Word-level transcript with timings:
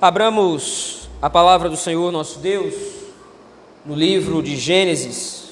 Abramos 0.00 1.08
a 1.20 1.28
palavra 1.28 1.68
do 1.68 1.76
Senhor 1.76 2.12
nosso 2.12 2.38
Deus 2.38 2.72
no 3.84 3.96
livro 3.96 4.40
de 4.40 4.56
Gênesis. 4.56 5.48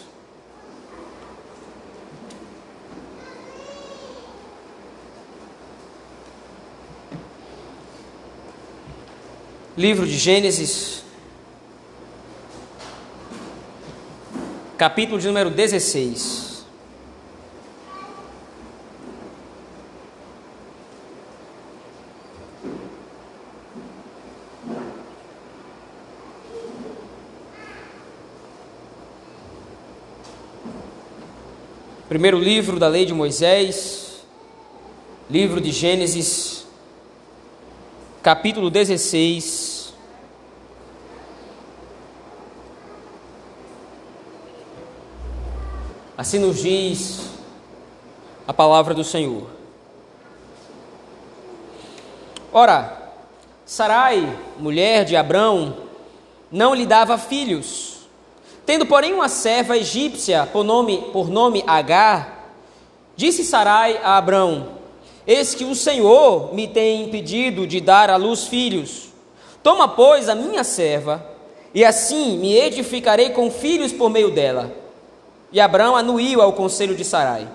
Livro 9.77 10.07
de 10.07 10.17
Gênesis, 10.17 11.03
capítulo 14.79 15.21
de 15.21 15.27
número 15.27 15.51
16. 15.51 16.46
Primeiro 32.17 32.39
livro 32.39 32.79
da 32.79 32.89
lei 32.89 33.05
de 33.05 33.13
Moisés, 33.13 34.25
livro 35.29 35.61
de 35.61 35.71
Gênesis, 35.71 36.67
capítulo 38.23 38.71
16. 38.71 39.93
Assim 46.17 46.39
nos 46.39 46.63
diz 46.63 47.33
a 48.49 48.53
palavra 48.55 48.95
do 48.95 49.05
Senhor. 49.05 49.51
Ora, 52.51 53.13
Sarai, 53.67 54.39
mulher 54.59 55.05
de 55.05 55.17
Abrão, 55.17 55.77
não 56.51 56.75
lhe 56.75 56.87
dava 56.87 57.19
filhos 57.19 57.96
Tendo, 58.67 58.85
porém, 58.85 59.15
uma 59.15 59.29
serva 59.29 59.77
egípcia 59.77 60.45
por 60.53 60.65
nome, 60.65 60.99
por 61.13 61.31
nome 61.31 61.63
Agar, 61.69 62.51
disse 63.15 63.45
Sarai 63.45 64.01
a 64.03 64.19
Abrão: 64.19 64.71
Eis 65.25 65.55
que 65.55 65.65
o 65.65 65.75
Senhor 65.77 66.53
me 66.53 66.67
tem 66.67 67.05
impedido 67.05 67.65
de 67.65 67.81
dar 67.81 68.11
à 68.11 68.17
luz 68.17 68.45
filhos. 68.45 69.07
Toma, 69.63 69.87
pois, 69.87 70.29
a 70.29 70.35
minha 70.35 70.65
serva, 70.65 71.25
e 71.73 71.85
assim 71.85 72.39
me 72.39 72.57
edificarei 72.57 73.31
com 73.31 73.53
filhos 73.53 73.93
por 73.93 74.11
meio 74.11 74.33
dela. 74.33 74.73
E 75.53 75.61
Abrão 75.61 75.95
anuiu 75.95 76.43
ao 76.43 76.53
conselho 76.53 76.97
de 76.97 77.05
Sarai. 77.05 77.47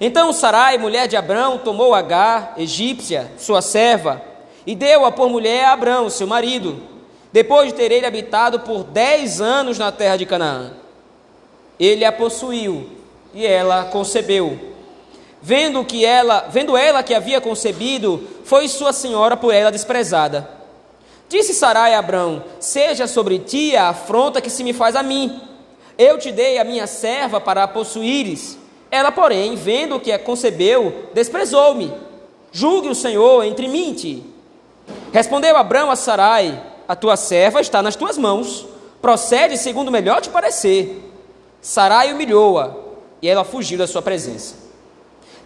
Então 0.00 0.32
Sarai, 0.32 0.78
mulher 0.78 1.06
de 1.06 1.18
Abrão, 1.18 1.58
tomou 1.58 1.94
Agar, 1.94 2.54
egípcia, 2.56 3.30
sua 3.36 3.60
serva, 3.60 4.22
e 4.66 4.74
deu-a 4.74 5.12
por 5.12 5.28
mulher 5.28 5.66
a 5.66 5.72
Abrão, 5.72 6.08
seu 6.08 6.26
marido 6.26 6.99
depois 7.32 7.68
de 7.68 7.74
ter 7.74 7.92
ele 7.92 8.06
habitado 8.06 8.60
por 8.60 8.84
dez 8.84 9.40
anos 9.40 9.78
na 9.78 9.92
terra 9.92 10.16
de 10.16 10.26
Canaã, 10.26 10.72
ele 11.78 12.04
a 12.04 12.12
possuiu 12.12 12.88
e 13.32 13.46
ela 13.46 13.84
concebeu. 13.84 14.58
Vendo 15.42 15.84
que 15.84 16.04
ela, 16.04 16.48
vendo 16.50 16.76
ela 16.76 17.02
que 17.02 17.14
havia 17.14 17.40
concebido, 17.40 18.28
foi 18.44 18.68
sua 18.68 18.92
senhora 18.92 19.36
por 19.36 19.54
ela 19.54 19.70
desprezada. 19.70 20.48
Disse 21.28 21.54
Sarai 21.54 21.94
a 21.94 22.00
Abrão: 22.00 22.44
Seja 22.58 23.06
sobre 23.06 23.38
ti 23.38 23.74
a 23.74 23.88
afronta 23.88 24.40
que 24.40 24.50
se 24.50 24.62
me 24.62 24.72
faz 24.72 24.96
a 24.96 25.02
mim. 25.02 25.40
Eu 25.96 26.18
te 26.18 26.32
dei 26.32 26.58
a 26.58 26.64
minha 26.64 26.86
serva 26.86 27.40
para 27.40 27.62
a 27.62 27.68
possuíres. 27.68 28.58
Ela, 28.90 29.12
porém, 29.12 29.54
vendo 29.54 30.00
que 30.00 30.10
a 30.10 30.18
concebeu, 30.18 31.08
desprezou-me. 31.14 31.92
Julgue 32.50 32.88
o 32.88 32.94
Senhor 32.94 33.44
entre 33.44 33.68
mim 33.68 33.92
e 33.92 33.94
ti. 33.94 34.24
Respondeu 35.12 35.56
Abrão 35.56 35.90
a 35.90 35.96
Sarai: 35.96 36.60
a 36.90 36.96
tua 36.96 37.16
serva 37.16 37.60
está 37.60 37.80
nas 37.80 37.94
tuas 37.94 38.18
mãos. 38.18 38.66
Procede 39.00 39.56
segundo 39.56 39.92
melhor 39.92 40.20
te 40.20 40.28
parecer. 40.28 41.08
Sarai 41.62 42.12
humilhou-a, 42.12 42.74
e 43.22 43.28
ela 43.28 43.44
fugiu 43.44 43.78
da 43.78 43.86
sua 43.86 44.02
presença. 44.02 44.56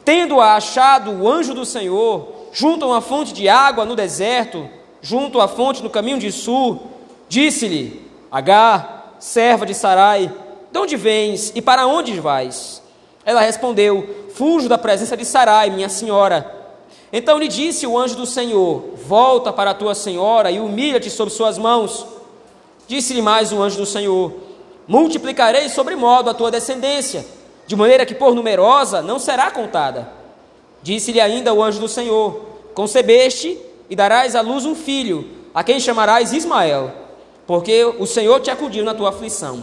Tendo-a 0.06 0.54
achado 0.54 1.10
o 1.10 1.28
anjo 1.30 1.52
do 1.52 1.66
Senhor, 1.66 2.46
junto 2.50 2.86
a 2.86 2.88
uma 2.88 3.02
fonte 3.02 3.34
de 3.34 3.46
água 3.46 3.84
no 3.84 3.94
deserto, 3.94 4.66
junto 5.02 5.38
à 5.38 5.46
fonte 5.46 5.82
no 5.82 5.91
caminho 5.91 6.19
de 6.19 6.32
sul, 6.32 6.80
disse-lhe: 7.28 8.10
Agar, 8.32 9.14
serva 9.19 9.66
de 9.66 9.74
Sarai, 9.74 10.32
de 10.72 10.78
onde 10.78 10.96
vens 10.96 11.52
e 11.54 11.60
para 11.60 11.86
onde 11.86 12.19
vais? 12.20 12.80
Ela 13.22 13.42
respondeu: 13.42 14.30
Fujo 14.34 14.66
da 14.66 14.78
presença 14.78 15.14
de 15.14 15.26
Sarai, 15.26 15.69
minha 15.69 15.90
senhora. 15.90 16.63
Então 17.16 17.38
lhe 17.38 17.47
disse 17.47 17.86
o 17.86 17.97
anjo 17.97 18.16
do 18.16 18.26
Senhor: 18.26 18.86
Volta 19.06 19.52
para 19.52 19.70
a 19.70 19.75
tua 19.75 19.94
senhora 19.94 20.50
e 20.50 20.58
humilha-te 20.58 21.08
sob 21.08 21.30
suas 21.30 21.56
mãos. 21.56 22.04
Disse-lhe 22.88 23.22
mais 23.22 23.52
o 23.52 23.62
anjo 23.62 23.76
do 23.76 23.86
Senhor: 23.86 24.32
Multiplicarei 24.88 25.69
sobremodo 25.69 26.28
a 26.28 26.34
tua 26.34 26.50
descendência, 26.50 27.25
de 27.69 27.76
maneira 27.76 28.04
que 28.04 28.16
por 28.16 28.34
numerosa 28.34 29.00
não 29.00 29.20
será 29.20 29.48
contada. 29.52 30.08
Disse-lhe 30.82 31.20
ainda 31.20 31.54
o 31.54 31.62
anjo 31.62 31.78
do 31.78 31.86
Senhor: 31.86 32.47
Concebeste 32.75 33.60
e 33.88 33.94
darás 33.94 34.34
à 34.34 34.41
luz 34.41 34.66
um 34.66 34.75
filho, 34.75 35.25
a 35.54 35.62
quem 35.62 35.78
chamarás 35.78 36.32
Ismael, 36.32 36.91
porque 37.46 37.84
o 37.84 38.06
Senhor 38.06 38.41
te 38.41 38.50
acudiu 38.50 38.84
na 38.84 38.92
tua 38.92 39.10
aflição. 39.10 39.62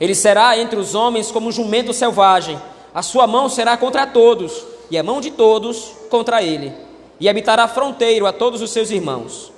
Ele 0.00 0.16
será 0.16 0.58
entre 0.58 0.80
os 0.80 0.96
homens 0.96 1.30
como 1.30 1.46
um 1.46 1.52
jumento 1.52 1.92
selvagem, 1.92 2.60
a 2.92 3.02
sua 3.02 3.28
mão 3.28 3.48
será 3.48 3.76
contra 3.76 4.04
todos 4.04 4.69
e 4.90 4.98
a 4.98 5.02
mão 5.02 5.20
de 5.20 5.30
todos 5.30 5.92
contra 6.10 6.42
ele, 6.42 6.72
e 7.18 7.28
habitará 7.28 7.68
fronteiro 7.68 8.26
a 8.26 8.32
todos 8.32 8.60
os 8.60 8.70
seus 8.70 8.90
irmãos. 8.90 9.52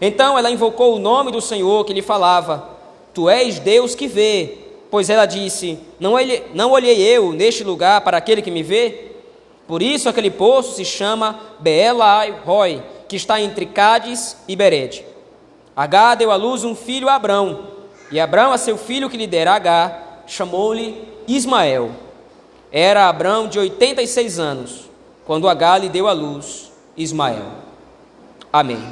Então 0.00 0.36
ela 0.38 0.50
invocou 0.50 0.96
o 0.96 0.98
nome 0.98 1.30
do 1.30 1.40
Senhor 1.40 1.84
que 1.84 1.92
lhe 1.92 2.02
falava: 2.02 2.70
Tu 3.14 3.28
és 3.28 3.58
Deus 3.58 3.94
que 3.94 4.08
vê. 4.08 4.58
Pois 4.90 5.08
ela 5.08 5.26
disse: 5.26 5.78
Não 6.00 6.14
olhei, 6.14 6.44
não 6.54 6.72
olhei 6.72 7.00
eu 7.00 7.32
neste 7.32 7.62
lugar 7.62 8.00
para 8.00 8.16
aquele 8.16 8.42
que 8.42 8.50
me 8.50 8.62
vê? 8.62 9.12
Por 9.66 9.80
isso 9.80 10.08
aquele 10.08 10.30
poço 10.30 10.74
se 10.74 10.84
chama 10.84 11.38
Beelai-Roi, 11.60 12.82
que 13.08 13.16
está 13.16 13.40
entre 13.40 13.66
Cádiz 13.66 14.36
e 14.48 14.56
Bered. 14.56 15.04
Agá 15.74 16.14
deu 16.14 16.30
à 16.30 16.36
luz 16.36 16.64
um 16.64 16.74
filho 16.74 17.08
a 17.08 17.14
Abrão, 17.14 17.60
e 18.10 18.20
Abrão 18.20 18.52
a 18.52 18.58
seu 18.58 18.76
filho 18.76 19.08
que 19.08 19.16
lhe 19.16 19.26
dera 19.26 19.54
Agá, 19.54 20.02
chamou-lhe 20.26 21.02
Ismael. 21.26 21.90
Era 22.72 23.06
Abraão 23.06 23.48
de 23.48 23.58
86 23.58 24.38
anos, 24.38 24.88
quando 25.26 25.46
Agar 25.46 25.76
lhe 25.76 25.90
deu 25.90 26.08
à 26.08 26.12
luz 26.12 26.72
Ismael. 26.96 27.44
Amém. 28.50 28.82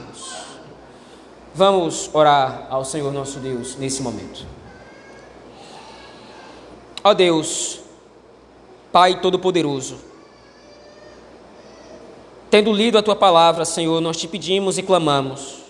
Vamos 1.55 2.11
orar 2.13 2.67
ao 2.69 2.85
Senhor 2.85 3.11
nosso 3.11 3.39
Deus 3.39 3.77
nesse 3.77 4.03
momento. 4.03 4.45
Ó 7.03 7.15
Deus, 7.15 7.81
Pai 8.93 9.19
Todo-Poderoso, 9.19 9.97
tendo 12.51 12.71
lido 12.75 12.99
a 12.99 13.03
tua 13.03 13.17
palavra, 13.17 13.65
Senhor, 13.65 13.99
nós 14.03 14.19
te 14.19 14.29
pedimos 14.29 14.77
e 14.77 14.83
clamamos 14.83 15.61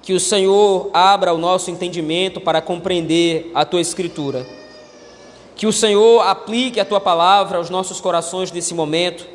que 0.00 0.14
o 0.14 0.20
Senhor 0.20 0.90
abra 0.94 1.34
o 1.34 1.38
nosso 1.38 1.70
entendimento 1.70 2.40
para 2.40 2.62
compreender 2.62 3.50
a 3.54 3.66
tua 3.66 3.82
Escritura 3.82 4.61
que 5.54 5.66
o 5.66 5.72
Senhor 5.72 6.20
aplique 6.20 6.80
a 6.80 6.84
tua 6.84 7.00
palavra 7.00 7.58
aos 7.58 7.70
nossos 7.70 8.00
corações 8.00 8.50
nesse 8.50 8.74
momento, 8.74 9.26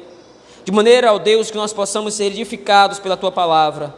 de 0.66 0.72
maneira, 0.72 1.13
ó 1.13 1.17
Deus, 1.17 1.50
que 1.50 1.57
nós 1.57 1.72
possamos 1.72 2.13
ser 2.13 2.25
edificados 2.25 3.00
pela 3.00 3.16
tua 3.16 3.31
palavra, 3.31 3.95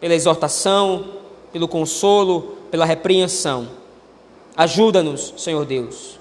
pela 0.00 0.14
exortação, 0.14 1.06
pelo 1.52 1.66
consolo, 1.66 2.56
pela 2.70 2.84
repreensão. 2.84 3.68
Ajuda-nos, 4.56 5.34
Senhor 5.36 5.64
Deus. 5.64 6.18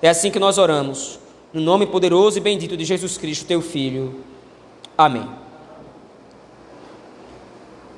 É 0.00 0.08
assim 0.08 0.30
que 0.30 0.38
nós 0.38 0.58
oramos, 0.58 1.18
no 1.52 1.60
nome 1.60 1.86
poderoso 1.86 2.38
e 2.38 2.40
bendito 2.40 2.76
de 2.76 2.84
Jesus 2.84 3.18
Cristo, 3.18 3.46
teu 3.46 3.60
Filho. 3.60 4.20
Amém. 4.96 5.28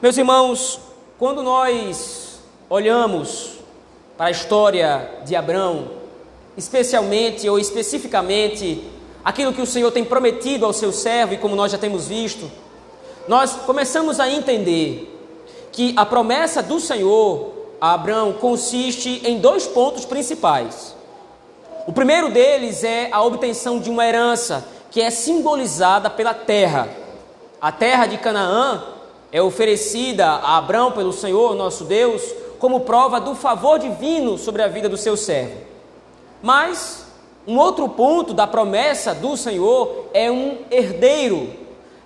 Meus 0.00 0.16
irmãos, 0.16 0.80
quando 1.18 1.42
nós 1.42 2.40
olhamos 2.68 3.58
para 4.16 4.26
a 4.26 4.30
história 4.30 5.20
de 5.24 5.36
Abraão, 5.36 6.01
especialmente 6.56 7.48
ou 7.48 7.58
especificamente 7.58 8.82
aquilo 9.24 9.52
que 9.52 9.62
o 9.62 9.66
Senhor 9.66 9.90
tem 9.90 10.04
prometido 10.04 10.66
ao 10.66 10.72
seu 10.72 10.92
servo, 10.92 11.34
e 11.34 11.38
como 11.38 11.56
nós 11.56 11.72
já 11.72 11.78
temos 11.78 12.06
visto, 12.08 12.50
nós 13.28 13.52
começamos 13.66 14.18
a 14.18 14.28
entender 14.28 15.08
que 15.70 15.94
a 15.96 16.04
promessa 16.04 16.62
do 16.62 16.80
Senhor 16.80 17.52
a 17.80 17.94
Abraão 17.94 18.32
consiste 18.34 19.22
em 19.24 19.38
dois 19.38 19.66
pontos 19.66 20.04
principais. 20.04 20.94
O 21.84 21.92
primeiro 21.92 22.30
deles 22.30 22.84
é 22.84 23.08
a 23.10 23.20
obtenção 23.22 23.80
de 23.80 23.90
uma 23.90 24.06
herança 24.06 24.64
que 24.88 25.00
é 25.00 25.10
simbolizada 25.10 26.08
pela 26.08 26.32
terra. 26.32 26.88
A 27.60 27.72
terra 27.72 28.06
de 28.06 28.18
Canaã 28.18 28.84
é 29.32 29.42
oferecida 29.42 30.26
a 30.26 30.58
Abraão 30.58 30.92
pelo 30.92 31.12
Senhor, 31.12 31.56
nosso 31.56 31.84
Deus, 31.84 32.22
como 32.60 32.80
prova 32.80 33.20
do 33.20 33.34
favor 33.34 33.80
divino 33.80 34.38
sobre 34.38 34.62
a 34.62 34.68
vida 34.68 34.88
do 34.88 34.96
seu 34.96 35.16
servo. 35.16 35.71
Mas 36.42 37.06
um 37.46 37.56
outro 37.56 37.88
ponto 37.88 38.34
da 38.34 38.46
promessa 38.46 39.14
do 39.14 39.36
Senhor 39.36 40.06
é 40.12 40.30
um 40.30 40.58
herdeiro 40.70 41.62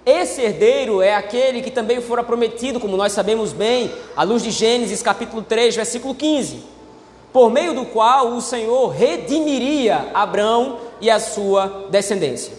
Esse 0.07 0.41
herdeiro 0.41 1.03
é 1.03 1.17
aquele 1.17 1.61
que 1.61 1.71
também 1.71 2.01
fora 2.01 2.23
prometido, 2.23 2.79
como 2.79 2.97
nós 2.97 3.11
sabemos 3.11 3.53
bem, 3.53 3.91
à 4.15 4.23
luz 4.23 4.41
de 4.41 4.53
Gênesis 4.53 5.03
capítulo 5.03 5.43
3, 5.43 5.75
versículo 5.75 6.15
15, 6.15 6.63
por 7.33 7.51
meio 7.51 7.75
do 7.75 7.85
qual 7.87 8.29
o 8.29 8.41
Senhor 8.41 8.91
redimiria 8.91 10.09
Abraão 10.15 10.79
e 11.01 11.11
a 11.11 11.19
sua 11.19 11.89
descendência. 11.91 12.53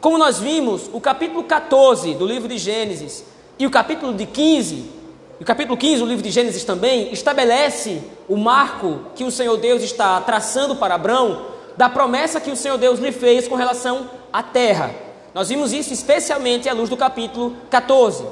Como 0.00 0.16
nós 0.16 0.38
vimos, 0.38 0.88
o 0.94 0.98
capítulo 0.98 1.44
14 1.44 2.14
do 2.14 2.24
livro 2.24 2.48
de 2.48 2.56
Gênesis 2.56 3.22
e 3.58 3.66
o 3.66 3.70
capítulo 3.70 4.14
de 4.14 4.24
15, 4.24 4.95
o 5.38 5.44
capítulo 5.44 5.76
15 5.76 6.00
do 6.00 6.06
livro 6.06 6.22
de 6.22 6.30
Gênesis 6.30 6.64
também 6.64 7.12
estabelece 7.12 8.02
o 8.26 8.36
marco 8.36 9.00
que 9.14 9.22
o 9.22 9.30
Senhor 9.30 9.56
Deus 9.58 9.82
está 9.82 10.18
traçando 10.22 10.76
para 10.76 10.94
Abraão 10.94 11.46
da 11.76 11.90
promessa 11.90 12.40
que 12.40 12.50
o 12.50 12.56
Senhor 12.56 12.78
Deus 12.78 12.98
lhe 12.98 13.12
fez 13.12 13.46
com 13.46 13.54
relação 13.54 14.08
à 14.32 14.42
terra. 14.42 14.90
Nós 15.34 15.50
vimos 15.50 15.74
isso 15.74 15.92
especialmente 15.92 16.70
à 16.70 16.72
luz 16.72 16.88
do 16.88 16.96
capítulo 16.96 17.54
14, 17.68 18.24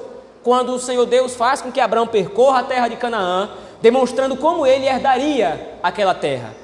quando 0.43 0.73
o 0.75 0.79
Senhor 0.79 1.05
Deus 1.05 1.35
faz 1.35 1.61
com 1.61 1.71
que 1.71 1.79
Abraão 1.79 2.07
percorra 2.07 2.61
a 2.61 2.65
terra 2.65 2.89
de 2.89 2.97
Canaã, 2.97 3.51
demonstrando 3.83 4.35
como 4.35 4.67
ele 4.67 4.87
herdaria 4.87 5.79
aquela 5.83 6.15
terra. 6.15 6.55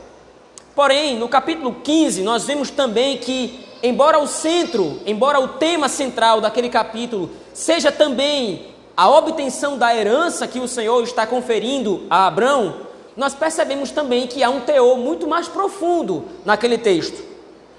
Porém, 0.74 1.18
no 1.18 1.28
capítulo 1.28 1.76
15, 1.84 2.22
nós 2.22 2.46
vemos 2.46 2.70
também 2.70 3.18
que, 3.18 3.66
embora 3.82 4.18
o 4.18 4.26
centro, 4.26 5.00
embora 5.04 5.38
o 5.38 5.48
tema 5.48 5.86
central 5.86 6.40
daquele 6.40 6.70
capítulo 6.70 7.28
seja 7.52 7.92
também 7.92 8.69
a 9.00 9.08
obtenção 9.08 9.78
da 9.78 9.96
herança 9.96 10.46
que 10.46 10.60
o 10.60 10.68
Senhor 10.68 11.02
está 11.02 11.26
conferindo 11.26 12.02
a 12.10 12.26
Abraão, 12.26 12.82
nós 13.16 13.32
percebemos 13.32 13.90
também 13.90 14.26
que 14.26 14.42
há 14.42 14.50
um 14.50 14.60
teor 14.60 14.98
muito 14.98 15.26
mais 15.26 15.48
profundo 15.48 16.26
naquele 16.44 16.76
texto 16.76 17.24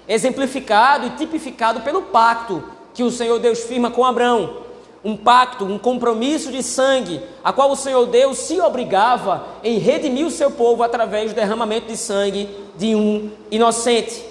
exemplificado 0.08 1.06
e 1.06 1.10
tipificado 1.10 1.80
pelo 1.82 2.02
pacto 2.02 2.64
que 2.92 3.04
o 3.04 3.10
Senhor 3.12 3.38
Deus 3.38 3.60
firma 3.60 3.88
com 3.88 4.04
Abraão. 4.04 4.62
Um 5.04 5.16
pacto, 5.16 5.64
um 5.64 5.78
compromisso 5.78 6.50
de 6.50 6.60
sangue, 6.60 7.22
a 7.44 7.52
qual 7.52 7.70
o 7.70 7.76
Senhor 7.76 8.04
Deus 8.06 8.38
se 8.38 8.60
obrigava 8.60 9.46
em 9.62 9.78
redimir 9.78 10.26
o 10.26 10.30
seu 10.30 10.50
povo 10.50 10.82
através 10.82 11.30
do 11.30 11.36
derramamento 11.36 11.86
de 11.86 11.96
sangue 11.96 12.50
de 12.76 12.96
um 12.96 13.30
inocente. 13.48 14.26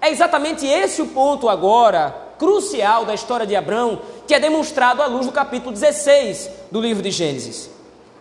É 0.00 0.10
exatamente 0.10 0.66
esse 0.66 1.00
o 1.00 1.06
ponto 1.06 1.48
agora 1.48 2.26
crucial 2.38 3.04
da 3.04 3.14
história 3.14 3.46
de 3.46 3.56
Abraão, 3.56 4.00
que 4.26 4.34
é 4.34 4.40
demonstrado 4.40 5.02
à 5.02 5.06
luz 5.06 5.26
do 5.26 5.32
capítulo 5.32 5.72
16 5.72 6.50
do 6.70 6.80
livro 6.80 7.02
de 7.02 7.10
Gênesis. 7.10 7.70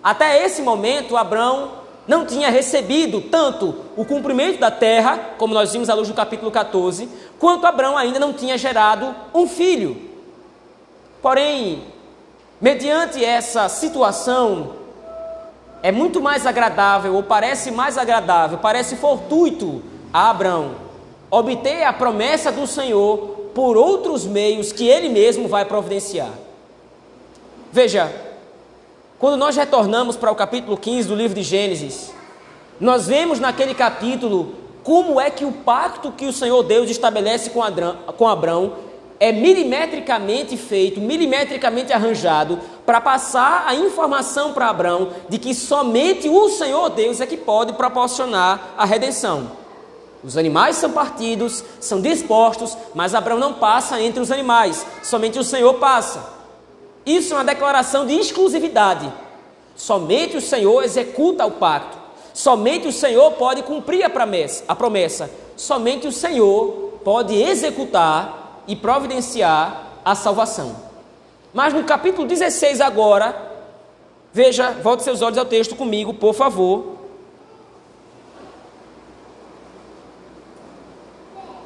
Até 0.04 0.44
esse 0.44 0.62
momento, 0.62 1.18
Abraão 1.18 1.72
não 2.08 2.26
tinha 2.26 2.50
recebido 2.50 3.22
tanto 3.22 3.76
o 3.98 4.06
cumprimento 4.06 4.60
da 4.60 4.70
terra, 4.70 5.32
como 5.38 5.54
nós 5.54 5.74
vimos 5.74 5.90
à 5.90 5.96
luz 5.96 6.08
do 6.08 6.14
capítulo 6.14 6.52
14, 6.52 7.10
quanto 7.40 7.66
Abraão 7.66 7.98
ainda 7.98 8.20
não 8.20 8.32
tinha 8.32 8.58
gerado 8.58 9.16
um 9.34 9.48
filho. 9.48 9.98
Porém, 11.22 11.84
mediante 12.62 13.26
essa 13.26 13.68
situação, 13.68 14.76
é 15.82 15.92
muito 15.92 16.22
mais 16.22 16.46
agradável, 16.46 17.16
ou 17.16 17.24
parece 17.24 17.72
mais 17.72 17.98
agradável, 17.98 18.60
parece 18.60 18.96
fortuito 18.96 19.82
a 20.14 20.30
Abraão 20.30 20.86
obter 21.30 21.84
a 21.84 21.92
promessa 21.92 22.52
do 22.52 22.68
Senhor 22.68 23.45
por 23.56 23.78
outros 23.78 24.26
meios 24.26 24.74
que 24.74 24.86
ele 24.86 25.08
mesmo 25.08 25.48
vai 25.48 25.64
providenciar. 25.64 26.34
Veja, 27.72 28.14
quando 29.18 29.38
nós 29.38 29.56
retornamos 29.56 30.18
para 30.18 30.30
o 30.30 30.36
capítulo 30.36 30.76
15 30.76 31.08
do 31.08 31.16
livro 31.16 31.34
de 31.34 31.42
Gênesis, 31.42 32.14
nós 32.82 33.08
vemos 33.08 33.40
naquele 33.40 33.74
capítulo 33.74 34.56
como 34.84 35.22
é 35.22 35.30
que 35.30 35.46
o 35.46 35.54
pacto 35.54 36.12
que 36.12 36.26
o 36.26 36.34
Senhor 36.34 36.62
Deus 36.64 36.90
estabelece 36.90 37.50
com, 37.50 37.64
Adrão, 37.64 37.96
com 38.18 38.28
Abraão 38.28 38.74
é 39.22 39.32
milimetricamente 39.32 40.58
feito, 40.58 41.00
milimetricamente 41.00 41.94
arranjado, 41.94 42.60
para 42.86 43.00
passar 43.00 43.64
a 43.66 43.74
informação 43.74 44.52
para 44.52 44.70
Abraão 44.70 45.12
de 45.30 45.38
que 45.38 45.56
somente 45.56 46.28
o 46.28 46.50
Senhor 46.50 46.90
Deus 46.90 47.22
é 47.22 47.26
que 47.26 47.38
pode 47.38 47.72
proporcionar 47.72 48.74
a 48.78 48.84
redenção. 48.84 49.65
Os 50.26 50.38
animais 50.38 50.78
são 50.78 50.92
partidos, 50.92 51.64
são 51.80 52.02
dispostos, 52.02 52.76
mas 52.96 53.14
Abraão 53.14 53.40
não 53.40 53.54
passa 53.54 54.02
entre 54.02 54.20
os 54.20 54.32
animais, 54.32 54.84
somente 55.04 55.38
o 55.38 55.44
Senhor 55.44 55.76
passa. 55.76 56.34
Isso 57.06 57.34
é 57.34 57.38
uma 57.38 57.44
declaração 57.44 58.08
de 58.08 58.16
exclusividade. 58.16 59.14
Somente 59.76 60.36
o 60.36 60.42
Senhor 60.42 60.84
executa 60.84 61.46
o 61.46 61.52
pacto. 61.52 61.96
Somente 62.34 62.88
o 62.88 62.92
Senhor 62.92 63.34
pode 63.34 63.62
cumprir 63.62 64.04
a 64.04 64.10
promessa. 64.10 64.64
A 64.68 64.76
promessa. 64.76 65.30
Somente 65.56 66.08
o 66.08 66.12
Senhor 66.12 67.00
pode 67.04 67.36
executar 67.36 68.64
e 68.68 68.76
providenciar 68.76 70.00
a 70.04 70.16
salvação. 70.16 70.76
Mas 71.54 71.72
no 71.72 71.84
capítulo 71.84 72.28
16 72.28 72.82
agora, 72.82 73.54
veja, 74.34 74.72
volte 74.72 75.04
seus 75.04 75.22
olhos 75.22 75.38
ao 75.38 75.46
texto 75.46 75.76
comigo, 75.76 76.16
por 76.16 76.34
favor. 76.34 76.95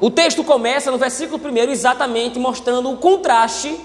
O 0.00 0.10
texto 0.10 0.42
começa 0.42 0.90
no 0.90 0.96
versículo 0.96 1.38
1 1.44 1.70
exatamente 1.70 2.38
mostrando 2.38 2.90
o 2.90 2.96
contraste 2.96 3.78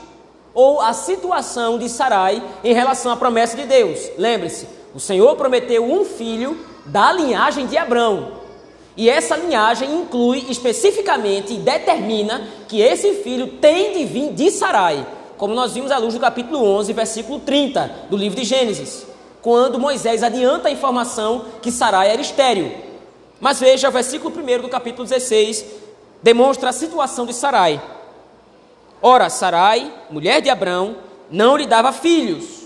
ou 0.53 0.79
a 0.79 0.93
situação 0.93 1.77
de 1.77 1.89
Sarai 1.89 2.41
em 2.63 2.73
relação 2.73 3.11
à 3.11 3.17
promessa 3.17 3.57
de 3.57 3.65
Deus. 3.65 3.99
Lembre-se, 4.17 4.65
o 4.93 4.99
Senhor 4.99 5.35
prometeu 5.35 5.83
um 5.83 6.05
filho 6.05 6.57
da 6.85 7.11
linhagem 7.11 7.67
de 7.67 7.77
Abrão. 7.77 8.31
E 8.95 9.09
essa 9.09 9.35
linhagem 9.35 9.93
inclui 9.93 10.45
especificamente 10.47 11.53
e 11.53 11.57
determina 11.57 12.47
que 12.69 12.79
esse 12.79 13.15
filho 13.15 13.47
tem 13.47 13.91
de 13.91 14.05
vir 14.05 14.31
de 14.31 14.49
Sarai, 14.51 15.05
como 15.37 15.53
nós 15.53 15.73
vimos 15.73 15.91
à 15.91 15.97
luz 15.97 16.13
do 16.13 16.19
capítulo 16.21 16.63
11, 16.63 16.93
versículo 16.93 17.41
30 17.41 17.91
do 18.09 18.15
livro 18.15 18.39
de 18.39 18.45
Gênesis, 18.45 19.05
quando 19.41 19.77
Moisés 19.77 20.23
adianta 20.23 20.69
a 20.69 20.71
informação 20.71 21.43
que 21.61 21.73
Sarai 21.73 22.09
era 22.09 22.21
estéril. 22.21 22.71
Mas 23.41 23.59
veja, 23.59 23.89
o 23.89 23.91
versículo 23.91 24.33
1 24.33 24.61
do 24.61 24.69
capítulo 24.69 25.05
16 25.05 25.83
demonstra 26.21 26.69
a 26.69 26.73
situação 26.73 27.25
de 27.25 27.33
Sarai. 27.33 27.81
Ora, 29.01 29.29
Sarai, 29.29 29.93
mulher 30.09 30.41
de 30.41 30.49
Abrão, 30.49 30.97
não 31.29 31.55
lhe 31.55 31.65
dava 31.65 31.91
filhos. 31.91 32.65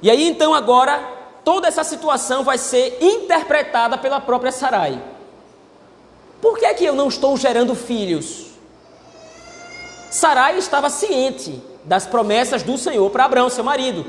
E 0.00 0.10
aí 0.10 0.28
então 0.28 0.54
agora 0.54 1.16
toda 1.44 1.66
essa 1.66 1.82
situação 1.82 2.44
vai 2.44 2.58
ser 2.58 2.98
interpretada 3.00 3.98
pela 3.98 4.20
própria 4.20 4.52
Sarai. 4.52 5.02
Por 6.40 6.58
que 6.58 6.66
é 6.66 6.74
que 6.74 6.84
eu 6.84 6.94
não 6.94 7.08
estou 7.08 7.36
gerando 7.36 7.74
filhos? 7.74 8.46
Sarai 10.10 10.56
estava 10.58 10.88
ciente 10.88 11.60
das 11.84 12.06
promessas 12.06 12.62
do 12.62 12.78
Senhor 12.78 13.10
para 13.10 13.24
Abraão, 13.24 13.50
seu 13.50 13.64
marido. 13.64 14.06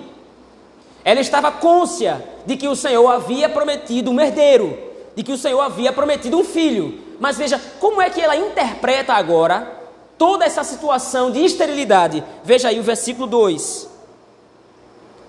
Ela 1.04 1.22
estava 1.22 1.52
côncia 1.52 2.24
de 2.46 2.58
que 2.58 2.68
o 2.68 2.76
Senhor 2.76 3.08
havia 3.10 3.50
prometido 3.50 4.12
um 4.12 4.20
herdeiro, 4.20 4.78
de 5.16 5.24
que 5.24 5.32
o 5.32 5.38
Senhor 5.38 5.60
havia 5.62 5.92
prometido 5.92 6.38
um 6.38 6.44
filho. 6.44 7.00
Mas 7.20 7.38
veja, 7.38 7.62
como 7.80 8.02
é 8.02 8.10
que 8.10 8.22
ela 8.22 8.36
interpreta 8.36 9.14
agora 9.14 9.80
toda 10.20 10.46
essa 10.46 10.64
situação 10.66 11.32
de 11.32 11.40
esterilidade. 11.40 12.24
Veja 12.44 12.68
aí 12.68 12.80
o 12.80 12.84
versículo 12.84 13.26
2. 13.26 13.90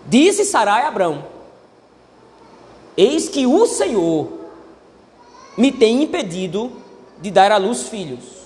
Disse 0.05 0.45
Sarai 0.45 0.83
a 0.83 0.89
Abrão: 0.89 1.25
Eis 2.97 3.29
que 3.29 3.47
o 3.47 3.67
Senhor 3.67 4.29
me 5.57 5.71
tem 5.71 6.03
impedido 6.03 6.73
de 7.21 7.31
dar 7.31 7.53
à 7.53 7.57
luz 7.57 7.85
filhos. 7.85 8.41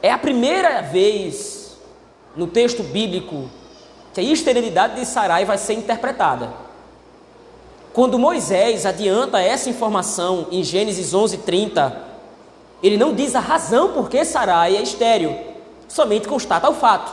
É 0.00 0.12
a 0.12 0.18
primeira 0.18 0.80
vez 0.80 1.76
no 2.36 2.46
texto 2.46 2.84
bíblico 2.84 3.50
que 4.14 4.20
a 4.20 4.22
esterilidade 4.22 4.94
de 4.94 5.04
Sarai 5.04 5.44
vai 5.44 5.58
ser 5.58 5.72
interpretada. 5.72 6.67
Quando 7.98 8.16
Moisés 8.16 8.86
adianta 8.86 9.40
essa 9.40 9.68
informação 9.68 10.46
em 10.52 10.62
Gênesis 10.62 11.12
11:30, 11.12 11.96
ele 12.80 12.96
não 12.96 13.12
diz 13.12 13.34
a 13.34 13.40
razão 13.40 13.92
por 13.92 14.08
que 14.08 14.24
Sarai 14.24 14.76
é 14.76 14.82
estéril, 14.82 15.36
somente 15.88 16.28
constata 16.28 16.70
o 16.70 16.74
fato. 16.74 17.12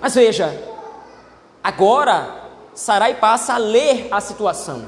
Mas 0.00 0.16
veja, 0.16 0.52
agora 1.62 2.34
Sarai 2.74 3.14
passa 3.14 3.54
a 3.54 3.58
ler 3.58 4.08
a 4.10 4.20
situação. 4.20 4.86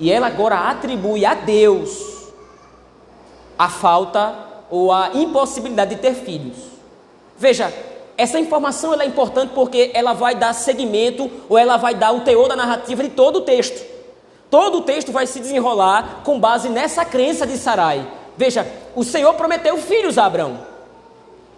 E 0.00 0.10
ela 0.10 0.26
agora 0.26 0.68
atribui 0.68 1.24
a 1.24 1.34
Deus 1.34 2.26
a 3.56 3.68
falta 3.68 4.34
ou 4.68 4.90
a 4.90 5.10
impossibilidade 5.14 5.94
de 5.94 6.00
ter 6.00 6.14
filhos. 6.14 6.56
Veja, 7.38 7.72
essa 8.22 8.38
informação 8.38 8.94
é 9.00 9.04
importante 9.04 9.50
porque 9.52 9.90
ela 9.92 10.12
vai 10.12 10.36
dar 10.36 10.52
seguimento 10.52 11.28
ou 11.48 11.58
ela 11.58 11.76
vai 11.76 11.92
dar 11.92 12.12
o 12.12 12.20
teor 12.20 12.48
da 12.48 12.54
narrativa 12.54 13.02
de 13.02 13.08
todo 13.08 13.40
o 13.40 13.40
texto. 13.40 13.84
Todo 14.48 14.78
o 14.78 14.82
texto 14.82 15.10
vai 15.10 15.26
se 15.26 15.40
desenrolar 15.40 16.20
com 16.24 16.38
base 16.38 16.68
nessa 16.68 17.04
crença 17.04 17.44
de 17.44 17.58
Sarai. 17.58 18.06
Veja, 18.36 18.64
o 18.94 19.02
Senhor 19.02 19.34
prometeu 19.34 19.76
filhos 19.76 20.18
a 20.18 20.26
Abraão. 20.26 20.60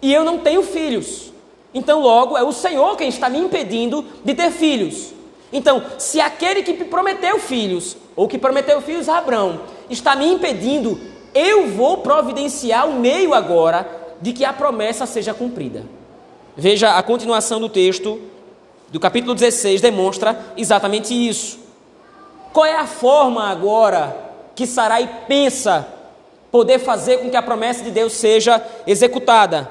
E 0.01 0.11
eu 0.11 0.23
não 0.23 0.39
tenho 0.39 0.63
filhos. 0.63 1.31
Então, 1.71 2.01
logo, 2.01 2.35
é 2.35 2.41
o 2.41 2.51
Senhor 2.51 2.97
quem 2.97 3.09
está 3.09 3.29
me 3.29 3.37
impedindo 3.37 4.03
de 4.23 4.33
ter 4.33 4.49
filhos. 4.49 5.13
Então, 5.53 5.83
se 5.99 6.19
aquele 6.19 6.63
que 6.63 6.73
prometeu 6.85 7.37
filhos, 7.37 7.95
ou 8.15 8.27
que 8.27 8.39
prometeu 8.39 8.81
filhos 8.81 9.07
a 9.07 9.19
Abraão, 9.19 9.59
está 9.87 10.15
me 10.15 10.25
impedindo, 10.25 10.99
eu 11.31 11.67
vou 11.67 11.97
providenciar 11.97 12.89
o 12.89 12.99
meio 12.99 13.35
agora 13.35 13.87
de 14.19 14.33
que 14.33 14.43
a 14.43 14.51
promessa 14.51 15.05
seja 15.05 15.31
cumprida. 15.31 15.94
Veja 16.57 16.97
a 16.97 17.03
continuação 17.03 17.59
do 17.59 17.67
texto 17.67 18.19
do 18.89 18.99
capítulo 18.99 19.35
16 19.35 19.81
demonstra 19.81 20.39
exatamente 20.55 21.13
isso. 21.13 21.59
Qual 22.53 22.65
é 22.65 22.77
a 22.77 22.87
forma 22.87 23.49
agora 23.49 24.15
que 24.55 24.65
Sarai 24.65 25.25
pensa 25.27 25.85
poder 26.49 26.79
fazer 26.79 27.17
com 27.17 27.29
que 27.29 27.35
a 27.35 27.41
promessa 27.41 27.83
de 27.83 27.91
Deus 27.91 28.13
seja 28.13 28.65
executada? 28.87 29.69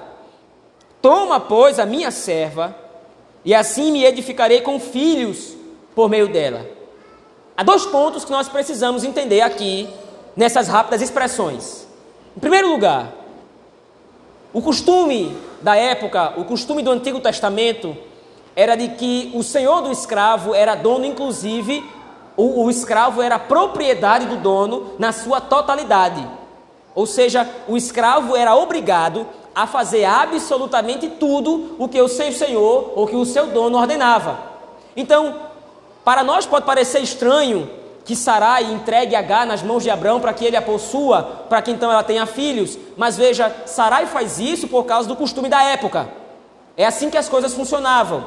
Toma, 1.00 1.40
pois, 1.40 1.78
a 1.78 1.86
minha 1.86 2.10
serva, 2.10 2.76
e 3.44 3.54
assim 3.54 3.90
me 3.90 4.04
edificarei 4.04 4.60
com 4.60 4.78
filhos 4.78 5.56
por 5.94 6.10
meio 6.10 6.28
dela. 6.28 6.66
Há 7.56 7.62
dois 7.62 7.86
pontos 7.86 8.24
que 8.24 8.32
nós 8.32 8.48
precisamos 8.48 9.04
entender 9.04 9.40
aqui 9.40 9.88
nessas 10.36 10.68
rápidas 10.68 11.00
expressões. 11.00 11.86
Em 12.36 12.40
primeiro 12.40 12.68
lugar, 12.68 13.12
o 14.54 14.62
costume 14.62 15.36
da 15.60 15.74
época, 15.74 16.32
o 16.36 16.44
costume 16.44 16.80
do 16.80 16.92
Antigo 16.92 17.18
Testamento, 17.18 17.96
era 18.54 18.76
de 18.76 18.88
que 18.90 19.32
o 19.34 19.42
senhor 19.42 19.82
do 19.82 19.90
escravo 19.90 20.54
era 20.54 20.76
dono, 20.76 21.04
inclusive, 21.04 21.84
o, 22.36 22.64
o 22.64 22.70
escravo 22.70 23.20
era 23.20 23.36
propriedade 23.36 24.26
do 24.26 24.36
dono 24.36 24.92
na 24.96 25.12
sua 25.12 25.40
totalidade. 25.40 26.24
Ou 26.94 27.04
seja, 27.04 27.50
o 27.66 27.76
escravo 27.76 28.36
era 28.36 28.54
obrigado 28.54 29.26
a 29.52 29.66
fazer 29.66 30.04
absolutamente 30.04 31.08
tudo 31.08 31.74
o 31.76 31.88
que 31.88 32.00
o 32.00 32.08
seu 32.08 32.32
senhor 32.32 32.92
ou 32.94 33.08
que 33.08 33.16
o 33.16 33.26
seu 33.26 33.48
dono 33.48 33.76
ordenava. 33.76 34.38
Então, 34.96 35.34
para 36.04 36.22
nós 36.22 36.46
pode 36.46 36.64
parecer 36.64 37.00
estranho 37.00 37.68
que 38.04 38.14
Sarai 38.14 38.64
entregue 38.64 39.16
H 39.16 39.46
nas 39.46 39.62
mãos 39.62 39.82
de 39.82 39.90
Abraão 39.90 40.20
para 40.20 40.32
que 40.32 40.44
ele 40.44 40.56
a 40.56 40.62
possua, 40.62 41.22
para 41.48 41.62
que 41.62 41.70
então 41.70 41.90
ela 41.90 42.02
tenha 42.02 42.26
filhos, 42.26 42.78
mas 42.96 43.16
veja, 43.16 43.54
Sarai 43.64 44.06
faz 44.06 44.38
isso 44.38 44.68
por 44.68 44.84
causa 44.84 45.08
do 45.08 45.16
costume 45.16 45.48
da 45.48 45.62
época. 45.62 46.08
É 46.76 46.84
assim 46.84 47.08
que 47.08 47.16
as 47.16 47.28
coisas 47.28 47.54
funcionavam. 47.54 48.24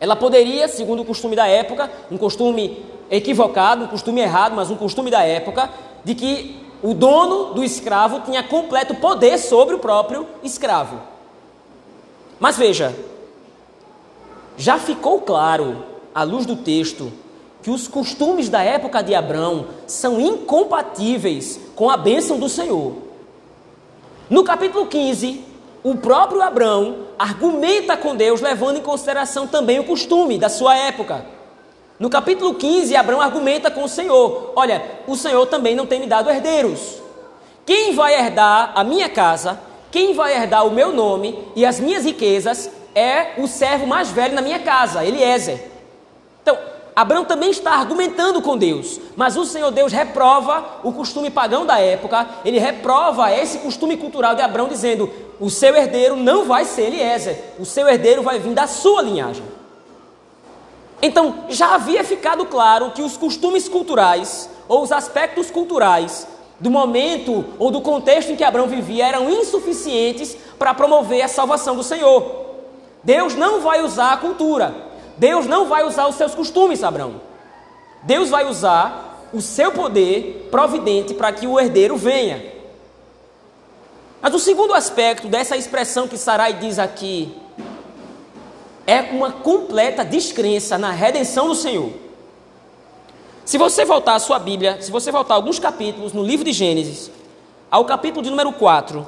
Ela 0.00 0.14
poderia, 0.14 0.68
segundo 0.68 1.02
o 1.02 1.04
costume 1.04 1.34
da 1.34 1.48
época, 1.48 1.90
um 2.10 2.16
costume 2.16 2.84
equivocado, 3.10 3.84
um 3.84 3.88
costume 3.88 4.20
errado, 4.20 4.54
mas 4.54 4.70
um 4.70 4.76
costume 4.76 5.10
da 5.10 5.24
época, 5.24 5.70
de 6.04 6.14
que 6.14 6.68
o 6.80 6.94
dono 6.94 7.54
do 7.54 7.64
escravo 7.64 8.20
tinha 8.20 8.42
completo 8.42 8.94
poder 8.94 9.38
sobre 9.38 9.74
o 9.74 9.78
próprio 9.78 10.26
escravo. 10.42 11.00
Mas 12.38 12.56
veja, 12.56 12.94
já 14.56 14.78
ficou 14.78 15.20
claro 15.20 15.84
à 16.14 16.22
luz 16.22 16.46
do 16.46 16.54
texto, 16.54 17.12
que 17.62 17.70
os 17.70 17.88
costumes 17.88 18.48
da 18.48 18.62
época 18.62 19.02
de 19.02 19.14
Abraão 19.14 19.66
são 19.86 20.20
incompatíveis 20.20 21.60
com 21.74 21.90
a 21.90 21.96
bênção 21.96 22.38
do 22.38 22.48
Senhor. 22.48 22.94
No 24.30 24.44
capítulo 24.44 24.86
15, 24.86 25.44
o 25.82 25.96
próprio 25.96 26.42
Abraão 26.42 27.06
argumenta 27.18 27.96
com 27.96 28.14
Deus, 28.14 28.40
levando 28.40 28.78
em 28.78 28.82
consideração 28.82 29.46
também 29.46 29.78
o 29.78 29.84
costume 29.84 30.38
da 30.38 30.48
sua 30.48 30.76
época. 30.76 31.24
No 31.98 32.08
capítulo 32.08 32.54
15, 32.54 32.94
Abraão 32.94 33.20
argumenta 33.20 33.70
com 33.70 33.84
o 33.84 33.88
Senhor: 33.88 34.52
Olha, 34.54 34.82
o 35.06 35.16
Senhor 35.16 35.46
também 35.46 35.74
não 35.74 35.86
tem 35.86 35.98
me 35.98 36.06
dado 36.06 36.30
herdeiros. 36.30 37.00
Quem 37.66 37.92
vai 37.94 38.14
herdar 38.14 38.72
a 38.74 38.84
minha 38.84 39.08
casa, 39.08 39.60
quem 39.90 40.14
vai 40.14 40.34
herdar 40.34 40.66
o 40.66 40.70
meu 40.70 40.92
nome 40.92 41.38
e 41.56 41.66
as 41.66 41.80
minhas 41.80 42.04
riquezas 42.04 42.70
é 42.94 43.34
o 43.38 43.46
servo 43.46 43.86
mais 43.86 44.10
velho 44.10 44.34
na 44.34 44.42
minha 44.42 44.58
casa, 44.58 45.04
Eliezer. 45.04 45.77
Abraão 46.98 47.24
também 47.24 47.50
está 47.50 47.74
argumentando 47.74 48.42
com 48.42 48.56
Deus, 48.56 49.00
mas 49.14 49.36
o 49.36 49.44
Senhor 49.44 49.70
Deus 49.70 49.92
reprova 49.92 50.80
o 50.82 50.92
costume 50.92 51.30
pagão 51.30 51.64
da 51.64 51.78
época, 51.78 52.28
ele 52.44 52.58
reprova 52.58 53.32
esse 53.32 53.58
costume 53.58 53.96
cultural 53.96 54.34
de 54.34 54.42
Abraão, 54.42 54.66
dizendo: 54.66 55.08
o 55.38 55.48
seu 55.48 55.76
herdeiro 55.76 56.16
não 56.16 56.44
vai 56.44 56.64
ser 56.64 56.88
Eliezer, 56.88 57.40
o 57.56 57.64
seu 57.64 57.88
herdeiro 57.88 58.24
vai 58.24 58.40
vir 58.40 58.52
da 58.52 58.66
sua 58.66 59.00
linhagem. 59.00 59.44
Então, 61.00 61.44
já 61.48 61.76
havia 61.76 62.02
ficado 62.02 62.44
claro 62.46 62.90
que 62.90 63.02
os 63.02 63.16
costumes 63.16 63.68
culturais, 63.68 64.50
ou 64.66 64.82
os 64.82 64.90
aspectos 64.90 65.52
culturais, 65.52 66.26
do 66.58 66.68
momento 66.68 67.44
ou 67.60 67.70
do 67.70 67.80
contexto 67.80 68.32
em 68.32 68.36
que 68.36 68.42
Abraão 68.42 68.66
vivia 68.66 69.06
eram 69.06 69.30
insuficientes 69.30 70.36
para 70.58 70.74
promover 70.74 71.22
a 71.22 71.28
salvação 71.28 71.76
do 71.76 71.84
Senhor. 71.84 72.46
Deus 73.04 73.36
não 73.36 73.60
vai 73.60 73.84
usar 73.84 74.14
a 74.14 74.16
cultura, 74.16 74.87
Deus 75.18 75.46
não 75.46 75.66
vai 75.66 75.84
usar 75.84 76.06
os 76.06 76.14
seus 76.14 76.34
costumes, 76.34 76.82
Abraão. 76.82 77.20
Deus 78.04 78.30
vai 78.30 78.46
usar 78.46 79.28
o 79.32 79.40
seu 79.40 79.72
poder 79.72 80.48
providente 80.50 81.12
para 81.12 81.32
que 81.32 81.46
o 81.46 81.58
herdeiro 81.58 81.96
venha. 81.96 82.52
Mas 84.22 84.34
o 84.34 84.38
segundo 84.38 84.74
aspecto 84.74 85.28
dessa 85.28 85.56
expressão 85.56 86.08
que 86.08 86.16
Sarai 86.16 86.54
diz 86.54 86.78
aqui 86.78 87.34
é 88.86 89.02
uma 89.02 89.32
completa 89.32 90.04
descrença 90.04 90.78
na 90.78 90.90
redenção 90.90 91.48
do 91.48 91.54
Senhor. 91.54 91.92
Se 93.44 93.58
você 93.58 93.84
voltar 93.84 94.14
à 94.14 94.18
sua 94.18 94.38
Bíblia, 94.38 94.80
se 94.80 94.90
você 94.90 95.10
voltar 95.10 95.34
alguns 95.34 95.58
capítulos 95.58 96.12
no 96.12 96.22
livro 96.22 96.44
de 96.44 96.52
Gênesis, 96.52 97.10
ao 97.70 97.84
capítulo 97.84 98.22
de 98.22 98.30
número 98.30 98.52
4, 98.52 99.06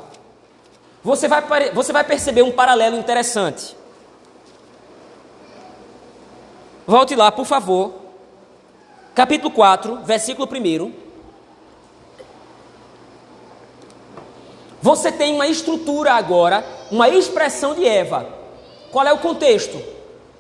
você 1.03 1.29
vai, 1.29 1.71
você 1.73 1.93
vai 1.93 2.05
perceber 2.05 2.43
um 2.43 2.53
paralelo 2.53 2.97
interessante. 2.99 3.80
Volte 6.91 7.15
lá, 7.15 7.31
por 7.31 7.47
favor. 7.47 7.93
Capítulo 9.15 9.53
4, 9.53 10.01
versículo 10.03 10.49
1. 10.53 10.93
Você 14.83 15.13
tem 15.13 15.33
uma 15.33 15.47
estrutura 15.47 16.15
agora, 16.15 16.67
uma 16.91 17.09
expressão 17.09 17.77
de 17.77 17.87
Eva. 17.87 18.27
Qual 18.91 19.07
é 19.07 19.13
o 19.13 19.19
contexto? 19.19 19.81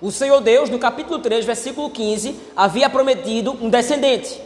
O 0.03 0.11
Senhor 0.11 0.41
Deus, 0.41 0.69
no 0.69 0.77
capítulo 0.81 1.21
3, 1.21 1.45
versículo 1.45 1.89
15, 1.89 2.35
havia 2.57 2.91
prometido 2.91 3.53
um 3.53 3.71
descendente. 3.71 4.43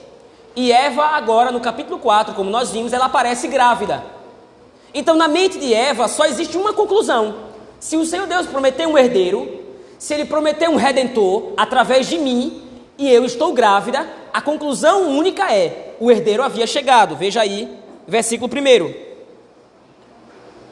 E 0.55 0.71
Eva, 0.71 1.05
agora, 1.07 1.51
no 1.51 1.61
capítulo 1.61 1.99
4, 1.99 2.35
como 2.35 2.51
nós 2.51 2.71
vimos, 2.71 2.93
ela 2.93 3.07
aparece 3.07 3.49
grávida. 3.49 4.05
Então, 4.93 5.17
na 5.17 5.27
mente 5.27 5.59
de 5.59 5.73
Eva, 5.73 6.07
só 6.07 6.27
existe 6.27 6.59
uma 6.59 6.75
conclusão: 6.75 7.35
se 7.81 7.97
o 7.97 8.05
Senhor 8.05 8.27
Deus 8.27 8.47
prometeu 8.47 8.91
um 8.91 8.99
herdeiro, 8.99 9.64
se 10.05 10.13
ele 10.13 10.27
prometeu 10.27 10.71
um 10.71 10.77
redentor 10.77 11.55
através 11.57 12.07
de 12.07 12.19
mim 12.19 12.63
e 12.99 13.11
eu 13.11 13.25
estou 13.25 13.55
grávida, 13.55 14.07
a 14.35 14.43
conclusão 14.43 15.09
única 15.09 15.51
é: 15.51 15.95
o 15.99 16.11
herdeiro 16.11 16.43
havia 16.43 16.67
chegado. 16.67 17.17
Veja 17.17 17.41
aí, 17.41 17.75
versículo 18.07 18.53
1. 18.53 18.95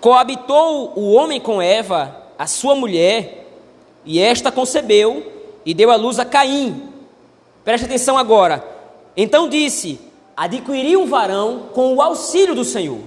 Coabitou 0.02 0.92
o 0.94 1.14
homem 1.14 1.40
com 1.40 1.62
Eva, 1.62 2.14
a 2.38 2.46
sua 2.46 2.74
mulher, 2.74 3.48
e 4.04 4.20
esta 4.20 4.52
concebeu 4.52 5.32
e 5.64 5.72
deu 5.72 5.90
à 5.90 5.96
luz 5.96 6.18
a 6.18 6.26
Caim. 6.26 6.92
Preste 7.64 7.86
atenção 7.86 8.18
agora. 8.18 8.62
Então 9.16 9.48
disse: 9.48 9.98
Adquiri 10.36 10.94
um 10.94 11.06
varão 11.06 11.70
com 11.72 11.94
o 11.94 12.02
auxílio 12.02 12.54
do 12.54 12.66
Senhor. 12.66 13.00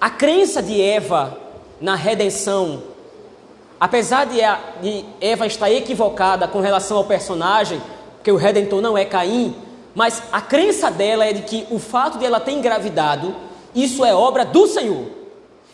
A 0.00 0.10
crença 0.10 0.60
de 0.60 0.82
Eva 0.82 1.38
na 1.80 1.94
redenção 1.94 2.93
Apesar 3.78 4.24
de 4.26 4.40
Eva 5.20 5.46
estar 5.46 5.70
equivocada 5.70 6.46
com 6.46 6.60
relação 6.60 6.96
ao 6.96 7.04
personagem, 7.04 7.80
que 8.22 8.30
o 8.30 8.36
redentor 8.36 8.80
não 8.80 8.96
é 8.96 9.04
Caim, 9.04 9.54
mas 9.94 10.22
a 10.32 10.40
crença 10.40 10.90
dela 10.90 11.24
é 11.24 11.32
de 11.32 11.42
que 11.42 11.66
o 11.70 11.78
fato 11.78 12.18
de 12.18 12.24
ela 12.24 12.40
ter 12.40 12.52
engravidado, 12.52 13.34
isso 13.74 14.04
é 14.04 14.14
obra 14.14 14.44
do 14.44 14.66
Senhor. 14.66 15.06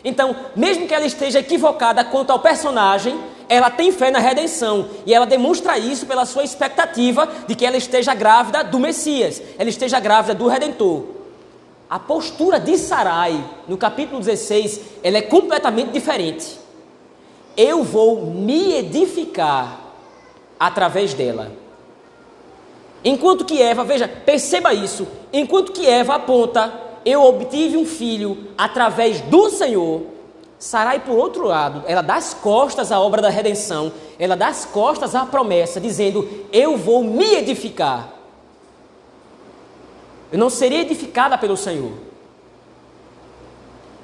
Então, 0.03 0.35
mesmo 0.55 0.87
que 0.87 0.93
ela 0.93 1.05
esteja 1.05 1.39
equivocada 1.39 2.03
quanto 2.03 2.31
ao 2.31 2.39
personagem, 2.39 3.19
ela 3.47 3.69
tem 3.69 3.91
fé 3.91 4.09
na 4.09 4.19
redenção 4.19 4.87
e 5.05 5.13
ela 5.13 5.25
demonstra 5.25 5.77
isso 5.77 6.05
pela 6.05 6.25
sua 6.25 6.43
expectativa 6.43 7.27
de 7.47 7.53
que 7.53 7.65
ela 7.65 7.77
esteja 7.77 8.13
grávida 8.13 8.63
do 8.63 8.79
Messias, 8.79 9.41
ela 9.59 9.69
esteja 9.69 9.99
grávida 9.99 10.33
do 10.33 10.47
Redentor. 10.47 11.03
A 11.89 11.99
postura 11.99 12.59
de 12.59 12.77
Sarai, 12.77 13.43
no 13.67 13.77
capítulo 13.77 14.19
16, 14.19 14.81
ela 15.03 15.17
é 15.17 15.21
completamente 15.21 15.91
diferente 15.91 16.60
eu 17.55 17.83
vou 17.83 18.25
me 18.25 18.73
edificar 18.75 19.79
através 20.59 21.13
dela. 21.13 21.51
Enquanto 23.03 23.45
que 23.45 23.61
Eva, 23.61 23.83
veja, 23.83 24.07
perceba 24.07 24.73
isso, 24.73 25.07
enquanto 25.33 25.71
que 25.71 25.87
Eva 25.87 26.15
aponta, 26.15 26.71
eu 27.03 27.23
obtive 27.23 27.77
um 27.77 27.85
filho 27.85 28.49
através 28.57 29.21
do 29.21 29.49
Senhor, 29.49 30.03
Sarai, 30.61 30.99
por 30.99 31.17
outro 31.17 31.45
lado, 31.45 31.83
ela 31.87 32.03
dá 32.03 32.17
as 32.17 32.35
costas 32.35 32.91
à 32.91 32.99
obra 32.99 33.19
da 33.19 33.29
redenção, 33.29 33.91
ela 34.19 34.35
dá 34.35 34.47
as 34.47 34.63
costas 34.63 35.15
à 35.15 35.25
promessa, 35.25 35.81
dizendo: 35.81 36.45
Eu 36.53 36.77
vou 36.77 37.03
me 37.03 37.33
edificar. 37.33 38.13
Eu 40.31 40.37
não 40.37 40.51
serei 40.51 40.81
edificada 40.81 41.35
pelo 41.35 41.57
Senhor. 41.57 41.93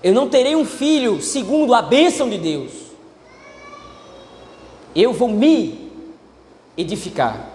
Eu 0.01 0.15
não 0.15 0.27
terei 0.27 0.55
um 0.55 0.65
filho 0.65 1.21
segundo 1.21 1.75
a 1.75 1.81
bênção 1.83 2.27
de 2.27 2.39
Deus. 2.39 2.86
Eu 4.97 5.13
vou 5.13 5.27
me 5.27 5.91
edificar. 6.75 7.51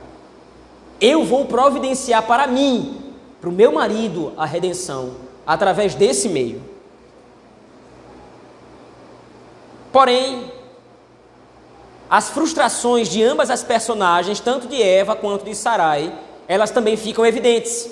Eu 1.00 1.25
vou 1.25 1.44
providenciar 1.46 2.22
para 2.22 2.46
mim, 2.46 3.02
para 3.40 3.50
o 3.50 3.52
meu 3.52 3.72
marido, 3.72 4.32
a 4.37 4.46
redenção 4.46 5.16
através 5.44 5.96
desse 5.96 6.28
meio. 6.28 6.62
Porém, 9.92 10.52
as 12.08 12.30
frustrações 12.30 13.08
de 13.08 13.25
ambas 13.25 13.50
as 13.50 13.64
personagens, 13.64 14.38
tanto 14.38 14.68
de 14.68 14.80
Eva 14.80 15.16
quanto 15.16 15.44
de 15.44 15.56
Sarai, 15.56 16.16
elas 16.46 16.70
também 16.70 16.96
ficam 16.96 17.26
evidentes. 17.26 17.90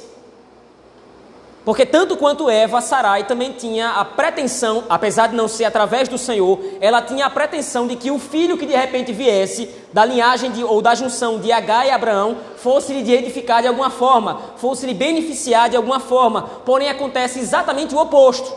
Porque 1.64 1.84
tanto 1.84 2.16
quanto 2.16 2.48
Eva, 2.48 2.80
Sarai 2.80 3.24
também 3.24 3.52
tinha 3.52 3.90
a 3.90 4.04
pretensão, 4.04 4.84
apesar 4.88 5.26
de 5.26 5.36
não 5.36 5.46
ser 5.46 5.66
através 5.66 6.08
do 6.08 6.16
Senhor, 6.16 6.58
ela 6.80 7.02
tinha 7.02 7.26
a 7.26 7.30
pretensão 7.30 7.86
de 7.86 7.96
que 7.96 8.10
o 8.10 8.18
filho 8.18 8.56
que 8.56 8.64
de 8.64 8.74
repente 8.74 9.12
viesse 9.12 9.68
da 9.92 10.04
linhagem 10.04 10.50
de, 10.50 10.64
ou 10.64 10.80
da 10.80 10.94
junção 10.94 11.38
de 11.38 11.52
Agar 11.52 11.86
e 11.86 11.90
Abraão 11.90 12.38
fosse 12.56 12.94
lhe 12.94 13.12
edificar 13.12 13.60
de 13.60 13.68
alguma 13.68 13.90
forma, 13.90 14.40
fosse 14.56 14.86
lhe 14.86 14.94
beneficiar 14.94 15.68
de 15.68 15.76
alguma 15.76 16.00
forma. 16.00 16.42
Porém 16.64 16.88
acontece 16.88 17.38
exatamente 17.38 17.94
o 17.94 17.98
oposto. 17.98 18.56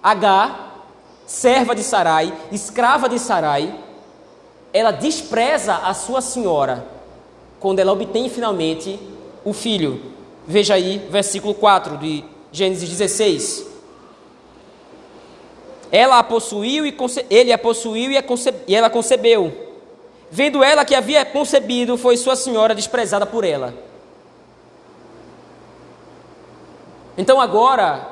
Agar, 0.00 0.86
serva 1.26 1.74
de 1.74 1.82
Sarai, 1.82 2.32
escrava 2.52 3.08
de 3.08 3.18
Sarai, 3.18 3.74
ela 4.72 4.92
despreza 4.92 5.74
a 5.74 5.92
sua 5.92 6.20
senhora 6.20 6.86
quando 7.58 7.80
ela 7.80 7.92
obtém 7.92 8.28
finalmente 8.28 8.98
o 9.44 9.52
filho. 9.52 10.19
Veja 10.50 10.74
aí, 10.74 10.98
versículo 11.08 11.54
4 11.54 11.96
de 11.96 12.24
Gênesis 12.50 12.88
16. 12.88 13.66
Ela 15.92 16.18
a 16.18 16.24
possuiu 16.24 16.84
e 16.84 16.96
ele 17.30 17.52
a 17.52 17.58
possuiu 17.58 18.10
e, 18.10 18.18
a 18.18 18.24
e 18.66 18.74
ela 18.74 18.90
concebeu. 18.90 19.70
Vendo 20.28 20.64
ela 20.64 20.84
que 20.84 20.96
havia 20.96 21.24
concebido, 21.24 21.96
foi 21.96 22.16
sua 22.16 22.34
senhora 22.34 22.74
desprezada 22.74 23.24
por 23.24 23.44
ela. 23.44 23.72
Então 27.16 27.40
agora, 27.40 28.08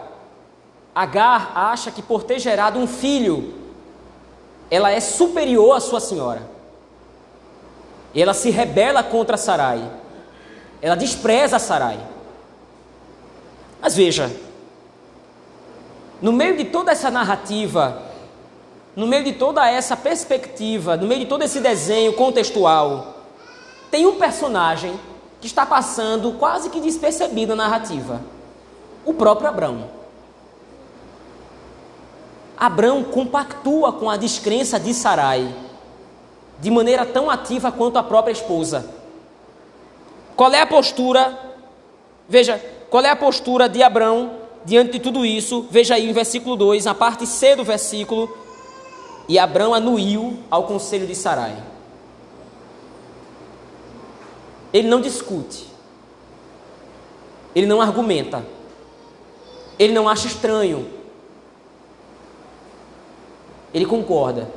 Agar 0.95 1.51
acha 1.57 1.91
que 1.91 2.03
por 2.03 2.23
ter 2.23 2.39
gerado 2.39 2.79
um 2.79 2.87
filho, 2.87 3.53
ela 4.71 4.93
é 4.93 5.01
superior 5.01 5.77
à 5.77 5.81
sua 5.81 5.99
senhora. 5.99 6.49
Ela 8.15 8.33
se 8.33 8.49
rebela 8.51 9.03
contra 9.03 9.37
Sarai. 9.37 9.83
Ela 10.81 10.95
despreza 10.95 11.59
Sarai. 11.59 12.18
Mas 13.81 13.95
veja, 13.95 14.31
no 16.21 16.33
meio 16.33 16.57
de 16.57 16.65
toda 16.65 16.91
essa 16.91 17.11
narrativa, 17.11 18.03
no 18.97 19.07
meio 19.07 19.23
de 19.23 19.33
toda 19.33 19.69
essa 19.71 19.97
perspectiva, 19.97 20.97
no 20.97 21.07
meio 21.07 21.21
de 21.21 21.27
todo 21.27 21.43
esse 21.43 21.61
desenho 21.61 22.13
contextual, 22.15 23.15
tem 23.91 24.07
um 24.07 24.17
personagem 24.17 24.99
que 25.41 25.47
está 25.47 25.65
passando 25.65 26.33
quase 26.33 26.71
que 26.71 26.81
despercebido 26.81 27.55
na 27.55 27.65
narrativa: 27.65 28.21
o 29.05 29.15
próprio 29.15 29.49
Abrão. 29.49 29.99
Abrão 32.57 33.05
compactua 33.05 33.93
com 33.93 34.11
a 34.11 34.17
descrença 34.17 34.81
de 34.81 34.93
Sarai, 34.93 35.55
de 36.59 36.71
maneira 36.73 37.07
tão 37.07 37.31
ativa 37.31 37.71
quanto 37.71 37.99
a 37.99 38.03
própria 38.03 38.33
esposa. 38.33 38.93
Qual 40.35 40.53
é 40.53 40.61
a 40.61 40.67
postura? 40.67 41.39
Veja, 42.29 42.61
qual 42.91 43.05
é 43.05 43.11
a 43.11 43.17
postura 43.17 43.69
de 43.69 43.83
Abraão 43.83 44.33
diante 44.65 44.93
de 44.93 45.01
tudo 45.01 45.25
isso? 45.25 45.67
Veja 45.71 45.95
aí 45.95 46.07
no 46.07 46.15
versículo 46.15 46.57
2, 46.57 46.87
na 46.87 46.95
parte 46.95 47.27
C 47.27 47.55
do 47.55 47.65
versículo. 47.65 48.35
E 49.29 49.39
Abraão 49.39 49.75
anuiu 49.75 50.39
ao 50.51 50.65
conselho 50.65 51.07
de 51.07 51.15
Sarai. 51.15 51.63
Ele 54.73 54.89
não 54.89 55.01
discute. 55.01 55.67
Ele 57.55 57.67
não 57.67 57.81
argumenta. 57.81 58.45
Ele 59.79 59.93
não 59.93 60.09
acha 60.09 60.27
estranho. 60.27 60.89
Ele 63.75 63.85
concorda. 63.85 64.51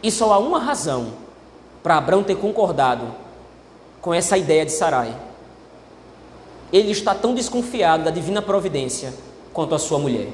E 0.00 0.10
só 0.12 0.32
há 0.32 0.38
uma 0.38 0.60
razão 0.60 1.14
para 1.82 1.96
Abraão 1.96 2.22
ter 2.22 2.36
concordado 2.36 3.12
com 4.00 4.14
essa 4.14 4.38
ideia 4.38 4.64
de 4.64 4.70
Sarai 4.70 5.27
ele 6.72 6.90
está 6.92 7.14
tão 7.14 7.34
desconfiado 7.34 8.04
da 8.04 8.10
divina 8.10 8.42
providência 8.42 9.12
quanto 9.52 9.74
a 9.74 9.78
sua 9.78 9.98
mulher. 9.98 10.28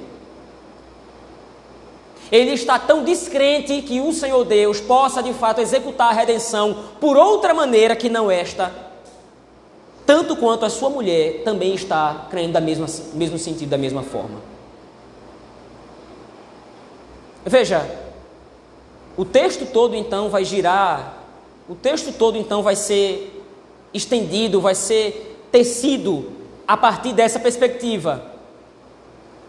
Ele 2.33 2.53
está 2.53 2.79
tão 2.79 3.05
descrente 3.05 3.83
que 3.83 4.01
o 4.01 4.13
Senhor 4.13 4.45
Deus 4.45 4.81
possa 4.81 5.23
de 5.23 5.33
fato 5.33 5.61
executar 5.61 6.11
a 6.11 6.13
redenção 6.13 6.85
por 7.01 7.17
outra 7.17 7.55
maneira 7.55 7.95
que 7.95 8.09
não 8.09 8.31
esta, 8.31 8.73
tanto 10.07 10.37
quanto 10.37 10.65
a 10.65 10.71
sua 10.71 10.91
mulher 10.91 11.43
também 11.45 11.75
está 11.75 12.27
crendo 12.31 12.55
da 12.55 12.61
mesma 12.61 12.87
mesmo 13.15 13.39
sentido, 13.39 13.71
da 13.71 13.79
mesma 13.79 14.03
forma. 14.03 14.41
Veja, 17.45 17.89
o 19.17 19.25
texto 19.25 19.67
todo 19.67 19.95
então 19.95 20.29
vai 20.29 20.45
girar, 20.45 21.23
o 21.69 21.75
texto 21.75 22.13
todo 22.13 22.37
então 22.37 22.63
vai 22.63 22.75
ser 22.75 23.45
estendido, 23.93 24.61
vai 24.61 24.75
ser 24.75 25.34
tecido 25.55 26.33
a 26.67 26.77
partir 26.77 27.13
dessa 27.13 27.39
perspectiva. 27.39 28.25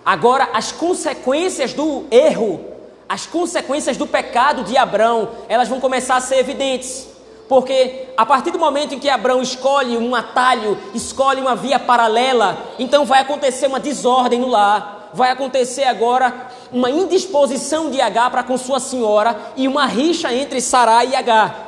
Agora, 0.06 0.50
as 0.54 0.72
consequências 0.72 1.74
do 1.74 2.06
erro, 2.12 2.64
as 3.10 3.26
consequências 3.26 3.98
do 3.98 4.06
pecado 4.06 4.64
de 4.64 4.78
Abrão, 4.78 5.30
elas 5.50 5.68
vão 5.68 5.80
começar 5.80 6.18
a 6.18 6.22
ser 6.22 6.36
evidentes. 6.36 7.08
Porque 7.50 8.10
a 8.16 8.24
partir 8.24 8.52
do 8.52 8.60
momento 8.60 8.94
em 8.94 9.00
que 9.00 9.10
Abrão 9.10 9.42
escolhe 9.42 9.98
um 9.98 10.14
atalho, 10.14 10.78
escolhe 10.94 11.42
uma 11.42 11.56
via 11.56 11.80
paralela, 11.80 12.56
então 12.78 13.04
vai 13.04 13.22
acontecer 13.22 13.66
uma 13.66 13.80
desordem 13.80 14.40
no 14.40 14.48
lar. 14.48 15.10
Vai 15.12 15.32
acontecer 15.32 15.86
agora 15.86 16.52
uma 16.72 16.92
indisposição 16.92 17.90
de 17.90 18.00
Agar 18.00 18.30
para 18.30 18.44
com 18.44 18.60
sua 18.60 18.80
senhora 18.80 19.36
e 19.56 19.68
uma 19.68 19.88
rixa 19.88 20.32
entre 20.32 20.62
Sarai 20.62 21.10
e 21.10 21.16
Agar. 21.16 21.65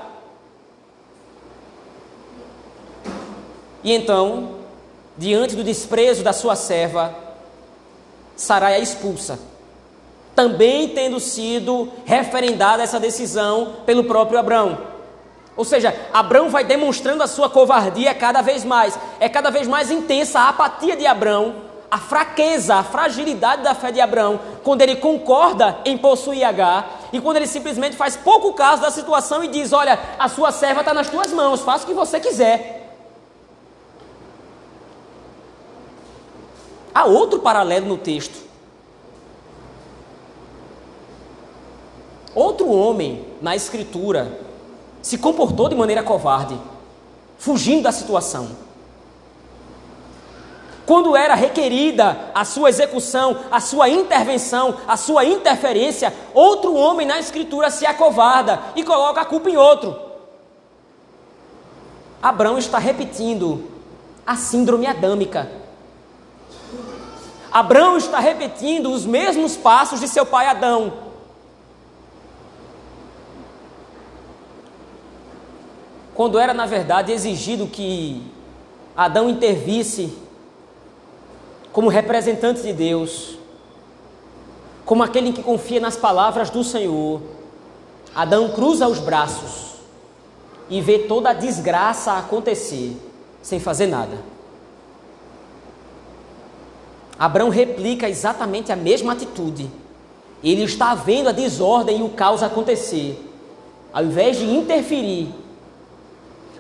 E 3.88 3.94
então, 3.94 4.50
diante 5.18 5.56
do 5.56 5.64
desprezo 5.64 6.22
da 6.22 6.34
sua 6.34 6.58
serva, 6.58 7.16
Sarai 8.36 8.74
é 8.74 8.80
expulsa. 8.82 9.40
Também 10.36 10.90
tendo 10.90 11.22
sido 11.22 11.90
referendada 12.04 12.84
essa 12.84 13.00
decisão 13.00 13.76
pelo 13.86 14.04
próprio 14.04 14.38
Abraão. 14.38 14.78
Ou 15.56 15.64
seja, 15.64 15.96
Abraão 16.14 16.50
vai 16.50 16.66
demonstrando 16.66 17.24
a 17.24 17.28
sua 17.28 17.50
covardia 17.50 18.14
cada 18.14 18.42
vez 18.42 18.66
mais. 18.66 19.00
É 19.22 19.30
cada 19.30 19.50
vez 19.50 19.70
mais 19.70 19.90
intensa 19.90 20.38
a 20.42 20.50
apatia 20.50 20.98
de 20.98 21.06
Abraão, 21.06 21.56
a 21.90 21.98
fraqueza, 21.98 22.76
a 22.76 22.84
fragilidade 22.84 23.64
da 23.64 23.74
fé 23.74 23.90
de 23.90 24.02
Abraão, 24.02 24.38
quando 24.66 24.82
ele 24.82 24.98
concorda 24.98 25.78
em 25.86 25.98
possuir 25.98 26.44
H 26.44 26.90
e 27.14 27.22
quando 27.22 27.38
ele 27.38 27.48
simplesmente 27.48 27.96
faz 27.96 28.18
pouco 28.18 28.52
caso 28.52 28.82
da 28.82 28.92
situação 28.92 29.46
e 29.46 29.48
diz: 29.48 29.72
Olha, 29.72 29.98
a 30.20 30.28
sua 30.28 30.52
serva 30.52 30.82
está 30.82 30.94
nas 30.94 31.10
tuas 31.10 31.32
mãos, 31.32 31.62
faça 31.62 31.86
o 31.86 31.88
que 31.88 31.94
você 31.94 32.20
quiser. 32.20 32.77
Há 36.98 37.06
outro 37.06 37.42
paralelo 37.42 37.86
no 37.86 37.96
texto. 37.96 38.42
Outro 42.34 42.72
homem 42.72 43.24
na 43.40 43.56
Escritura 43.56 44.40
se 45.00 45.20
comportou 45.20 45.70
de 45.70 45.76
maneira 45.76 46.02
covarde, 46.02 46.60
fugindo 47.38 47.84
da 47.84 47.92
situação. 47.92 48.50
Quando 50.88 51.16
era 51.16 51.36
requerida 51.36 52.32
a 52.34 52.44
sua 52.44 52.70
execução, 52.70 53.42
a 53.52 53.60
sua 53.60 53.88
intervenção, 53.88 54.78
a 54.88 54.98
sua 54.98 55.24
interferência, 55.24 56.12
outro 56.34 56.74
homem 56.74 57.06
na 57.06 57.20
Escritura 57.20 57.70
se 57.70 57.86
acovarda 57.86 58.60
e 58.76 58.84
coloca 58.84 59.22
a 59.22 59.26
culpa 59.26 59.52
em 59.52 59.56
outro. 59.56 59.96
Abraão 62.20 62.58
está 62.58 62.80
repetindo 62.80 63.70
a 64.26 64.36
síndrome 64.36 64.88
adâmica 64.88 65.67
Abraão 67.52 67.98
está 67.98 68.20
repetindo 68.20 68.92
os 68.92 69.06
mesmos 69.06 69.56
passos 69.56 70.00
de 70.00 70.08
seu 70.08 70.26
pai 70.26 70.48
Adão. 70.48 70.94
Quando 76.14 76.40
era, 76.40 76.54
na 76.54 76.66
verdade, 76.66 77.12
exigido 77.12 77.68
que 77.68 78.22
Adão 78.96 79.30
intervisse 79.30 80.18
como 81.72 81.90
representante 81.90 82.64
de 82.64 82.74
Deus, 82.74 83.38
como 84.84 85.04
aquele 85.04 85.32
que 85.32 85.44
confia 85.44 85.80
nas 85.80 85.96
palavras 85.96 86.50
do 86.50 86.64
Senhor, 86.64 87.22
Adão 88.16 88.50
cruza 88.50 88.88
os 88.88 89.00
braços 89.00 89.76
e 90.70 90.82
vê 90.82 91.00
toda 91.00 91.30
a 91.30 91.34
desgraça 91.34 92.14
acontecer 92.14 92.98
sem 93.42 93.60
fazer 93.60 93.86
nada. 93.86 94.18
Abraão 97.20 97.50
replica 97.50 98.08
exatamente 98.08 98.72
a 98.72 98.76
mesma 98.76 99.14
atitude. 99.14 99.70
Ele 100.44 100.64
está 100.64 100.94
vendo 100.94 101.30
a 101.30 101.32
desordem 101.32 102.00
e 102.00 102.04
o 102.04 102.10
caos 102.10 102.44
acontecer. 102.44 103.24
Ao 103.92 104.04
invés 104.04 104.38
de 104.38 104.46
interferir, 104.46 105.30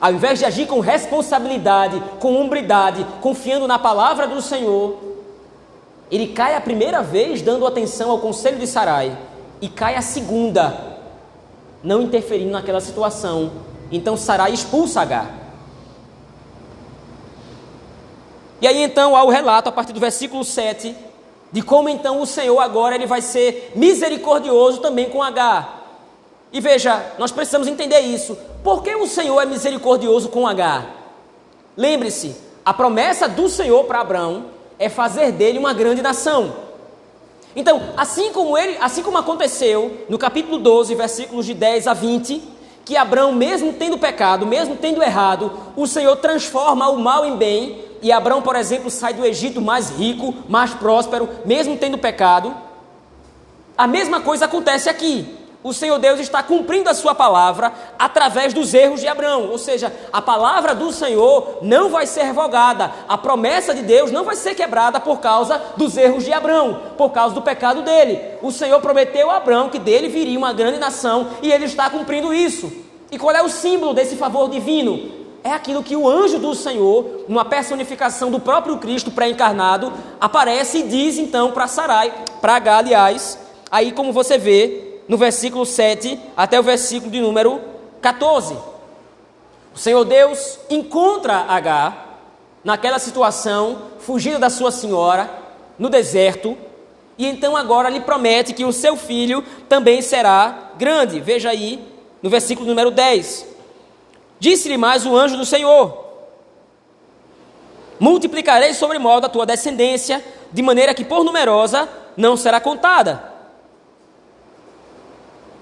ao 0.02 0.13
invés 0.13 0.39
de 0.39 0.46
agir 0.46 0.67
com 0.67 0.80
responsabilidade, 0.80 2.02
com 2.20 2.36
hombridade, 2.36 3.06
confiando 3.22 3.67
na 3.67 3.78
palavra 3.78 4.28
do 4.28 4.41
Senhor, 4.41 4.98
ele 6.10 6.28
cai 6.28 6.56
a 6.56 6.62
primeira 6.62 7.02
vez 7.02 7.41
dando 7.41 7.67
atenção 7.67 8.10
ao 8.10 8.20
conselho 8.20 8.58
de 8.58 8.65
Sarai 8.65 9.17
e 9.62 9.67
cai 9.67 9.96
a 9.96 10.02
segunda, 10.02 10.98
não 11.84 12.02
interferindo 12.02 12.52
naquela 12.52 12.80
situação. 12.80 13.52
Então 13.91 14.15
Sarai 14.17 14.54
expulsa 14.54 15.02
Agar. 15.02 15.46
E 18.62 18.67
aí 18.67 18.82
então 18.82 19.15
há 19.15 19.24
o 19.24 19.30
relato 19.30 19.70
a 19.70 19.72
partir 19.72 19.93
do 19.93 20.00
versículo 20.00 20.43
7 20.43 20.96
de 21.52 21.62
como 21.62 21.88
então 21.88 22.22
o 22.22 22.26
Senhor 22.26 22.60
agora 22.60 22.96
ele 22.96 23.06
vai 23.06 23.22
ser 23.22 23.72
misericordioso 23.76 24.80
também 24.80 25.10
com 25.10 25.24
Agar. 25.24 25.78
E 26.52 26.60
veja, 26.60 27.13
nós 27.17 27.32
precisamos 27.32 27.67
entender 27.67 28.00
isso. 28.00 28.38
Por 28.63 28.84
que 28.84 28.96
o 28.96 29.08
Senhor 29.08 29.39
é 29.39 29.46
misericordioso 29.46 30.30
com 30.30 30.48
Agar? 30.48 30.93
Lembre-se, 31.76 32.36
a 32.65 32.74
promessa 32.74 33.30
do 33.30 33.48
Senhor 33.48 33.84
para 33.86 34.02
Abraão 34.02 34.46
é 34.80 34.89
fazer 34.89 35.32
dele 35.32 35.58
uma 35.58 35.74
grande 35.74 36.02
nação. 36.02 36.54
Então, 37.56 37.82
assim 37.96 38.32
como 38.32 38.58
ele, 38.58 38.78
assim 38.82 39.02
como 39.02 39.17
aconteceu 39.17 40.06
no 40.10 40.17
capítulo 40.17 40.58
12, 40.58 40.93
versículos 40.96 41.46
de 41.46 41.54
10 41.54 41.88
a 41.88 41.93
20, 41.93 42.43
que 42.86 42.96
Abraão, 42.96 43.32
mesmo 43.34 43.74
tendo 43.74 43.98
pecado, 43.98 44.46
mesmo 44.46 44.76
tendo 44.76 45.02
errado, 45.02 45.52
o 45.76 45.88
Senhor 45.88 46.15
transforma 46.17 46.88
o 46.89 47.00
mal 47.00 47.26
em 47.26 47.36
bem, 47.36 47.84
e 48.01 48.12
Abraão, 48.12 48.41
por 48.41 48.55
exemplo, 48.55 48.89
sai 48.89 49.13
do 49.13 49.25
Egito 49.25 49.62
mais 49.62 49.89
rico, 49.89 50.33
mais 50.47 50.73
próspero, 50.73 51.29
mesmo 51.45 51.77
tendo 51.77 51.97
pecado. 51.97 52.55
A 53.77 53.88
mesma 53.88 54.21
coisa 54.21 54.45
acontece 54.45 54.89
aqui 54.89 55.38
o 55.67 55.73
Senhor 55.73 55.99
Deus 55.99 56.19
está 56.19 56.41
cumprindo 56.41 56.89
a 56.89 56.93
sua 56.93 57.13
palavra 57.13 57.73
através 57.99 58.53
dos 58.53 58.73
erros 58.73 59.01
de 59.01 59.07
Abraão. 59.07 59.49
Ou 59.49 59.57
seja, 59.57 59.93
a 60.13 60.21
palavra 60.21 60.73
do 60.73 60.93
Senhor 60.93 61.57
não 61.62 61.89
vai 61.89 62.07
ser 62.07 62.23
revogada, 62.23 62.91
a 63.07 63.17
promessa 63.17 63.73
de 63.73 63.81
Deus 63.81 64.12
não 64.12 64.23
vai 64.23 64.36
ser 64.36 64.55
quebrada 64.55 64.99
por 64.99 65.19
causa 65.19 65.62
dos 65.75 65.97
erros 65.97 66.23
de 66.23 66.31
Abraão, 66.31 66.81
por 66.97 67.10
causa 67.10 67.36
do 67.36 67.41
pecado 67.41 67.81
dele. 67.81 68.19
O 68.41 68.51
Senhor 68.51 68.79
prometeu 68.79 69.29
a 69.29 69.38
Abraão 69.38 69.69
que 69.69 69.79
dele 69.79 70.07
viria 70.07 70.38
uma 70.38 70.53
grande 70.53 70.79
nação 70.79 71.27
e 71.41 71.51
ele 71.51 71.65
está 71.65 71.89
cumprindo 71.89 72.33
isso. 72.33 72.71
E 73.12 73.17
qual 73.17 73.36
é 73.36 73.41
o 73.41 73.49
símbolo 73.49 73.93
desse 73.93 74.15
favor 74.15 74.49
divino? 74.49 75.16
É 75.47 75.53
aquilo 75.53 75.81
que 75.81 75.95
o 75.95 76.05
anjo 76.05 76.39
do 76.39 76.53
Senhor, 76.53 77.23
numa 77.25 77.45
personificação 77.45 78.29
do 78.29 78.38
próprio 78.38 78.77
Cristo 78.79 79.10
pré-encarnado, 79.10 79.93
aparece 80.19 80.79
e 80.79 80.83
diz 80.83 81.17
então 81.17 81.53
para 81.53 81.69
Sarai, 81.69 82.13
para 82.41 82.57
H, 82.57 82.77
aliás, 82.77 83.39
aí 83.71 83.93
como 83.93 84.12
você 84.12 84.38
vê, 84.38 84.99
no 85.07 85.15
versículo 85.15 85.65
7 85.65 86.19
até 86.36 86.60
o 86.60 86.63
versículo 86.63 87.10
de 87.10 87.21
número 87.21 87.62
14. 88.01 88.57
O 89.73 89.79
Senhor 89.79 90.03
Deus 90.03 90.60
encontra 90.69 91.45
Agar 91.47 92.19
naquela 92.62 92.99
situação, 92.99 93.83
fugindo 93.99 94.39
da 94.39 94.49
sua 94.49 94.69
senhora, 94.69 95.31
no 95.79 95.88
deserto, 95.88 96.57
e 97.17 97.25
então 97.25 97.55
agora 97.55 97.88
lhe 97.88 98.01
promete 98.01 98.51
que 98.51 98.65
o 98.65 98.73
seu 98.73 98.97
filho 98.97 99.41
também 99.69 100.01
será 100.01 100.71
grande. 100.77 101.21
Veja 101.21 101.51
aí 101.51 101.88
no 102.21 102.29
versículo 102.29 102.67
número 102.67 102.91
10. 102.91 103.55
Disse-lhe 104.39 104.78
mais 104.78 105.06
o 105.06 105.15
anjo 105.15 105.38
do 105.38 105.45
Senhor: 105.45 106.06
Multiplicarei 108.00 108.73
sobre 108.73 109.00
modo 109.00 109.26
a 109.26 109.30
tua 109.30 109.45
descendência, 109.45 110.23
de 110.52 110.62
maneira 110.62 110.93
que 110.93 111.04
por 111.04 111.23
numerosa 111.23 111.89
não 112.15 112.38
será 112.38 112.60
contada. 112.60 113.34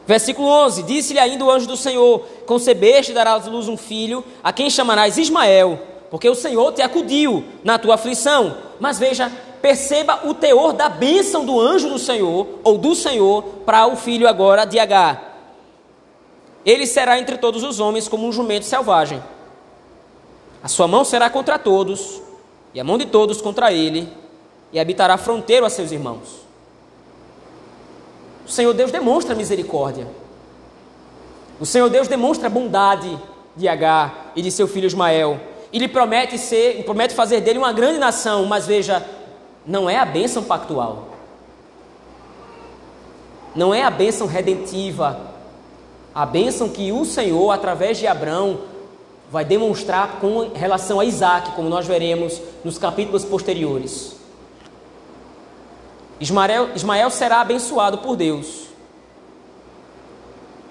Versículo 0.06 0.48
11: 0.48 0.84
Disse-lhe 0.84 1.20
ainda 1.20 1.44
o 1.44 1.52
anjo 1.52 1.68
do 1.68 1.78
Senhor: 1.78 2.26
Concebeste 2.46 3.12
e 3.12 3.16
darás 3.16 3.46
luz 3.48 3.68
um 3.68 3.78
filho, 3.78 4.24
a 4.44 4.52
quem 4.52 4.70
chamarás 4.70 5.18
Ismael, 5.18 5.80
porque 6.12 6.30
o 6.30 6.36
Senhor 6.36 6.72
te 6.74 6.82
acudiu 6.82 7.44
na 7.64 7.80
tua 7.80 7.96
aflição. 7.96 8.58
Mas 8.80 9.00
veja, 9.00 9.32
perceba 9.62 10.28
o 10.28 10.34
teor 10.34 10.74
da 10.74 10.90
bênção 10.90 11.46
do 11.46 11.60
anjo 11.60 11.90
do 11.90 11.98
Senhor, 11.98 12.60
ou 12.64 12.78
do 12.78 12.94
Senhor, 12.94 13.44
para 13.66 13.88
o 13.88 13.96
filho 13.96 14.28
agora 14.28 14.66
de 14.66 14.78
Agar. 14.78 15.35
Ele 16.66 16.88
será 16.88 17.20
entre 17.20 17.38
todos 17.38 17.64
os 17.64 17.80
homens 17.80 18.08
como 18.08 18.28
um 18.28 18.32
jumento 18.32 18.66
selvagem. 18.66 19.22
A 20.64 20.68
sua 20.68 20.88
mão 20.88 21.06
será 21.06 21.30
contra 21.30 21.60
todos, 21.60 22.22
e 22.74 22.80
a 22.80 22.84
mão 22.84 22.98
de 22.98 23.06
todos 23.06 23.40
contra 23.40 23.72
ele, 23.72 24.12
e 24.74 24.80
habitará 24.80 25.16
fronteiro 25.16 25.66
a 25.66 25.70
seus 25.70 25.92
irmãos. 25.92 26.44
O 28.48 28.50
Senhor 28.50 28.74
Deus 28.74 28.92
demonstra 28.92 29.36
misericórdia. 29.36 30.08
O 31.60 31.66
Senhor 31.66 31.90
Deus 31.90 32.08
demonstra 32.08 32.50
bondade 32.50 33.18
de 33.56 33.68
Agar 33.68 34.32
e 34.36 34.42
de 34.42 34.52
seu 34.52 34.68
filho 34.68 34.88
Ismael. 34.88 35.40
Ele 35.72 35.88
promete 35.88 36.38
ser, 36.38 36.84
promete 36.84 37.14
fazer 37.14 37.42
dele 37.42 37.60
uma 37.60 37.72
grande 37.72 38.00
nação, 38.00 38.46
mas 38.46 38.66
veja, 38.66 39.06
não 39.66 39.90
é 39.90 39.98
a 39.98 40.06
bênção 40.06 40.44
pactual. 40.44 41.10
Não 43.56 43.74
é 43.74 43.84
a 43.84 43.90
bênção 43.90 44.28
redentiva. 44.28 45.35
A 46.16 46.26
bênção 46.26 46.70
que 46.70 46.94
o 46.94 47.04
Senhor, 47.04 47.52
através 47.52 47.98
de 47.98 48.08
Abraão, 48.08 48.62
vai 49.30 49.44
demonstrar 49.44 50.20
com 50.22 50.50
relação 50.54 50.98
a 50.98 51.04
Isaac, 51.04 51.52
como 51.52 51.68
nós 51.68 51.86
veremos 51.86 52.42
nos 52.64 52.78
capítulos 52.78 53.26
posteriores. 53.26 54.16
Ismael, 56.18 56.70
Ismael 56.74 57.10
será 57.10 57.42
abençoado 57.42 57.98
por 57.98 58.16
Deus, 58.16 58.68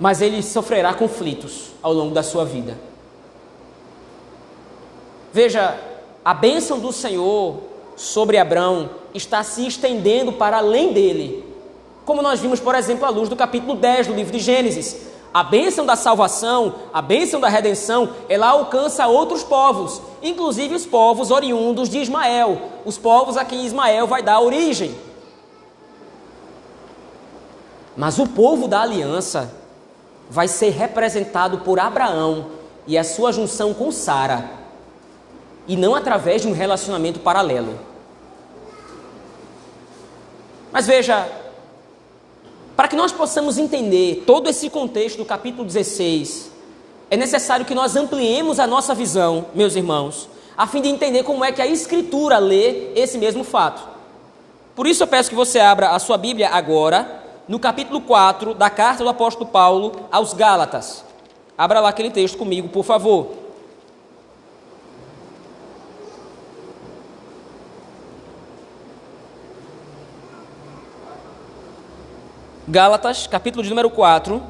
mas 0.00 0.22
ele 0.22 0.42
sofrerá 0.42 0.94
conflitos 0.94 1.72
ao 1.82 1.92
longo 1.92 2.14
da 2.14 2.22
sua 2.22 2.46
vida. 2.46 2.78
Veja, 5.30 5.78
a 6.24 6.32
bênção 6.32 6.78
do 6.78 6.90
Senhor 6.90 7.58
sobre 7.96 8.38
Abraão 8.38 8.88
está 9.12 9.42
se 9.42 9.66
estendendo 9.66 10.32
para 10.32 10.56
além 10.56 10.94
dele. 10.94 11.44
Como 12.06 12.22
nós 12.22 12.40
vimos, 12.40 12.60
por 12.60 12.74
exemplo, 12.74 13.04
à 13.04 13.10
luz 13.10 13.28
do 13.28 13.36
capítulo 13.36 13.74
10 13.74 14.06
do 14.06 14.14
livro 14.14 14.32
de 14.32 14.38
Gênesis. 14.38 15.13
A 15.34 15.42
bênção 15.42 15.84
da 15.84 15.96
salvação, 15.96 16.76
a 16.92 17.02
bênção 17.02 17.40
da 17.40 17.48
redenção, 17.48 18.08
ela 18.28 18.50
alcança 18.50 19.08
outros 19.08 19.42
povos, 19.42 20.00
inclusive 20.22 20.76
os 20.76 20.86
povos 20.86 21.32
oriundos 21.32 21.88
de 21.88 21.98
Ismael, 21.98 22.70
os 22.84 22.96
povos 22.96 23.36
a 23.36 23.44
quem 23.44 23.66
Ismael 23.66 24.06
vai 24.06 24.22
dar 24.22 24.38
origem. 24.38 24.94
Mas 27.96 28.16
o 28.20 28.28
povo 28.28 28.68
da 28.68 28.82
aliança 28.82 29.52
vai 30.30 30.46
ser 30.46 30.70
representado 30.70 31.58
por 31.58 31.80
Abraão 31.80 32.46
e 32.86 32.96
a 32.96 33.02
sua 33.02 33.32
junção 33.32 33.74
com 33.74 33.90
Sara, 33.90 34.48
e 35.66 35.76
não 35.76 35.96
através 35.96 36.42
de 36.42 36.48
um 36.48 36.52
relacionamento 36.52 37.18
paralelo. 37.18 37.76
Mas 40.70 40.86
veja, 40.86 41.26
para 42.76 42.88
que 42.88 42.96
nós 42.96 43.12
possamos 43.12 43.58
entender 43.58 44.24
todo 44.26 44.50
esse 44.50 44.68
contexto 44.68 45.18
do 45.18 45.24
capítulo 45.24 45.64
16, 45.64 46.50
é 47.10 47.16
necessário 47.16 47.64
que 47.64 47.74
nós 47.74 47.94
ampliemos 47.94 48.58
a 48.58 48.66
nossa 48.66 48.94
visão, 48.94 49.46
meus 49.54 49.76
irmãos, 49.76 50.28
a 50.56 50.66
fim 50.66 50.80
de 50.80 50.88
entender 50.88 51.22
como 51.22 51.44
é 51.44 51.52
que 51.52 51.62
a 51.62 51.66
Escritura 51.66 52.38
lê 52.38 52.92
esse 52.94 53.18
mesmo 53.18 53.44
fato. 53.44 53.88
Por 54.74 54.86
isso 54.86 55.02
eu 55.02 55.06
peço 55.06 55.30
que 55.30 55.36
você 55.36 55.60
abra 55.60 55.90
a 55.90 55.98
sua 55.98 56.18
Bíblia 56.18 56.48
agora 56.50 57.22
no 57.46 57.58
capítulo 57.58 58.00
4 58.00 58.54
da 58.54 58.68
carta 58.70 59.04
do 59.04 59.10
apóstolo 59.10 59.46
Paulo 59.46 59.92
aos 60.10 60.34
Gálatas. 60.34 61.04
Abra 61.56 61.78
lá 61.78 61.90
aquele 61.90 62.10
texto 62.10 62.36
comigo, 62.36 62.68
por 62.68 62.84
favor. 62.84 63.43
Gálatas, 72.66 73.26
capítulo 73.26 73.62
de 73.62 73.68
número 73.68 73.90
4. 73.90 74.42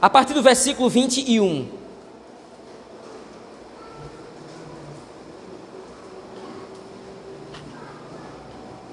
A 0.00 0.10
partir 0.10 0.34
do 0.34 0.42
versículo 0.42 0.90
21. 0.90 1.68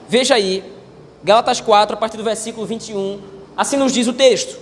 Veja 0.07 0.35
aí, 0.35 0.63
Gálatas 1.23 1.59
4, 1.59 1.95
a 1.95 1.99
partir 1.99 2.17
do 2.17 2.23
versículo 2.23 2.67
21, 2.67 3.21
assim 3.57 3.75
nos 3.75 3.91
diz 3.91 4.05
o 4.07 4.13
texto: 4.13 4.55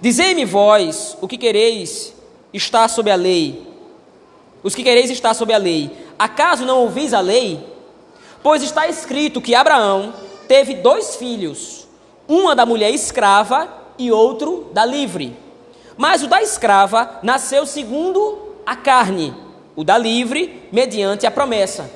Dizei-me 0.00 0.46
vós 0.46 1.14
o 1.20 1.28
que 1.28 1.36
quereis 1.36 2.14
estar 2.54 2.88
sob 2.88 3.10
a 3.10 3.16
lei, 3.16 3.67
os 4.62 4.74
que 4.74 4.82
quereis 4.82 5.10
estar 5.10 5.34
sob 5.34 5.52
a 5.52 5.58
lei, 5.58 5.90
acaso 6.18 6.64
não 6.64 6.80
ouvis 6.80 7.14
a 7.14 7.20
lei? 7.20 7.64
Pois 8.42 8.62
está 8.62 8.88
escrito 8.88 9.40
que 9.40 9.54
Abraão 9.54 10.14
teve 10.46 10.74
dois 10.74 11.16
filhos, 11.16 11.86
uma 12.26 12.54
da 12.54 12.66
mulher 12.66 12.90
escrava 12.90 13.68
e 13.98 14.10
outro 14.12 14.70
da 14.72 14.84
livre. 14.84 15.36
Mas 15.96 16.22
o 16.22 16.28
da 16.28 16.42
escrava 16.42 17.18
nasceu 17.22 17.66
segundo 17.66 18.54
a 18.64 18.76
carne, 18.76 19.34
o 19.74 19.82
da 19.82 19.98
livre, 19.98 20.68
mediante 20.70 21.26
a 21.26 21.30
promessa. 21.30 21.90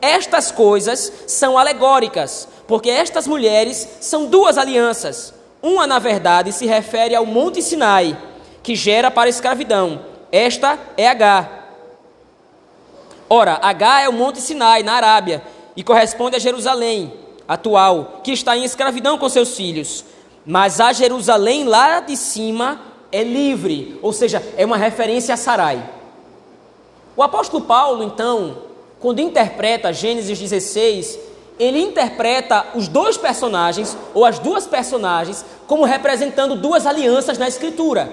Estas 0.00 0.50
coisas 0.50 1.12
são 1.26 1.58
alegóricas, 1.58 2.48
porque 2.66 2.90
estas 2.90 3.26
mulheres 3.26 3.88
são 4.00 4.26
duas 4.26 4.56
alianças. 4.56 5.34
Uma, 5.62 5.86
na 5.86 5.98
verdade, 5.98 6.52
se 6.52 6.66
refere 6.66 7.14
ao 7.14 7.26
Monte 7.26 7.60
Sinai, 7.60 8.16
que 8.62 8.74
gera 8.74 9.10
para 9.10 9.26
a 9.26 9.30
escravidão. 9.30 10.00
Esta 10.32 10.78
é 10.96 11.06
H. 11.06 11.59
Ora, 13.32 13.60
H 13.62 14.02
é 14.02 14.08
o 14.08 14.12
Monte 14.12 14.40
Sinai, 14.40 14.82
na 14.82 14.94
Arábia, 14.94 15.40
e 15.76 15.84
corresponde 15.84 16.34
a 16.34 16.40
Jerusalém 16.40 17.12
atual, 17.46 18.20
que 18.24 18.32
está 18.32 18.56
em 18.56 18.64
escravidão 18.64 19.16
com 19.16 19.28
seus 19.28 19.56
filhos. 19.56 20.04
Mas 20.44 20.80
a 20.80 20.92
Jerusalém 20.92 21.62
lá 21.62 22.00
de 22.00 22.16
cima 22.16 22.80
é 23.12 23.22
livre, 23.22 23.96
ou 24.02 24.12
seja, 24.12 24.42
é 24.56 24.66
uma 24.66 24.76
referência 24.76 25.34
a 25.34 25.36
Sarai. 25.36 25.80
O 27.16 27.22
apóstolo 27.22 27.64
Paulo, 27.64 28.02
então, 28.02 28.58
quando 28.98 29.20
interpreta 29.20 29.92
Gênesis 29.92 30.36
16, 30.36 31.16
ele 31.56 31.80
interpreta 31.80 32.66
os 32.74 32.88
dois 32.88 33.16
personagens, 33.16 33.96
ou 34.12 34.24
as 34.24 34.40
duas 34.40 34.66
personagens, 34.66 35.44
como 35.68 35.84
representando 35.84 36.56
duas 36.56 36.84
alianças 36.84 37.38
na 37.38 37.46
Escritura. 37.46 38.12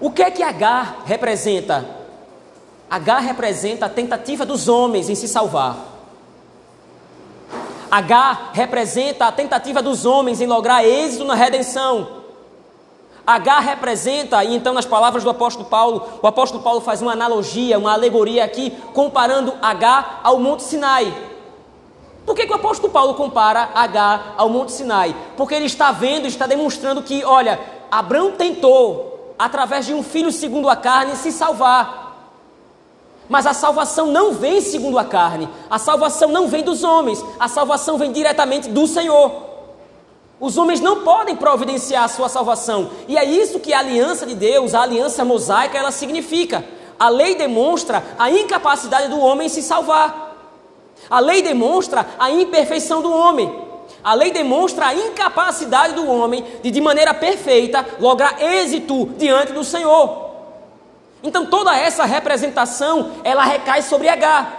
O 0.00 0.10
que 0.10 0.22
é 0.22 0.30
que 0.30 0.42
H 0.42 1.02
representa? 1.04 1.99
H 2.90 3.20
representa 3.20 3.86
a 3.86 3.88
tentativa 3.88 4.44
dos 4.44 4.66
homens 4.66 5.08
em 5.08 5.14
se 5.14 5.28
salvar. 5.28 5.76
H 7.88 8.50
representa 8.52 9.26
a 9.26 9.32
tentativa 9.32 9.80
dos 9.80 10.04
homens 10.04 10.40
em 10.40 10.46
lograr 10.46 10.84
êxito 10.84 11.24
na 11.24 11.34
redenção. 11.34 12.20
H 13.24 13.60
representa, 13.60 14.42
e 14.42 14.56
então 14.56 14.74
nas 14.74 14.86
palavras 14.86 15.22
do 15.22 15.30
apóstolo 15.30 15.68
Paulo, 15.68 16.02
o 16.20 16.26
apóstolo 16.26 16.64
Paulo 16.64 16.80
faz 16.80 17.00
uma 17.00 17.12
analogia, 17.12 17.78
uma 17.78 17.92
alegoria 17.92 18.44
aqui, 18.44 18.70
comparando 18.92 19.54
H 19.62 20.20
ao 20.24 20.40
Monte 20.40 20.64
Sinai. 20.64 21.14
Por 22.26 22.34
que, 22.34 22.44
que 22.44 22.52
o 22.52 22.56
apóstolo 22.56 22.92
Paulo 22.92 23.14
compara 23.14 23.70
H 23.72 24.34
ao 24.36 24.48
Monte 24.48 24.72
Sinai? 24.72 25.14
Porque 25.36 25.54
ele 25.54 25.66
está 25.66 25.92
vendo, 25.92 26.26
está 26.26 26.46
demonstrando 26.46 27.02
que, 27.02 27.24
olha, 27.24 27.60
Abraão 27.88 28.32
tentou, 28.32 29.34
através 29.38 29.86
de 29.86 29.94
um 29.94 30.02
filho 30.02 30.32
segundo 30.32 30.68
a 30.68 30.74
carne, 30.74 31.14
se 31.14 31.30
salvar. 31.30 32.09
Mas 33.30 33.46
a 33.46 33.54
salvação 33.54 34.08
não 34.08 34.32
vem 34.32 34.60
segundo 34.60 34.98
a 34.98 35.04
carne, 35.04 35.48
a 35.70 35.78
salvação 35.78 36.30
não 36.30 36.48
vem 36.48 36.64
dos 36.64 36.82
homens, 36.82 37.24
a 37.38 37.46
salvação 37.46 37.96
vem 37.96 38.10
diretamente 38.10 38.68
do 38.68 38.88
Senhor. 38.88 39.30
Os 40.40 40.58
homens 40.58 40.80
não 40.80 41.04
podem 41.04 41.36
providenciar 41.36 42.02
a 42.02 42.08
sua 42.08 42.28
salvação. 42.28 42.90
E 43.06 43.16
é 43.16 43.24
isso 43.24 43.60
que 43.60 43.72
a 43.72 43.78
aliança 43.78 44.26
de 44.26 44.34
Deus, 44.34 44.74
a 44.74 44.82
aliança 44.82 45.24
mosaica, 45.24 45.78
ela 45.78 45.92
significa. 45.92 46.64
A 46.98 47.08
lei 47.08 47.36
demonstra 47.36 48.02
a 48.18 48.28
incapacidade 48.28 49.06
do 49.06 49.20
homem 49.20 49.46
em 49.46 49.50
se 49.50 49.62
salvar. 49.62 50.36
A 51.08 51.20
lei 51.20 51.40
demonstra 51.40 52.04
a 52.18 52.32
imperfeição 52.32 53.00
do 53.00 53.12
homem. 53.12 53.64
A 54.02 54.12
lei 54.12 54.32
demonstra 54.32 54.86
a 54.86 54.94
incapacidade 54.94 55.94
do 55.94 56.04
homem 56.10 56.44
de, 56.64 56.70
de 56.72 56.80
maneira 56.80 57.14
perfeita, 57.14 57.86
lograr 58.00 58.42
êxito 58.42 59.06
diante 59.16 59.52
do 59.52 59.62
Senhor. 59.62 60.19
Então 61.22 61.46
toda 61.46 61.76
essa 61.76 62.04
representação, 62.04 63.12
ela 63.22 63.44
recai 63.44 63.82
sobre 63.82 64.08
H. 64.08 64.56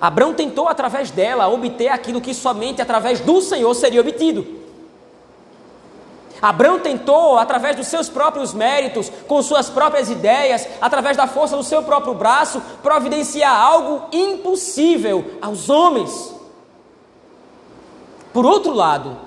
Abraão 0.00 0.32
tentou, 0.32 0.68
através 0.68 1.10
dela, 1.10 1.48
obter 1.48 1.88
aquilo 1.88 2.20
que 2.20 2.32
somente 2.32 2.80
através 2.80 3.20
do 3.20 3.40
Senhor 3.42 3.74
seria 3.74 4.00
obtido. 4.00 4.58
Abraão 6.40 6.78
tentou, 6.78 7.36
através 7.36 7.74
dos 7.74 7.88
seus 7.88 8.08
próprios 8.08 8.54
méritos, 8.54 9.10
com 9.26 9.42
suas 9.42 9.68
próprias 9.68 10.08
ideias, 10.08 10.68
através 10.80 11.16
da 11.16 11.26
força 11.26 11.56
do 11.56 11.64
seu 11.64 11.82
próprio 11.82 12.14
braço, 12.14 12.62
providenciar 12.80 13.60
algo 13.60 14.06
impossível 14.12 15.32
aos 15.42 15.68
homens. 15.68 16.32
Por 18.32 18.46
outro 18.46 18.72
lado, 18.72 19.18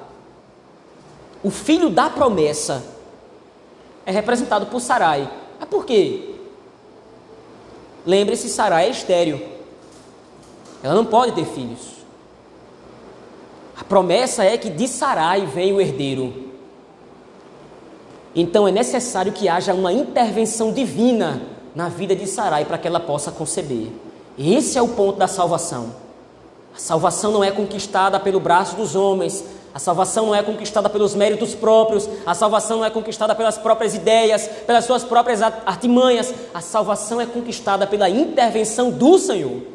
o 1.43 1.51
filho 1.51 1.89
da 1.89 2.09
promessa 2.09 2.81
é 4.05 4.11
representado 4.11 4.65
por 4.67 4.79
Sarai. 4.79 5.29
Mas 5.59 5.69
por 5.69 5.85
quê? 5.85 6.35
Lembre-se, 8.05 8.49
Sarai 8.49 8.87
é 8.87 8.89
estéreo. 8.89 9.41
Ela 10.83 10.95
não 10.95 11.05
pode 11.05 11.33
ter 11.33 11.45
filhos. 11.45 11.91
A 13.79 13.83
promessa 13.83 14.43
é 14.43 14.57
que 14.57 14.69
de 14.69 14.87
Sarai 14.87 15.45
vem 15.45 15.73
o 15.73 15.81
herdeiro. 15.81 16.51
Então 18.35 18.67
é 18.67 18.71
necessário 18.71 19.31
que 19.31 19.49
haja 19.49 19.73
uma 19.73 19.91
intervenção 19.91 20.71
divina 20.71 21.41
na 21.75 21.89
vida 21.89 22.15
de 22.15 22.25
Sarai 22.25 22.65
para 22.65 22.77
que 22.77 22.87
ela 22.87 22.99
possa 22.99 23.31
conceber. 23.31 23.89
Esse 24.37 24.77
é 24.77 24.81
o 24.81 24.89
ponto 24.89 25.17
da 25.19 25.27
salvação. 25.27 25.93
A 26.73 26.79
salvação 26.79 27.31
não 27.31 27.43
é 27.43 27.51
conquistada 27.51 28.19
pelo 28.19 28.39
braço 28.39 28.75
dos 28.75 28.95
homens, 28.95 29.43
a 29.73 29.79
salvação 29.79 30.27
não 30.27 30.35
é 30.35 30.43
conquistada 30.43 30.89
pelos 30.89 31.15
méritos 31.15 31.55
próprios, 31.55 32.09
a 32.25 32.33
salvação 32.33 32.79
não 32.79 32.85
é 32.85 32.89
conquistada 32.89 33.33
pelas 33.33 33.57
próprias 33.57 33.95
ideias, 33.95 34.47
pelas 34.67 34.85
suas 34.85 35.03
próprias 35.03 35.41
artimanhas, 35.41 36.33
a 36.53 36.61
salvação 36.61 37.21
é 37.21 37.25
conquistada 37.25 37.87
pela 37.87 38.09
intervenção 38.09 38.91
do 38.91 39.17
Senhor. 39.17 39.71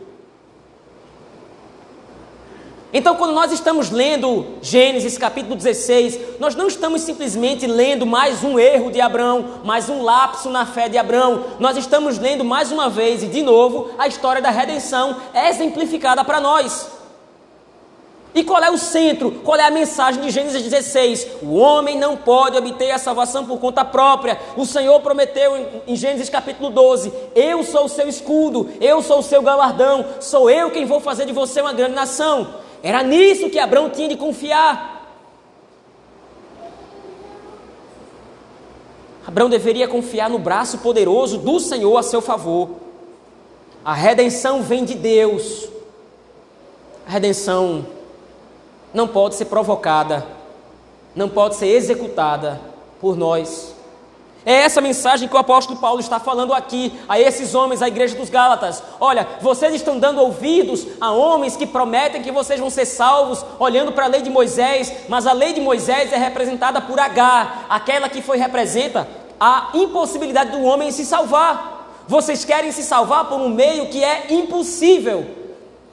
Então, 2.93 3.17
quando 3.17 3.35
nós 3.35 3.53
estamos 3.53 3.91
lendo 3.91 4.47
Gênesis 4.63 5.19
capítulo 5.19 5.55
16, 5.55 6.39
nós 6.39 6.55
não 6.55 6.67
estamos 6.67 7.03
simplesmente 7.03 7.67
lendo 7.67 8.07
mais 8.07 8.43
um 8.43 8.59
erro 8.59 8.91
de 8.91 9.01
Abraão, 9.01 9.61
mais 9.65 9.91
um 9.91 10.03
lapso 10.03 10.49
na 10.49 10.65
fé 10.65 10.89
de 10.89 10.97
Abraão. 10.97 11.45
Nós 11.59 11.77
estamos 11.77 12.19
lendo 12.19 12.45
mais 12.45 12.73
uma 12.73 12.89
vez 12.89 13.23
e 13.23 13.27
de 13.27 13.43
novo 13.43 13.91
a 13.99 14.07
história 14.07 14.41
da 14.41 14.51
redenção 14.51 15.17
exemplificada 15.35 16.25
para 16.25 16.41
nós. 16.41 16.96
E 18.37 18.45
qual 18.45 18.63
é 18.63 18.71
o 18.71 18.77
centro? 18.77 19.33
Qual 19.43 19.59
é 19.59 19.65
a 19.65 19.71
mensagem 19.71 20.21
de 20.21 20.29
Gênesis 20.29 20.63
16? 20.63 21.27
O 21.41 21.55
homem 21.55 21.99
não 21.99 22.19
pode 22.19 22.59
obter 22.59 22.91
a 22.91 22.99
salvação 22.99 23.47
por 23.47 23.59
conta 23.59 23.83
própria. 23.83 24.39
O 24.59 24.67
Senhor 24.67 25.01
prometeu 25.01 25.83
em 25.87 25.97
Gênesis 25.97 26.29
capítulo 26.29 26.69
12: 26.69 27.11
Eu 27.35 27.65
sou 27.65 27.87
o 27.87 27.89
seu 27.89 28.07
escudo, 28.07 28.69
eu 28.79 29.01
sou 29.01 29.21
o 29.21 29.23
seu 29.23 29.41
galardão, 29.41 30.05
sou 30.21 30.51
eu 30.51 30.71
quem 30.71 30.85
vou 30.85 31.01
fazer 31.01 31.25
de 31.25 31.33
você 31.33 31.63
uma 31.63 31.73
grande 31.73 31.95
nação. 31.95 32.57
Era 32.83 33.03
nisso 33.03 33.49
que 33.49 33.59
Abraão 33.59 33.89
tinha 33.89 34.11
de 34.11 34.17
confiar. 34.17 35.17
Abraão 39.27 39.49
deveria 39.49 39.89
confiar 39.89 40.29
no 40.29 40.39
braço 40.39 40.77
poderoso 40.79 41.39
do 41.39 41.59
Senhor 41.59 41.97
a 41.97 42.03
seu 42.03 42.21
favor. 42.21 42.69
A 43.83 43.95
redenção 43.95 44.63
vem 44.63 44.85
de 44.85 44.95
Deus. 44.95 45.71
A 47.07 47.13
redenção 47.13 47.96
não 48.93 49.09
pode 49.09 49.35
ser 49.35 49.47
provocada, 49.47 50.27
não 51.15 51.29
pode 51.29 51.57
ser 51.57 51.67
executada 51.69 52.61
por 53.01 53.17
nós. 53.17 53.77
É 54.49 54.63
essa 54.63 54.81
mensagem 54.81 55.29
que 55.29 55.35
o 55.35 55.39
apóstolo 55.39 55.81
Paulo 55.81 55.99
está 55.99 56.21
falando 56.21 56.55
aqui 56.55 56.93
a 57.09 57.19
esses 57.19 57.53
homens, 57.53 57.83
a 57.83 57.89
igreja 57.89 58.17
dos 58.17 58.31
Gálatas. 58.31 58.81
Olha, 59.01 59.27
vocês 59.41 59.75
estão 59.75 59.99
dando 59.99 60.21
ouvidos 60.21 60.87
a 61.01 61.11
homens 61.11 61.57
que 61.57 61.67
prometem 61.67 62.23
que 62.23 62.31
vocês 62.31 62.61
vão 62.61 62.71
ser 62.71 62.87
salvos 62.87 63.45
olhando 63.59 63.91
para 63.91 64.05
a 64.05 64.09
lei 64.09 64.23
de 64.23 64.31
Moisés, 64.31 64.93
mas 65.09 65.27
a 65.27 65.33
lei 65.33 65.53
de 65.53 65.61
Moisés 65.61 66.13
é 66.13 66.17
representada 66.17 66.81
por 66.81 67.01
H, 67.01 67.65
aquela 67.69 68.09
que 68.09 68.23
foi 68.23 68.39
representa 68.39 69.09
a 69.41 69.71
impossibilidade 69.75 70.53
do 70.53 70.63
homem 70.63 70.93
se 70.93 71.05
salvar. 71.05 72.05
Vocês 72.07 72.45
querem 72.45 72.71
se 72.71 72.85
salvar 72.85 73.25
por 73.25 73.41
um 73.41 73.49
meio 73.49 73.89
que 73.89 74.05
é 74.05 74.33
impossível. 74.33 75.27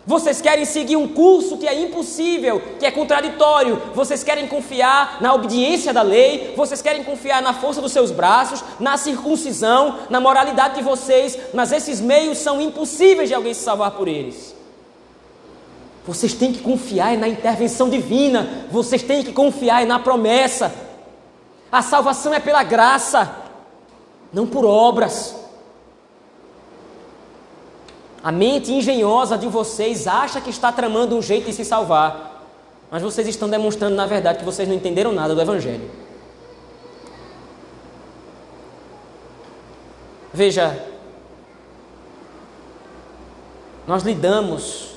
Vocês 0.06 0.42
querem 0.42 0.66
seguir 0.66 0.98
um 0.98 1.08
curso 1.08 1.58
que 1.58 1.66
é 1.66 1.82
impossível, 1.82 2.62
que 2.78 2.86
é 2.86 2.92
contraditório. 2.92 3.82
Vocês 3.96 4.22
querem 4.22 4.48
confiar 4.48 5.22
na 5.22 5.34
obediência 5.34 5.94
da 5.94 6.02
lei. 6.02 6.54
Vocês 6.58 6.82
querem 6.82 7.06
confiar 7.06 7.42
na 7.42 7.54
força 7.54 7.82
dos 7.82 7.94
seus 7.94 8.12
braços, 8.12 8.62
na 8.82 8.98
circuncisão, 8.98 10.00
na 10.10 10.20
moralidade 10.20 10.76
de 10.76 10.82
vocês. 10.82 11.38
Mas 11.54 11.72
esses 11.72 12.02
meios 12.02 12.38
são 12.40 12.60
impossíveis 12.60 13.30
de 13.30 13.36
alguém 13.36 13.54
se 13.54 13.62
salvar 13.62 13.92
por 13.92 14.10
eles. 14.10 14.54
Vocês 16.06 16.34
têm 16.34 16.52
que 16.52 16.60
confiar 16.60 17.18
na 17.18 17.30
intervenção 17.30 17.90
divina. 17.90 18.68
Vocês 18.70 19.02
têm 19.02 19.24
que 19.24 19.32
confiar 19.32 19.86
na 19.86 20.00
promessa. 20.00 20.74
A 21.72 21.82
salvação 21.82 22.34
é 22.34 22.42
pela 22.42 22.62
graça, 22.62 23.34
não 24.34 24.46
por 24.46 24.66
obras. 24.66 25.43
A 28.24 28.32
mente 28.32 28.72
engenhosa 28.72 29.38
de 29.38 29.50
vocês 29.50 30.08
acha 30.08 30.40
que 30.40 30.50
está 30.50 30.72
tramando 30.72 31.14
um 31.14 31.22
jeito 31.22 31.48
de 31.48 31.54
se 31.54 31.66
salvar, 31.66 32.42
mas 32.90 33.04
vocês 33.04 33.28
estão 33.28 33.50
demonstrando, 33.50 33.96
na 33.96 34.06
verdade, 34.06 34.40
que 34.40 34.46
vocês 34.46 34.66
não 34.66 34.76
entenderam 34.76 35.12
nada 35.12 35.36
do 35.36 35.42
Evangelho. 35.42 35.92
Veja, 40.32 40.88
nós 43.86 44.04
lidamos, 44.04 44.96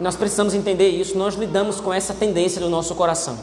nós 0.00 0.16
precisamos 0.16 0.54
entender 0.54 0.88
isso, 0.88 1.16
nós 1.16 1.36
lidamos 1.36 1.80
com 1.80 1.94
essa 1.94 2.12
tendência 2.12 2.60
do 2.60 2.68
nosso 2.68 2.96
coração. 2.96 3.38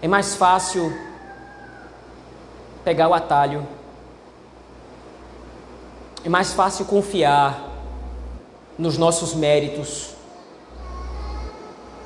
É 0.00 0.08
mais 0.08 0.34
fácil 0.34 0.90
pegar 2.82 3.08
o 3.08 3.14
atalho 3.14 3.75
é 6.26 6.28
mais 6.28 6.52
fácil 6.52 6.84
confiar 6.86 7.70
nos 8.76 8.98
nossos 8.98 9.32
méritos. 9.32 10.08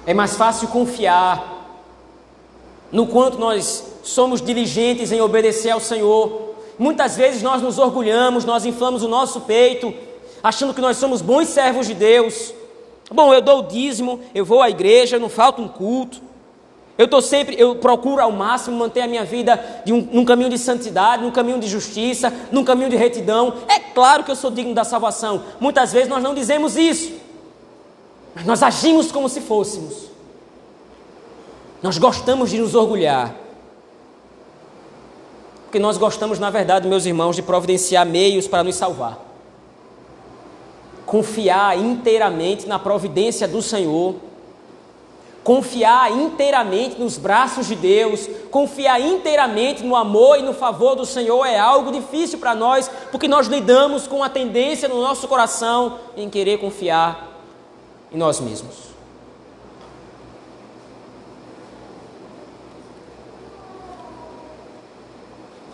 É 0.05 0.13
mais 0.13 0.37
fácil 0.37 0.69
confiar 0.69 1.81
no 2.93 3.07
quanto 3.07 3.39
nós 3.39 3.83
somos 4.03 4.43
diligentes 4.43 5.11
em 5.11 5.23
obedecer 5.23 5.71
ao 5.71 5.81
Senhor. 5.81 6.51
Muitas 6.79 7.17
vezes 7.17 7.41
nós 7.41 7.63
nos 7.63 7.79
orgulhamos, 7.79 8.45
nós 8.45 8.67
inflamos 8.67 9.03
o 9.03 9.09
nosso 9.09 9.41
peito, 9.41 9.91
achando 10.43 10.75
que 10.75 10.83
nós 10.83 10.99
somos 10.99 11.23
bons 11.23 11.49
servos 11.49 11.87
de 11.87 11.95
Deus. 11.95 12.53
Bom, 13.11 13.33
eu 13.33 13.41
dou 13.41 13.61
o 13.61 13.69
dízimo, 13.69 14.21
eu 14.35 14.45
vou 14.45 14.61
à 14.61 14.69
igreja, 14.69 15.19
não 15.19 15.31
falta 15.31 15.63
um 15.63 15.69
culto. 15.69 16.21
Eu 17.01 17.07
estou 17.07 17.23
sempre, 17.23 17.59
eu 17.59 17.77
procuro 17.77 18.21
ao 18.21 18.31
máximo 18.31 18.77
manter 18.77 19.01
a 19.01 19.07
minha 19.07 19.25
vida 19.25 19.59
de 19.87 19.91
um, 19.91 20.07
num 20.13 20.23
caminho 20.23 20.51
de 20.51 20.59
santidade, 20.59 21.23
num 21.23 21.31
caminho 21.31 21.59
de 21.59 21.67
justiça, 21.67 22.31
num 22.53 22.63
caminho 22.63 22.91
de 22.91 22.97
retidão. 22.97 23.55
É 23.69 23.79
claro 23.81 24.23
que 24.23 24.31
eu 24.31 24.37
sou 24.37 24.51
digno 24.51 24.75
da 24.75 24.85
salvação. 24.85 25.43
Muitas 25.59 25.95
vezes 25.95 26.11
nós 26.11 26.23
não 26.23 26.35
dizemos 26.35 26.77
isso, 26.77 27.15
mas 28.35 28.45
nós 28.45 28.63
agimos 28.63 29.11
como 29.11 29.31
se 29.31 29.41
fôssemos. 29.41 30.11
Nós 31.83 31.97
gostamos 31.97 32.51
de 32.51 32.59
nos 32.59 32.75
orgulhar. 32.75 33.35
Porque 35.65 35.79
nós 35.79 35.97
gostamos, 35.97 36.39
na 36.39 36.51
verdade, 36.51 36.87
meus 36.87 37.07
irmãos, 37.07 37.35
de 37.35 37.41
providenciar 37.41 38.05
meios 38.05 38.47
para 38.47 38.63
nos 38.63 38.77
salvar. 38.77 39.19
Confiar 41.07 41.79
inteiramente 41.79 42.69
na 42.69 42.79
providência 42.79 43.49
do 43.49 43.63
Senhor. 43.63 44.17
Confiar 45.43 46.13
inteiramente 46.13 47.01
nos 47.01 47.17
braços 47.17 47.67
de 47.67 47.75
Deus, 47.75 48.29
confiar 48.51 49.01
inteiramente 49.01 49.83
no 49.83 49.97
amor 49.97 50.39
e 50.39 50.43
no 50.43 50.53
favor 50.53 50.95
do 50.95 51.07
Senhor 51.07 51.47
é 51.47 51.59
algo 51.59 51.91
difícil 51.91 52.39
para 52.39 52.55
nós, 52.55 52.91
porque 53.11 53.27
nós 53.27 53.47
lidamos 53.47 54.07
com 54.07 54.23
a 54.23 54.29
tendência 54.29 54.87
no 54.89 55.01
nosso 55.01 55.27
coração 55.27 55.99
em 56.17 56.29
querer 56.29 56.59
confiar 56.59 57.27
em 58.13 58.19
nós 58.19 58.39
mesmos. 58.39 58.91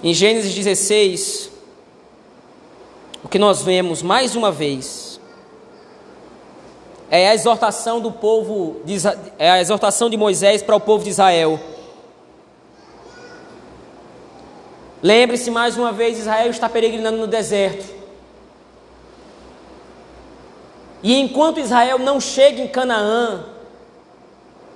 Em 0.02 0.14
Gênesis 0.14 0.54
16, 0.54 1.50
o 3.24 3.28
que 3.28 3.40
nós 3.40 3.62
vemos 3.62 4.02
mais 4.02 4.36
uma 4.36 4.52
vez 4.52 5.05
é 7.10 7.28
a 7.28 7.34
exortação 7.34 8.00
do 8.00 8.10
povo, 8.10 8.80
de, 8.84 8.96
é 9.38 9.50
a 9.50 9.60
exortação 9.60 10.10
de 10.10 10.16
Moisés 10.16 10.62
para 10.62 10.76
o 10.76 10.80
povo 10.80 11.04
de 11.04 11.10
Israel. 11.10 11.60
Lembre-se 15.02 15.50
mais 15.50 15.76
uma 15.76 15.92
vez, 15.92 16.18
Israel 16.18 16.50
está 16.50 16.68
peregrinando 16.68 17.18
no 17.18 17.26
deserto. 17.26 17.94
E 21.02 21.14
enquanto 21.14 21.60
Israel 21.60 21.98
não 21.98 22.20
chega 22.20 22.62
em 22.62 22.68
Canaã, 22.68 23.44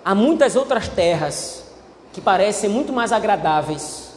há 0.04 0.14
muitas 0.14 0.54
outras 0.54 0.88
terras 0.88 1.64
que 2.12 2.20
parecem 2.20 2.70
muito 2.70 2.92
mais 2.92 3.12
agradáveis 3.12 4.09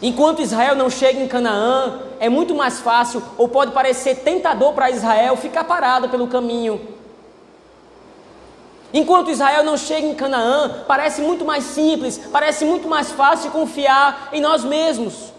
Enquanto 0.00 0.40
Israel 0.40 0.76
não 0.76 0.88
chega 0.88 1.18
em 1.18 1.26
Canaã, 1.26 2.00
é 2.20 2.28
muito 2.28 2.54
mais 2.54 2.78
fácil, 2.78 3.22
ou 3.36 3.48
pode 3.48 3.72
parecer 3.72 4.16
tentador 4.16 4.72
para 4.72 4.90
Israel, 4.90 5.36
ficar 5.36 5.64
parado 5.64 6.08
pelo 6.08 6.28
caminho. 6.28 6.80
Enquanto 8.94 9.30
Israel 9.30 9.64
não 9.64 9.76
chega 9.76 10.06
em 10.06 10.14
Canaã, 10.14 10.84
parece 10.86 11.20
muito 11.20 11.44
mais 11.44 11.64
simples, 11.64 12.16
parece 12.30 12.64
muito 12.64 12.88
mais 12.88 13.10
fácil 13.10 13.50
confiar 13.50 14.30
em 14.32 14.40
nós 14.40 14.64
mesmos. 14.64 15.32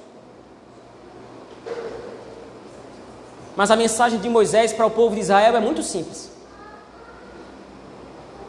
Mas 3.56 3.72
a 3.72 3.76
mensagem 3.76 4.20
de 4.20 4.30
Moisés 4.30 4.72
para 4.74 4.86
o 4.86 4.92
povo 4.92 5.16
de 5.16 5.22
Israel 5.22 5.56
é 5.56 5.60
muito 5.60 5.82
simples: 5.82 6.30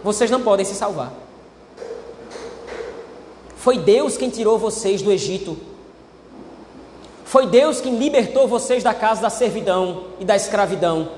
vocês 0.03 0.31
não 0.31 0.43
podem 0.43 0.67
se 0.67 0.75
salvar. 0.75 1.13
Foi 3.57 3.79
Deus 3.79 4.17
quem 4.17 4.29
tirou 4.29 4.59
vocês 4.59 5.03
do 5.03 5.13
Egito 5.13 5.70
foi 7.31 7.47
Deus 7.47 7.81
quem 7.81 7.97
libertou 7.97 8.49
vocês 8.49 8.83
da 8.83 8.93
casa 8.93 9.23
da 9.23 9.31
servidão 9.31 10.07
e 10.19 10.25
da 10.25 10.35
escravidão. 10.35 11.13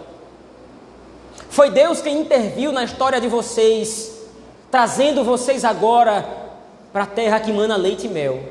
Foi 1.48 1.70
Deus 1.70 2.03
quem 2.03 2.20
interviu 2.20 2.70
na 2.70 2.85
história 2.85 3.18
de 3.18 3.29
vocês, 3.29 4.12
trazendo 4.70 5.25
vocês 5.25 5.64
agora 5.64 6.22
para 6.92 7.05
a 7.05 7.07
terra 7.07 7.40
que 7.40 7.51
mana 7.51 7.77
leite 7.77 8.09
e 8.09 8.11
mel. 8.11 8.42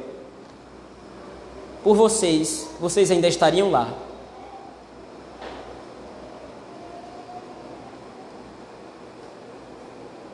Por 1.84 1.96
vocês, 1.96 2.68
vocês 2.80 3.12
ainda 3.12 3.28
estariam 3.28 3.70
lá. 3.70 3.94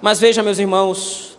Mas 0.01 0.17
veja, 0.17 0.41
meus 0.41 0.59
irmãos, 0.59 1.37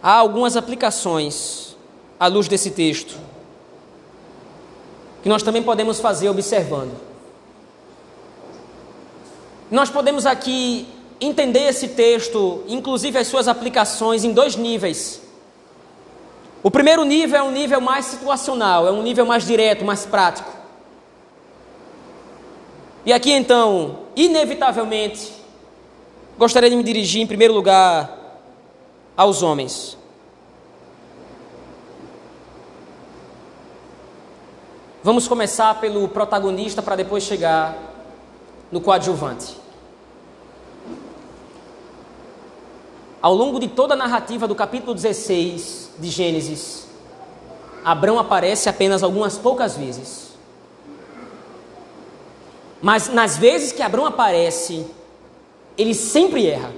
há 0.00 0.12
algumas 0.12 0.56
aplicações 0.56 1.69
à 2.20 2.26
luz 2.26 2.46
desse 2.46 2.70
texto, 2.72 3.16
que 5.22 5.28
nós 5.28 5.42
também 5.42 5.62
podemos 5.62 5.98
fazer 5.98 6.28
observando. 6.28 6.92
Nós 9.70 9.88
podemos 9.88 10.26
aqui 10.26 10.86
entender 11.18 11.68
esse 11.68 11.88
texto, 11.88 12.62
inclusive 12.68 13.18
as 13.18 13.26
suas 13.26 13.48
aplicações, 13.48 14.22
em 14.22 14.32
dois 14.34 14.54
níveis. 14.54 15.22
O 16.62 16.70
primeiro 16.70 17.04
nível 17.04 17.38
é 17.38 17.42
um 17.42 17.50
nível 17.50 17.80
mais 17.80 18.04
situacional, 18.04 18.86
é 18.86 18.92
um 18.92 19.02
nível 19.02 19.24
mais 19.24 19.46
direto, 19.46 19.82
mais 19.82 20.04
prático. 20.04 20.50
E 23.06 23.14
aqui 23.14 23.32
então, 23.32 24.00
inevitavelmente, 24.14 25.32
gostaria 26.36 26.68
de 26.68 26.76
me 26.76 26.82
dirigir 26.82 27.22
em 27.22 27.26
primeiro 27.26 27.54
lugar 27.54 28.14
aos 29.16 29.42
homens. 29.42 29.96
Vamos 35.02 35.26
começar 35.26 35.80
pelo 35.80 36.06
protagonista 36.08 36.82
para 36.82 36.94
depois 36.94 37.24
chegar 37.24 37.74
no 38.70 38.82
coadjuvante. 38.82 39.56
Ao 43.22 43.34
longo 43.34 43.58
de 43.58 43.68
toda 43.68 43.94
a 43.94 43.96
narrativa 43.96 44.46
do 44.46 44.54
capítulo 44.54 44.94
16 44.94 45.92
de 45.98 46.08
Gênesis, 46.10 46.86
Abraão 47.82 48.18
aparece 48.18 48.68
apenas 48.68 49.02
algumas 49.02 49.38
poucas 49.38 49.74
vezes. 49.74 50.32
Mas 52.82 53.08
nas 53.08 53.38
vezes 53.38 53.72
que 53.72 53.82
Abraão 53.82 54.04
aparece, 54.04 54.86
ele 55.78 55.94
sempre 55.94 56.46
erra. 56.46 56.72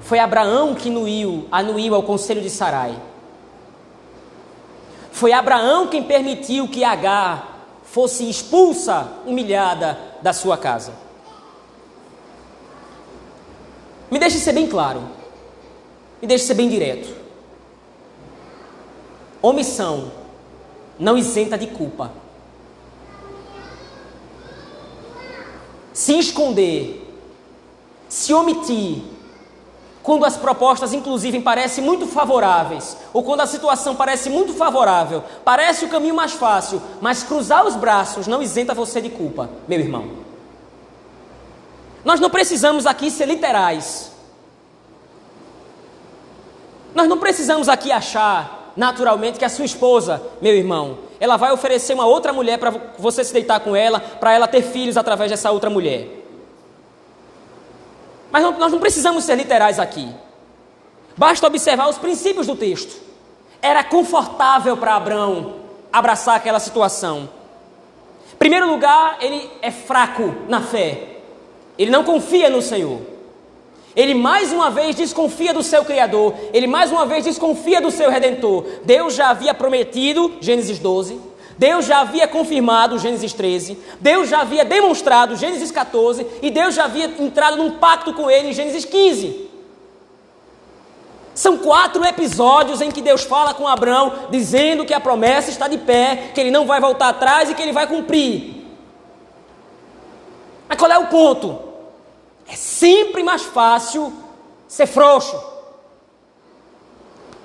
Foi 0.00 0.18
Abraão 0.18 0.74
que 0.74 0.88
anuiu, 0.88 1.46
anuiu 1.52 1.94
ao 1.94 2.02
conselho 2.02 2.40
de 2.40 2.48
Sarai. 2.48 3.09
Foi 5.20 5.34
Abraão 5.34 5.86
quem 5.86 6.02
permitiu 6.02 6.66
que 6.66 6.82
Agar 6.82 7.66
fosse 7.84 8.30
expulsa, 8.30 9.06
humilhada 9.26 10.16
da 10.22 10.32
sua 10.32 10.56
casa. 10.56 10.94
Me 14.10 14.18
deixe 14.18 14.38
ser 14.38 14.54
bem 14.54 14.66
claro, 14.66 15.02
me 16.22 16.26
deixe 16.26 16.46
ser 16.46 16.54
bem 16.54 16.70
direto. 16.70 17.14
Omissão 19.42 20.10
não 20.98 21.18
isenta 21.18 21.58
de 21.58 21.66
culpa. 21.66 22.10
Se 25.92 26.18
esconder, 26.18 27.14
se 28.08 28.32
omitir, 28.32 29.02
quando 30.10 30.24
as 30.24 30.36
propostas, 30.36 30.92
inclusive, 30.92 31.40
parecem 31.40 31.84
muito 31.84 32.04
favoráveis, 32.04 32.96
ou 33.12 33.22
quando 33.22 33.42
a 33.42 33.46
situação 33.46 33.94
parece 33.94 34.28
muito 34.28 34.52
favorável, 34.52 35.22
parece 35.44 35.84
o 35.84 35.88
caminho 35.88 36.16
mais 36.16 36.32
fácil, 36.32 36.82
mas 37.00 37.22
cruzar 37.22 37.64
os 37.64 37.76
braços 37.76 38.26
não 38.26 38.42
isenta 38.42 38.74
você 38.74 39.00
de 39.00 39.08
culpa, 39.08 39.48
meu 39.68 39.78
irmão. 39.78 40.08
Nós 42.04 42.18
não 42.18 42.28
precisamos 42.28 42.86
aqui 42.86 43.08
ser 43.08 43.26
literais. 43.26 44.10
Nós 46.92 47.06
não 47.06 47.18
precisamos 47.18 47.68
aqui 47.68 47.92
achar, 47.92 48.72
naturalmente, 48.76 49.38
que 49.38 49.44
a 49.44 49.48
sua 49.48 49.64
esposa, 49.64 50.20
meu 50.42 50.56
irmão, 50.56 50.98
ela 51.20 51.36
vai 51.36 51.52
oferecer 51.52 51.94
uma 51.94 52.06
outra 52.06 52.32
mulher 52.32 52.58
para 52.58 52.74
você 52.98 53.22
se 53.22 53.32
deitar 53.32 53.60
com 53.60 53.76
ela, 53.76 54.00
para 54.00 54.34
ela 54.34 54.48
ter 54.48 54.62
filhos 54.62 54.96
através 54.96 55.30
dessa 55.30 55.52
outra 55.52 55.70
mulher. 55.70 56.19
Mas 58.30 58.42
não, 58.42 58.58
nós 58.58 58.72
não 58.72 58.78
precisamos 58.78 59.24
ser 59.24 59.36
literais 59.36 59.78
aqui. 59.78 60.08
Basta 61.16 61.46
observar 61.46 61.88
os 61.88 61.98
princípios 61.98 62.46
do 62.46 62.56
texto. 62.56 63.00
Era 63.60 63.84
confortável 63.84 64.76
para 64.76 64.94
Abraão 64.94 65.56
abraçar 65.92 66.36
aquela 66.36 66.60
situação. 66.60 67.28
Em 68.32 68.36
primeiro 68.36 68.68
lugar, 68.70 69.18
ele 69.20 69.50
é 69.60 69.70
fraco 69.70 70.34
na 70.48 70.60
fé. 70.60 71.18
Ele 71.76 71.90
não 71.90 72.04
confia 72.04 72.48
no 72.48 72.62
Senhor. 72.62 73.00
Ele 73.94 74.14
mais 74.14 74.52
uma 74.52 74.70
vez 74.70 74.94
desconfia 74.94 75.52
do 75.52 75.62
seu 75.62 75.84
Criador. 75.84 76.34
Ele 76.52 76.66
mais 76.66 76.92
uma 76.92 77.04
vez 77.04 77.24
desconfia 77.24 77.80
do 77.80 77.90
seu 77.90 78.08
Redentor. 78.10 78.64
Deus 78.84 79.14
já 79.14 79.30
havia 79.30 79.52
prometido, 79.52 80.36
Gênesis 80.40 80.78
12, 80.78 81.20
Deus 81.60 81.84
já 81.84 82.00
havia 82.00 82.26
confirmado 82.26 82.98
Gênesis 82.98 83.34
13, 83.34 83.76
Deus 84.00 84.30
já 84.30 84.40
havia 84.40 84.64
demonstrado 84.64 85.36
Gênesis 85.36 85.70
14 85.70 86.26
e 86.40 86.50
Deus 86.50 86.74
já 86.74 86.84
havia 86.84 87.04
entrado 87.04 87.58
num 87.58 87.72
pacto 87.72 88.14
com 88.14 88.30
ele 88.30 88.48
em 88.48 88.52
Gênesis 88.54 88.86
15. 88.86 89.50
São 91.34 91.58
quatro 91.58 92.02
episódios 92.02 92.80
em 92.80 92.90
que 92.90 93.02
Deus 93.02 93.24
fala 93.24 93.52
com 93.52 93.68
Abraão, 93.68 94.28
dizendo 94.30 94.86
que 94.86 94.94
a 94.94 95.00
promessa 95.00 95.50
está 95.50 95.68
de 95.68 95.76
pé, 95.76 96.30
que 96.34 96.40
ele 96.40 96.50
não 96.50 96.64
vai 96.64 96.80
voltar 96.80 97.10
atrás 97.10 97.50
e 97.50 97.54
que 97.54 97.60
ele 97.60 97.74
vai 97.74 97.86
cumprir. 97.86 98.66
Mas 100.66 100.78
qual 100.78 100.90
é 100.90 100.98
o 100.98 101.08
ponto? 101.08 101.58
É 102.48 102.56
sempre 102.56 103.22
mais 103.22 103.42
fácil 103.42 104.10
ser 104.66 104.86
frouxo. 104.86 105.38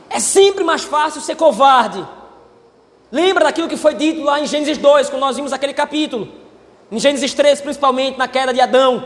É 0.10 0.22
sempre 0.22 0.64
mais 0.64 0.86
fácil 0.86 1.20
ser 1.20 1.36
covarde. 1.36 2.15
Lembra 3.16 3.46
daquilo 3.46 3.70
que 3.70 3.78
foi 3.78 3.94
dito 3.94 4.22
lá 4.24 4.42
em 4.42 4.46
Gênesis 4.46 4.78
2, 4.78 5.10
quando 5.10 5.22
nós 5.22 5.38
vimos 5.38 5.54
aquele 5.54 5.74
capítulo? 5.74 6.28
Em 6.92 7.00
Gênesis 7.00 7.34
3, 7.34 7.62
principalmente, 7.62 8.18
na 8.18 8.28
queda 8.28 8.54
de 8.54 8.60
Adão. 8.60 9.06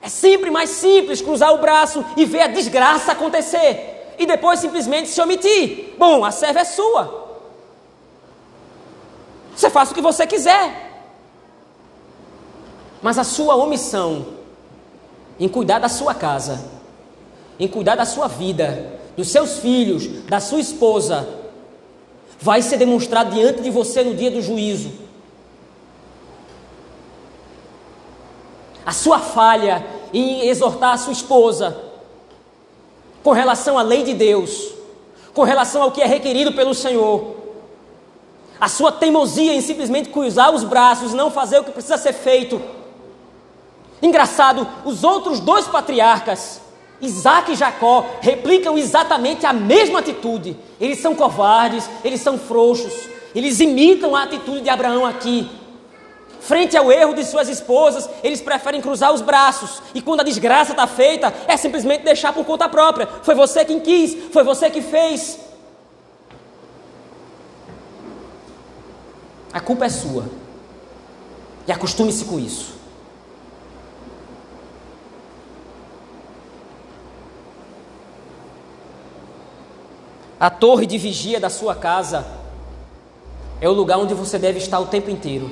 É 0.00 0.08
sempre 0.08 0.48
mais 0.48 0.70
simples 0.70 1.20
cruzar 1.20 1.52
o 1.52 1.58
braço 1.58 2.04
e 2.16 2.24
ver 2.24 2.42
a 2.42 2.46
desgraça 2.46 3.10
acontecer. 3.10 4.14
E 4.16 4.26
depois 4.26 4.60
simplesmente 4.60 5.08
se 5.08 5.20
omitir. 5.20 5.96
Bom, 5.98 6.24
a 6.24 6.30
serva 6.30 6.60
é 6.60 6.64
sua. 6.64 7.40
Você 9.56 9.68
faça 9.70 9.90
o 9.90 9.94
que 9.96 10.00
você 10.00 10.24
quiser. 10.24 11.02
Mas 13.02 13.18
a 13.18 13.24
sua 13.24 13.56
omissão 13.56 14.24
em 15.40 15.48
cuidar 15.48 15.80
da 15.80 15.88
sua 15.88 16.14
casa, 16.14 16.64
em 17.58 17.66
cuidar 17.66 17.96
da 17.96 18.04
sua 18.04 18.28
vida, 18.28 19.00
dos 19.16 19.26
seus 19.32 19.58
filhos, 19.58 20.06
da 20.26 20.38
sua 20.38 20.60
esposa, 20.60 21.35
vai 22.38 22.62
ser 22.62 22.76
demonstrado 22.76 23.34
diante 23.34 23.62
de 23.62 23.70
você 23.70 24.02
no 24.02 24.14
dia 24.14 24.30
do 24.30 24.42
juízo. 24.42 24.92
A 28.84 28.92
sua 28.92 29.18
falha 29.18 29.84
em 30.12 30.46
exortar 30.48 30.94
a 30.94 30.98
sua 30.98 31.12
esposa 31.12 31.76
com 33.22 33.32
relação 33.32 33.76
à 33.76 33.82
lei 33.82 34.04
de 34.04 34.14
Deus, 34.14 34.72
com 35.34 35.42
relação 35.42 35.82
ao 35.82 35.90
que 35.90 36.00
é 36.00 36.06
requerido 36.06 36.52
pelo 36.52 36.72
Senhor. 36.72 37.34
A 38.60 38.68
sua 38.68 38.92
teimosia 38.92 39.52
em 39.52 39.60
simplesmente 39.60 40.10
cruzar 40.10 40.54
os 40.54 40.62
braços 40.62 41.12
e 41.12 41.16
não 41.16 41.30
fazer 41.30 41.58
o 41.58 41.64
que 41.64 41.72
precisa 41.72 41.98
ser 41.98 42.12
feito. 42.12 42.62
Engraçado, 44.00 44.68
os 44.84 45.02
outros 45.02 45.40
dois 45.40 45.66
patriarcas, 45.66 46.60
Isaac 47.00 47.52
e 47.52 47.56
Jacó, 47.56 48.06
replicam 48.20 48.78
exatamente 48.78 49.44
a 49.44 49.52
mesma 49.52 49.98
atitude. 49.98 50.56
Eles 50.80 50.98
são 50.98 51.14
covardes, 51.14 51.88
eles 52.04 52.20
são 52.20 52.38
frouxos, 52.38 52.92
eles 53.34 53.60
imitam 53.60 54.16
a 54.16 54.22
atitude 54.22 54.62
de 54.62 54.70
Abraão 54.70 55.04
aqui. 55.04 55.48
Frente 56.40 56.76
ao 56.76 56.92
erro 56.92 57.12
de 57.12 57.24
suas 57.24 57.48
esposas, 57.48 58.08
eles 58.22 58.40
preferem 58.40 58.80
cruzar 58.80 59.12
os 59.12 59.20
braços. 59.20 59.82
E 59.92 60.00
quando 60.00 60.20
a 60.20 60.24
desgraça 60.24 60.70
está 60.70 60.86
feita, 60.86 61.34
é 61.48 61.56
simplesmente 61.56 62.04
deixar 62.04 62.32
por 62.32 62.44
conta 62.44 62.68
própria. 62.68 63.08
Foi 63.22 63.34
você 63.34 63.64
quem 63.64 63.80
quis, 63.80 64.32
foi 64.32 64.44
você 64.44 64.70
que 64.70 64.80
fez. 64.80 65.40
A 69.52 69.58
culpa 69.58 69.86
é 69.86 69.88
sua. 69.88 70.24
E 71.66 71.72
acostume-se 71.72 72.24
com 72.26 72.38
isso. 72.38 72.75
A 80.38 80.50
torre 80.50 80.86
de 80.86 80.98
vigia 80.98 81.40
da 81.40 81.48
sua 81.48 81.74
casa 81.74 82.26
é 83.60 83.68
o 83.68 83.72
lugar 83.72 83.98
onde 83.98 84.12
você 84.12 84.38
deve 84.38 84.58
estar 84.58 84.78
o 84.78 84.86
tempo 84.86 85.10
inteiro. 85.10 85.50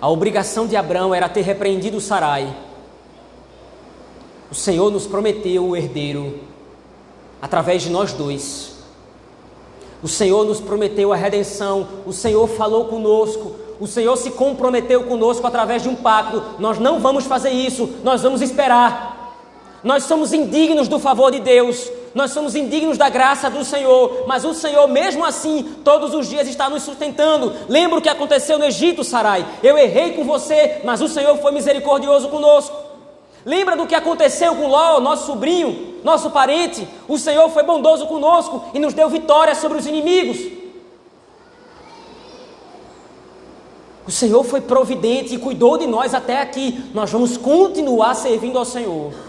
A 0.00 0.08
obrigação 0.08 0.66
de 0.66 0.76
Abraão 0.76 1.14
era 1.14 1.28
ter 1.28 1.42
repreendido 1.42 2.00
Sarai. 2.00 2.56
O 4.50 4.54
Senhor 4.54 4.90
nos 4.90 5.06
prometeu 5.06 5.66
o 5.66 5.76
herdeiro 5.76 6.38
através 7.42 7.82
de 7.82 7.90
nós 7.90 8.14
dois. 8.14 8.76
O 10.02 10.08
Senhor 10.08 10.46
nos 10.46 10.60
prometeu 10.60 11.12
a 11.12 11.16
redenção. 11.16 11.86
O 12.06 12.12
Senhor 12.12 12.46
falou 12.46 12.86
conosco. 12.86 13.56
O 13.78 13.86
Senhor 13.86 14.16
se 14.16 14.30
comprometeu 14.30 15.04
conosco 15.04 15.46
através 15.46 15.82
de 15.82 15.88
um 15.88 15.96
pacto. 15.96 16.42
Nós 16.58 16.78
não 16.78 16.98
vamos 17.00 17.26
fazer 17.26 17.50
isso. 17.50 17.98
Nós 18.02 18.22
vamos 18.22 18.40
esperar. 18.40 19.17
Nós 19.82 20.04
somos 20.04 20.32
indignos 20.32 20.88
do 20.88 20.98
favor 20.98 21.30
de 21.30 21.40
Deus 21.40 21.90
nós 22.14 22.32
somos 22.32 22.54
indignos 22.56 22.98
da 22.98 23.08
graça 23.08 23.50
do 23.50 23.64
Senhor, 23.64 24.24
mas 24.26 24.44
o 24.44 24.54
Senhor, 24.54 24.88
mesmo 24.88 25.24
assim, 25.24 25.76
todos 25.84 26.14
os 26.14 26.28
dias 26.28 26.48
está 26.48 26.68
nos 26.68 26.82
sustentando. 26.82 27.52
Lembra 27.68 27.98
o 27.98 28.02
que 28.02 28.08
aconteceu 28.08 28.58
no 28.58 28.64
Egito, 28.64 29.04
Sarai? 29.04 29.46
Eu 29.62 29.76
errei 29.76 30.14
com 30.14 30.24
você, 30.24 30.80
mas 30.84 31.00
o 31.00 31.08
Senhor 31.08 31.36
foi 31.38 31.52
misericordioso 31.52 32.28
conosco. 32.28 32.76
Lembra 33.44 33.76
do 33.76 33.86
que 33.86 33.94
aconteceu 33.94 34.54
com 34.56 34.66
Ló, 34.66 35.00
nosso 35.00 35.26
sobrinho, 35.26 36.00
nosso 36.02 36.30
parente? 36.30 36.88
O 37.06 37.16
Senhor 37.18 37.48
foi 37.50 37.62
bondoso 37.62 38.06
conosco 38.06 38.64
e 38.74 38.78
nos 38.78 38.94
deu 38.94 39.08
vitória 39.08 39.54
sobre 39.54 39.78
os 39.78 39.86
inimigos. 39.86 40.38
O 44.06 44.10
Senhor 44.10 44.42
foi 44.42 44.62
providente 44.62 45.34
e 45.34 45.38
cuidou 45.38 45.76
de 45.76 45.86
nós 45.86 46.14
até 46.14 46.40
aqui. 46.40 46.90
Nós 46.94 47.10
vamos 47.10 47.36
continuar 47.36 48.14
servindo 48.14 48.58
ao 48.58 48.64
Senhor. 48.64 49.27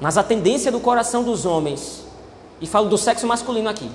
Mas 0.00 0.16
a 0.16 0.22
tendência 0.22 0.70
do 0.70 0.80
coração 0.80 1.22
dos 1.24 1.44
homens, 1.44 2.04
e 2.60 2.66
falo 2.66 2.88
do 2.88 2.96
sexo 2.96 3.26
masculino 3.26 3.68
aqui, 3.68 3.90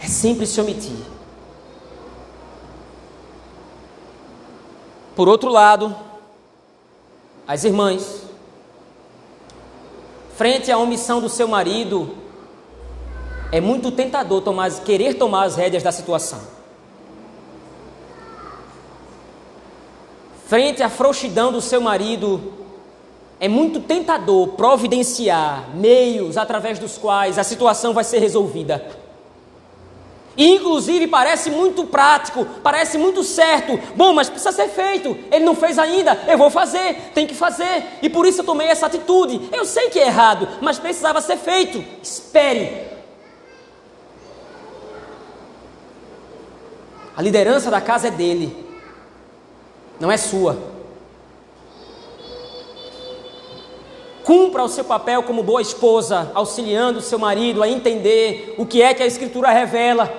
é 0.00 0.06
sempre 0.06 0.46
se 0.46 0.60
omitir. 0.60 0.96
Por 5.14 5.28
outro 5.28 5.50
lado, 5.50 5.94
as 7.46 7.64
irmãs, 7.64 8.22
frente 10.36 10.70
à 10.70 10.78
omissão 10.78 11.20
do 11.20 11.28
seu 11.28 11.48
marido, 11.48 12.14
é 13.50 13.60
muito 13.60 13.90
tentador 13.90 14.42
tomar, 14.42 14.70
querer 14.80 15.14
tomar 15.14 15.44
as 15.44 15.56
rédeas 15.56 15.82
da 15.82 15.90
situação. 15.90 16.40
Frente 20.46 20.82
à 20.82 20.88
frouxidão 20.88 21.50
do 21.50 21.60
seu 21.60 21.80
marido, 21.80 22.57
é 23.40 23.48
muito 23.48 23.80
tentador 23.80 24.48
providenciar 24.48 25.68
meios 25.74 26.36
através 26.36 26.78
dos 26.78 26.98
quais 26.98 27.38
a 27.38 27.44
situação 27.44 27.92
vai 27.92 28.04
ser 28.04 28.18
resolvida. 28.18 28.84
E, 30.36 30.54
inclusive, 30.54 31.08
parece 31.08 31.50
muito 31.50 31.84
prático, 31.84 32.44
parece 32.62 32.96
muito 32.96 33.24
certo. 33.24 33.76
Bom, 33.96 34.12
mas 34.12 34.28
precisa 34.28 34.52
ser 34.52 34.68
feito. 34.68 35.16
Ele 35.32 35.44
não 35.44 35.54
fez 35.54 35.78
ainda, 35.80 36.16
eu 36.28 36.38
vou 36.38 36.48
fazer, 36.48 37.10
tem 37.12 37.26
que 37.26 37.34
fazer. 37.34 37.84
E 38.00 38.08
por 38.08 38.24
isso 38.24 38.40
eu 38.40 38.44
tomei 38.44 38.68
essa 38.68 38.86
atitude. 38.86 39.48
Eu 39.52 39.64
sei 39.64 39.90
que 39.90 39.98
é 39.98 40.06
errado, 40.06 40.48
mas 40.60 40.78
precisava 40.78 41.20
ser 41.20 41.36
feito. 41.36 41.84
Espere. 42.00 42.86
A 47.16 47.20
liderança 47.20 47.68
da 47.68 47.80
casa 47.80 48.06
é 48.06 48.10
dele, 48.12 48.64
não 49.98 50.08
é 50.08 50.16
sua. 50.16 50.77
Cumpra 54.28 54.62
o 54.62 54.68
seu 54.68 54.84
papel 54.84 55.22
como 55.22 55.42
boa 55.42 55.62
esposa, 55.62 56.30
auxiliando 56.34 56.98
o 56.98 57.02
seu 57.02 57.18
marido 57.18 57.62
a 57.62 57.68
entender 57.68 58.54
o 58.58 58.66
que 58.66 58.82
é 58.82 58.92
que 58.92 59.02
a 59.02 59.06
Escritura 59.06 59.48
revela. 59.48 60.12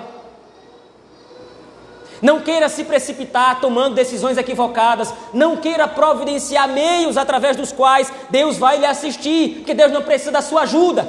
Não 2.20 2.40
queira 2.40 2.68
se 2.68 2.82
precipitar 2.82 3.60
tomando 3.60 3.94
decisões 3.94 4.36
equivocadas. 4.36 5.14
Não 5.32 5.58
queira 5.58 5.86
providenciar 5.86 6.68
meios 6.68 7.16
através 7.16 7.56
dos 7.56 7.70
quais 7.70 8.12
Deus 8.28 8.58
vai 8.58 8.78
lhe 8.78 8.84
assistir, 8.84 9.58
porque 9.58 9.74
Deus 9.74 9.92
não 9.92 10.02
precisa 10.02 10.32
da 10.32 10.42
sua 10.42 10.62
ajuda. 10.62 11.08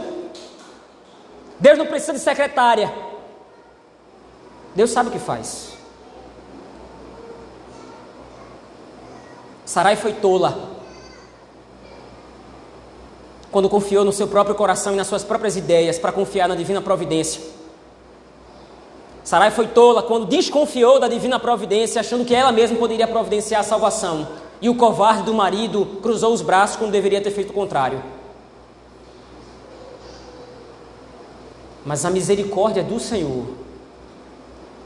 Deus 1.59 1.79
não 1.79 1.87
precisa 1.87 2.13
de 2.13 2.19
secretária. 2.19 2.93
Deus 4.75 4.91
sabe 4.91 5.09
o 5.09 5.11
que 5.11 5.17
faz. 5.17 5.71
Sarai 9.65 9.95
foi 9.95 10.13
tola 10.13 10.70
quando 13.51 13.69
confiou 13.69 14.05
no 14.05 14.13
seu 14.13 14.27
próprio 14.27 14.55
coração 14.55 14.93
e 14.93 14.95
nas 14.95 15.07
suas 15.07 15.23
próprias 15.23 15.57
ideias 15.57 15.99
para 15.99 16.11
confiar 16.11 16.47
na 16.47 16.55
divina 16.55 16.81
providência. 16.81 17.41
Sarai 19.23 19.51
foi 19.51 19.67
tola 19.67 20.01
quando 20.01 20.25
desconfiou 20.25 20.99
da 20.99 21.07
divina 21.07 21.39
providência, 21.39 21.99
achando 21.99 22.25
que 22.25 22.33
ela 22.33 22.51
mesma 22.51 22.77
poderia 22.77 23.07
providenciar 23.07 23.61
a 23.61 23.63
salvação. 23.63 24.27
E 24.61 24.69
o 24.69 24.75
covarde 24.75 25.23
do 25.23 25.33
marido 25.33 25.85
cruzou 26.01 26.33
os 26.33 26.41
braços 26.41 26.77
quando 26.77 26.91
deveria 26.91 27.21
ter 27.21 27.31
feito 27.31 27.49
o 27.49 27.53
contrário. 27.53 28.01
Mas 31.85 32.05
a 32.05 32.09
misericórdia 32.09 32.83
do 32.83 32.99
Senhor 32.99 33.45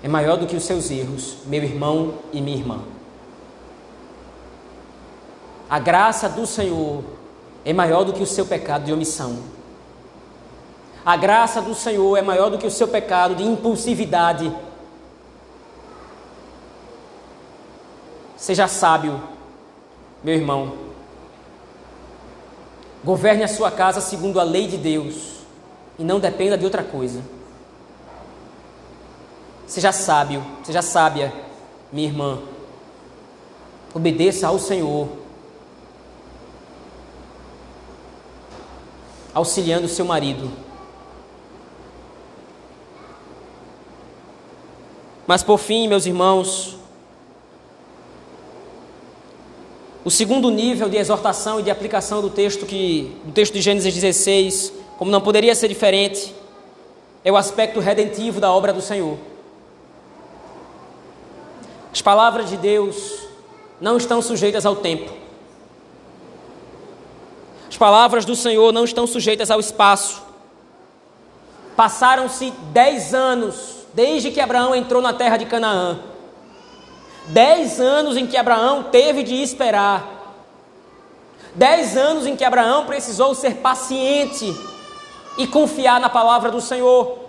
é 0.01 0.07
maior 0.07 0.37
do 0.37 0.45
que 0.45 0.55
os 0.55 0.63
seus 0.63 0.89
erros, 0.91 1.37
meu 1.45 1.63
irmão 1.63 2.15
e 2.31 2.41
minha 2.41 2.57
irmã. 2.57 2.79
A 5.69 5.79
graça 5.79 6.29
do 6.29 6.45
Senhor 6.45 7.03
é 7.65 7.73
maior 7.73 8.03
do 8.03 8.13
que 8.13 8.21
o 8.21 8.27
seu 8.27 8.45
pecado 8.45 8.85
de 8.85 8.93
omissão. 8.93 9.39
A 11.03 11.17
graça 11.17 11.61
do 11.61 11.73
Senhor 11.73 12.15
é 12.15 12.21
maior 12.21 12.49
do 12.49 12.57
que 12.59 12.67
o 12.67 12.71
seu 12.71 12.87
pecado 12.87 13.35
de 13.35 13.43
impulsividade. 13.43 14.55
Seja 18.37 18.67
sábio, 18.67 19.21
meu 20.23 20.35
irmão. 20.35 20.73
Governe 23.03 23.43
a 23.43 23.47
sua 23.47 23.71
casa 23.71 23.99
segundo 23.99 24.39
a 24.39 24.43
lei 24.43 24.67
de 24.67 24.77
Deus 24.77 25.35
e 25.97 26.03
não 26.03 26.19
dependa 26.19 26.57
de 26.57 26.65
outra 26.65 26.83
coisa. 26.83 27.21
Seja 29.67 29.91
sábio, 29.91 30.43
seja 30.63 30.81
sábia, 30.81 31.33
minha 31.91 32.07
irmã. 32.07 32.39
Obedeça 33.93 34.47
ao 34.47 34.59
Senhor, 34.59 35.07
auxiliando 39.35 39.87
seu 39.87 40.05
marido. 40.05 40.49
Mas 45.27 45.43
por 45.43 45.59
fim, 45.59 45.87
meus 45.87 46.05
irmãos, 46.05 46.77
o 50.05 50.09
segundo 50.09 50.49
nível 50.49 50.87
de 50.87 50.97
exortação 50.97 51.59
e 51.59 51.63
de 51.63 51.69
aplicação 51.69 52.21
do 52.21 52.29
texto 52.29 52.65
que 52.65 53.11
do 53.25 53.33
texto 53.33 53.53
de 53.53 53.61
Gênesis 53.61 53.93
16, 53.93 54.71
como 54.97 55.11
não 55.11 55.19
poderia 55.19 55.53
ser 55.53 55.67
diferente, 55.67 56.33
é 57.23 57.31
o 57.31 57.35
aspecto 57.35 57.79
redentivo 57.79 58.39
da 58.39 58.51
obra 58.51 58.71
do 58.71 58.81
Senhor. 58.81 59.17
As 61.91 62.01
palavras 62.01 62.49
de 62.49 62.55
Deus 62.55 63.19
não 63.81 63.97
estão 63.97 64.21
sujeitas 64.21 64.65
ao 64.65 64.75
tempo. 64.75 65.24
As 67.75 67.77
palavras 67.77 68.23
do 68.23 68.37
Senhor 68.37 68.71
não 68.71 68.85
estão 68.85 69.05
sujeitas 69.05 69.51
ao 69.51 69.59
espaço. 69.59 70.23
Passaram-se 71.75 72.53
dez 72.71 73.13
anos 73.13 73.85
desde 73.93 74.31
que 74.31 74.39
Abraão 74.39 74.73
entrou 74.73 75.01
na 75.01 75.11
terra 75.11 75.35
de 75.35 75.45
Canaã. 75.45 75.99
Dez 77.27 77.81
anos 77.81 78.15
em 78.15 78.27
que 78.27 78.37
Abraão 78.37 78.83
teve 78.83 79.23
de 79.23 79.35
esperar. 79.35 80.07
Dez 81.53 81.97
anos 81.97 82.25
em 82.25 82.37
que 82.37 82.45
Abraão 82.45 82.85
precisou 82.85 83.35
ser 83.35 83.55
paciente 83.55 84.55
e 85.37 85.45
confiar 85.45 85.99
na 85.99 86.07
palavra 86.07 86.49
do 86.49 86.61
Senhor. 86.61 87.19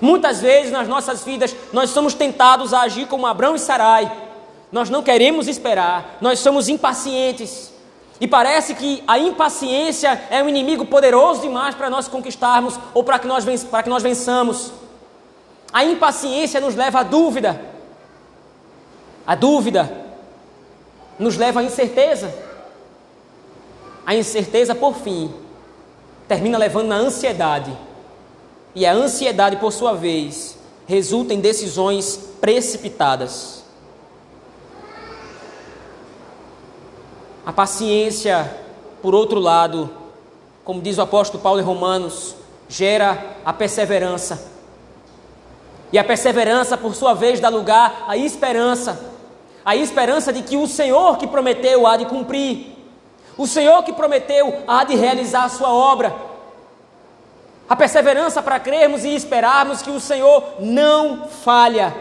Muitas 0.00 0.40
vezes 0.40 0.72
nas 0.72 0.88
nossas 0.88 1.22
vidas 1.22 1.54
nós 1.72 1.90
somos 1.90 2.14
tentados 2.14 2.74
a 2.74 2.80
agir 2.80 3.06
como 3.06 3.28
Abraão 3.28 3.54
e 3.54 3.60
Sarai. 3.60 4.10
Nós 4.72 4.90
não 4.90 5.04
queremos 5.04 5.46
esperar, 5.46 6.18
nós 6.20 6.40
somos 6.40 6.68
impacientes. 6.68 7.69
E 8.20 8.28
parece 8.28 8.74
que 8.74 9.02
a 9.06 9.18
impaciência 9.18 10.22
é 10.30 10.42
um 10.42 10.48
inimigo 10.48 10.84
poderoso 10.84 11.40
demais 11.40 11.74
para 11.74 11.88
nós 11.88 12.06
conquistarmos 12.06 12.78
ou 12.92 13.02
para 13.02 13.18
que 13.18 13.26
nós, 13.26 13.44
que 13.44 13.88
nós 13.88 14.02
vençamos. 14.02 14.72
A 15.72 15.84
impaciência 15.84 16.60
nos 16.60 16.74
leva 16.74 17.00
à 17.00 17.02
dúvida. 17.02 17.58
A 19.26 19.34
dúvida 19.34 19.90
nos 21.18 21.36
leva 21.36 21.60
à 21.60 21.62
incerteza. 21.62 22.34
A 24.04 24.14
incerteza, 24.14 24.74
por 24.74 24.94
fim, 24.96 25.32
termina 26.28 26.58
levando 26.58 26.88
na 26.88 26.96
ansiedade 26.96 27.76
e 28.74 28.86
a 28.86 28.92
ansiedade, 28.92 29.56
por 29.56 29.72
sua 29.72 29.94
vez, 29.94 30.56
resulta 30.86 31.34
em 31.34 31.40
decisões 31.40 32.16
precipitadas. 32.40 33.59
A 37.44 37.52
paciência, 37.52 38.50
por 39.02 39.14
outro 39.14 39.38
lado, 39.38 39.90
como 40.64 40.80
diz 40.80 40.98
o 40.98 41.02
apóstolo 41.02 41.42
Paulo 41.42 41.60
em 41.60 41.64
Romanos, 41.64 42.34
gera 42.68 43.36
a 43.44 43.52
perseverança. 43.52 44.50
E 45.92 45.98
a 45.98 46.04
perseverança, 46.04 46.76
por 46.76 46.94
sua 46.94 47.14
vez, 47.14 47.40
dá 47.40 47.48
lugar 47.48 48.04
à 48.06 48.16
esperança. 48.16 49.12
A 49.64 49.74
esperança 49.74 50.32
de 50.32 50.42
que 50.42 50.56
o 50.56 50.66
Senhor 50.66 51.18
que 51.18 51.26
prometeu 51.26 51.86
há 51.86 51.96
de 51.96 52.06
cumprir. 52.06 52.76
O 53.36 53.46
Senhor 53.46 53.82
que 53.82 53.92
prometeu 53.92 54.62
há 54.68 54.84
de 54.84 54.94
realizar 54.94 55.44
a 55.44 55.48
sua 55.48 55.72
obra 55.72 56.30
a 57.70 57.76
perseverança 57.76 58.42
para 58.42 58.58
crermos 58.58 59.04
e 59.04 59.14
esperarmos 59.14 59.80
que 59.80 59.90
o 59.90 60.00
Senhor 60.00 60.56
não 60.58 61.28
falha. 61.28 61.94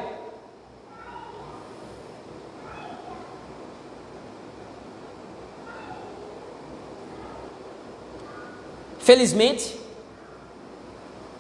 Felizmente, 9.00 9.76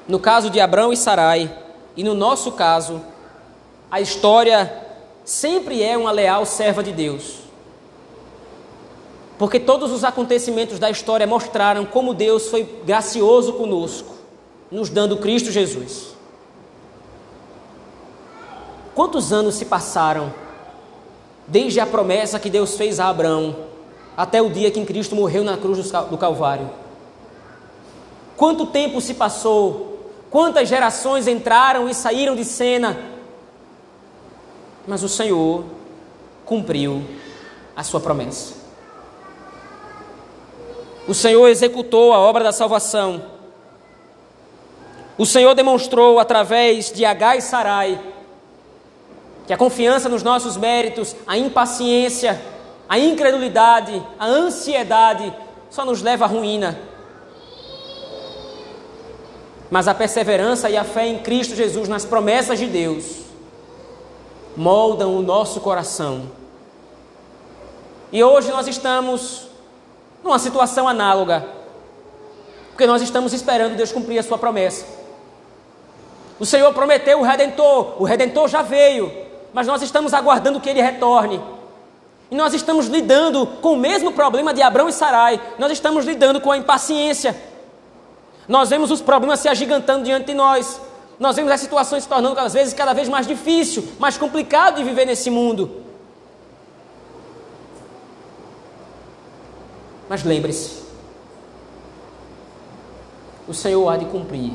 no 0.07 0.19
caso 0.19 0.49
de 0.49 0.59
Abraão 0.59 0.91
e 0.91 0.97
Sarai, 0.97 1.55
e 1.95 2.03
no 2.03 2.13
nosso 2.13 2.53
caso, 2.53 3.01
a 3.91 4.01
história 4.01 4.87
sempre 5.23 5.83
é 5.83 5.97
uma 5.97 6.11
leal 6.11 6.45
serva 6.45 6.81
de 6.81 6.91
Deus. 6.91 7.39
Porque 9.37 9.59
todos 9.59 9.91
os 9.91 10.03
acontecimentos 10.03 10.79
da 10.79 10.89
história 10.89 11.27
mostraram 11.27 11.85
como 11.85 12.13
Deus 12.13 12.47
foi 12.47 12.63
gracioso 12.85 13.53
conosco 13.53 14.19
nos 14.71 14.89
dando 14.89 15.17
Cristo 15.17 15.51
Jesus. 15.51 16.09
Quantos 18.93 19.31
anos 19.31 19.55
se 19.55 19.65
passaram 19.65 20.33
desde 21.47 21.79
a 21.79 21.85
promessa 21.85 22.39
que 22.39 22.49
Deus 22.49 22.75
fez 22.75 22.99
a 22.99 23.09
Abraão 23.09 23.55
até 24.15 24.41
o 24.41 24.49
dia 24.49 24.69
que 24.69 24.83
Cristo 24.85 25.15
morreu 25.15 25.43
na 25.43 25.57
cruz 25.57 25.89
do 26.09 26.17
Calvário? 26.17 26.69
Quanto 28.39 28.65
tempo 28.65 28.99
se 28.99 29.13
passou? 29.13 30.09
Quantas 30.31 30.67
gerações 30.67 31.27
entraram 31.27 31.87
e 31.87 31.93
saíram 31.93 32.35
de 32.35 32.43
cena? 32.43 32.97
Mas 34.87 35.03
o 35.03 35.09
Senhor 35.09 35.63
cumpriu 36.43 37.03
a 37.75 37.83
sua 37.83 37.99
promessa. 37.99 38.55
O 41.07 41.13
Senhor 41.13 41.47
executou 41.47 42.13
a 42.13 42.19
obra 42.19 42.43
da 42.43 42.51
salvação 42.51 43.37
o 45.19 45.25
Senhor 45.25 45.53
demonstrou 45.53 46.17
através 46.17 46.93
de 46.93 47.03
Agai 47.03 47.39
e 47.39 47.41
Sarai 47.41 47.99
que 49.45 49.51
a 49.51 49.57
confiança 49.57 50.07
nos 50.07 50.23
nossos 50.23 50.55
méritos, 50.55 51.13
a 51.27 51.37
impaciência, 51.37 52.41
a 52.87 52.97
incredulidade, 52.97 54.01
a 54.17 54.25
ansiedade 54.25 55.33
só 55.69 55.83
nos 55.83 56.01
leva 56.01 56.23
à 56.23 56.27
ruína. 56.29 56.79
Mas 59.69 59.87
a 59.87 59.93
perseverança 59.93 60.69
e 60.69 60.77
a 60.77 60.83
fé 60.83 61.07
em 61.07 61.19
Cristo 61.19 61.55
Jesus, 61.55 61.87
nas 61.87 62.05
promessas 62.05 62.57
de 62.57 62.65
Deus, 62.65 63.19
moldam 64.57 65.15
o 65.15 65.21
nosso 65.21 65.61
coração. 65.61 66.31
E 68.11 68.23
hoje 68.23 68.49
nós 68.49 68.67
estamos 68.67 69.47
numa 70.23 70.39
situação 70.39 70.87
análoga, 70.87 71.47
porque 72.69 72.87
nós 72.87 73.01
estamos 73.01 73.33
esperando 73.33 73.75
Deus 73.75 73.91
cumprir 73.91 74.17
a 74.17 74.23
sua 74.23 74.37
promessa. 74.37 74.85
O 76.39 76.45
Senhor 76.45 76.73
prometeu 76.73 77.19
o 77.19 77.23
redentor, 77.23 78.01
o 78.01 78.05
redentor 78.05 78.47
já 78.47 78.61
veio, 78.61 79.11
mas 79.53 79.67
nós 79.67 79.81
estamos 79.81 80.13
aguardando 80.13 80.59
que 80.59 80.69
ele 80.69 80.81
retorne. 80.81 81.41
E 82.31 82.35
nós 82.35 82.53
estamos 82.53 82.87
lidando 82.87 83.45
com 83.61 83.73
o 83.73 83.77
mesmo 83.77 84.13
problema 84.13 84.53
de 84.53 84.61
Abraão 84.61 84.87
e 84.89 84.93
Sarai, 84.93 85.39
nós 85.57 85.71
estamos 85.71 86.05
lidando 86.05 86.39
com 86.39 86.51
a 86.51 86.57
impaciência. 86.57 87.48
Nós 88.49 88.71
vemos 88.71 88.89
os 88.89 88.99
problemas 88.99 89.39
se 89.39 89.47
agigantando 89.47 90.03
diante 90.03 90.25
de 90.25 90.33
nós. 90.33 90.81
Nós 91.19 91.35
vemos 91.35 91.51
as 91.51 91.59
situações 91.61 92.01
se 92.01 92.09
tornando 92.09 92.39
às 92.39 92.53
vezes 92.53 92.73
cada 92.73 92.93
vez 92.93 93.07
mais 93.07 93.27
difícil, 93.27 93.87
mais 93.99 94.17
complicado 94.17 94.77
de 94.77 94.83
viver 94.83 95.05
nesse 95.05 95.29
mundo. 95.29 95.83
Mas 100.09 100.23
lembre-se, 100.23 100.83
o 103.47 103.53
Senhor 103.53 103.87
há 103.87 103.97
de 103.97 104.05
cumprir 104.05 104.53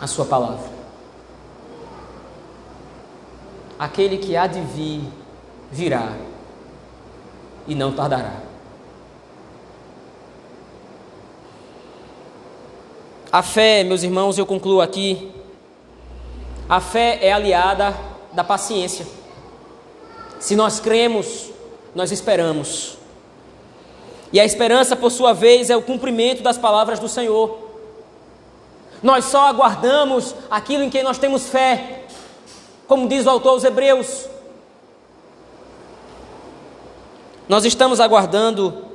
a 0.00 0.06
sua 0.06 0.24
palavra. 0.24 0.70
Aquele 3.76 4.18
que 4.18 4.36
há 4.36 4.46
de 4.46 4.60
vir, 4.60 5.02
virá 5.72 6.12
e 7.66 7.74
não 7.74 7.90
tardará. 7.92 8.51
A 13.32 13.42
fé, 13.42 13.82
meus 13.82 14.02
irmãos, 14.02 14.36
eu 14.36 14.44
concluo 14.44 14.82
aqui. 14.82 15.32
A 16.68 16.80
fé 16.80 17.18
é 17.22 17.32
aliada 17.32 17.96
da 18.30 18.44
paciência. 18.44 19.06
Se 20.38 20.54
nós 20.54 20.78
cremos, 20.78 21.48
nós 21.94 22.12
esperamos. 22.12 22.98
E 24.34 24.38
a 24.38 24.44
esperança, 24.44 24.94
por 24.94 25.10
sua 25.10 25.32
vez, 25.32 25.70
é 25.70 25.76
o 25.76 25.80
cumprimento 25.80 26.42
das 26.42 26.58
palavras 26.58 26.98
do 26.98 27.08
Senhor. 27.08 27.58
Nós 29.02 29.24
só 29.24 29.46
aguardamos 29.46 30.34
aquilo 30.50 30.82
em 30.82 30.90
que 30.90 31.02
nós 31.02 31.16
temos 31.16 31.48
fé, 31.48 32.04
como 32.86 33.08
diz 33.08 33.24
o 33.24 33.30
autor 33.30 33.52
aos 33.52 33.64
Hebreus. 33.64 34.28
Nós 37.48 37.64
estamos 37.64 37.98
aguardando, 37.98 38.91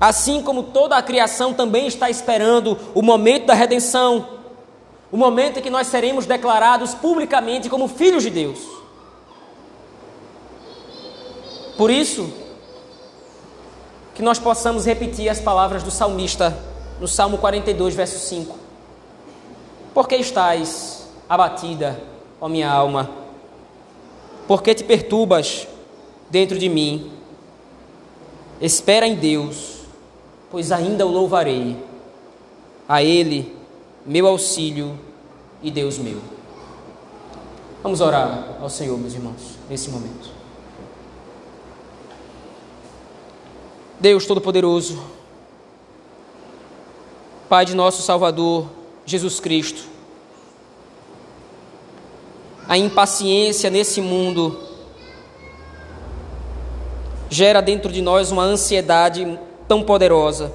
assim 0.00 0.42
como 0.42 0.62
toda 0.62 0.96
a 0.96 1.02
criação 1.02 1.52
também 1.52 1.86
está 1.86 2.08
esperando 2.08 2.78
o 2.94 3.02
momento 3.02 3.46
da 3.46 3.54
redenção, 3.54 4.26
o 5.12 5.16
momento 5.16 5.58
em 5.58 5.62
que 5.62 5.68
nós 5.68 5.88
seremos 5.88 6.24
declarados 6.24 6.94
publicamente 6.94 7.68
como 7.68 7.86
filhos 7.86 8.22
de 8.22 8.30
Deus. 8.30 8.58
Por 11.76 11.90
isso, 11.90 12.32
que 14.14 14.22
nós 14.22 14.38
possamos 14.38 14.86
repetir 14.86 15.28
as 15.28 15.40
palavras 15.40 15.82
do 15.82 15.90
salmista 15.90 16.56
no 17.00 17.08
Salmo 17.08 17.38
42, 17.38 17.94
verso 17.94 18.18
5. 18.18 18.56
Por 19.94 20.06
que 20.06 20.16
estás 20.16 21.08
abatida, 21.28 22.00
ó 22.40 22.48
minha 22.48 22.70
alma? 22.70 23.10
Por 24.46 24.62
que 24.62 24.74
te 24.74 24.84
perturbas 24.84 25.66
dentro 26.28 26.58
de 26.58 26.68
mim? 26.68 27.10
Espera 28.60 29.06
em 29.06 29.14
Deus, 29.14 29.79
pois 30.50 30.72
ainda 30.72 31.06
o 31.06 31.10
louvarei. 31.10 31.76
A 32.88 33.02
Ele, 33.02 33.56
meu 34.04 34.26
auxílio 34.26 34.98
e 35.62 35.70
Deus 35.70 35.98
meu. 35.98 36.20
Vamos 37.82 38.00
orar 38.00 38.56
ao 38.60 38.68
Senhor, 38.68 38.98
meus 38.98 39.14
irmãos, 39.14 39.58
nesse 39.68 39.88
momento. 39.90 40.30
Deus 43.98 44.26
Todo-Poderoso, 44.26 45.02
Pai 47.48 47.64
de 47.64 47.74
nosso 47.74 48.02
Salvador, 48.02 48.66
Jesus 49.04 49.40
Cristo, 49.40 49.82
a 52.68 52.78
impaciência 52.78 53.68
nesse 53.68 54.00
mundo 54.00 54.60
gera 57.28 57.60
dentro 57.60 57.90
de 57.90 58.00
nós 58.00 58.30
uma 58.30 58.44
ansiedade 58.44 59.38
tão 59.70 59.84
poderosa 59.84 60.52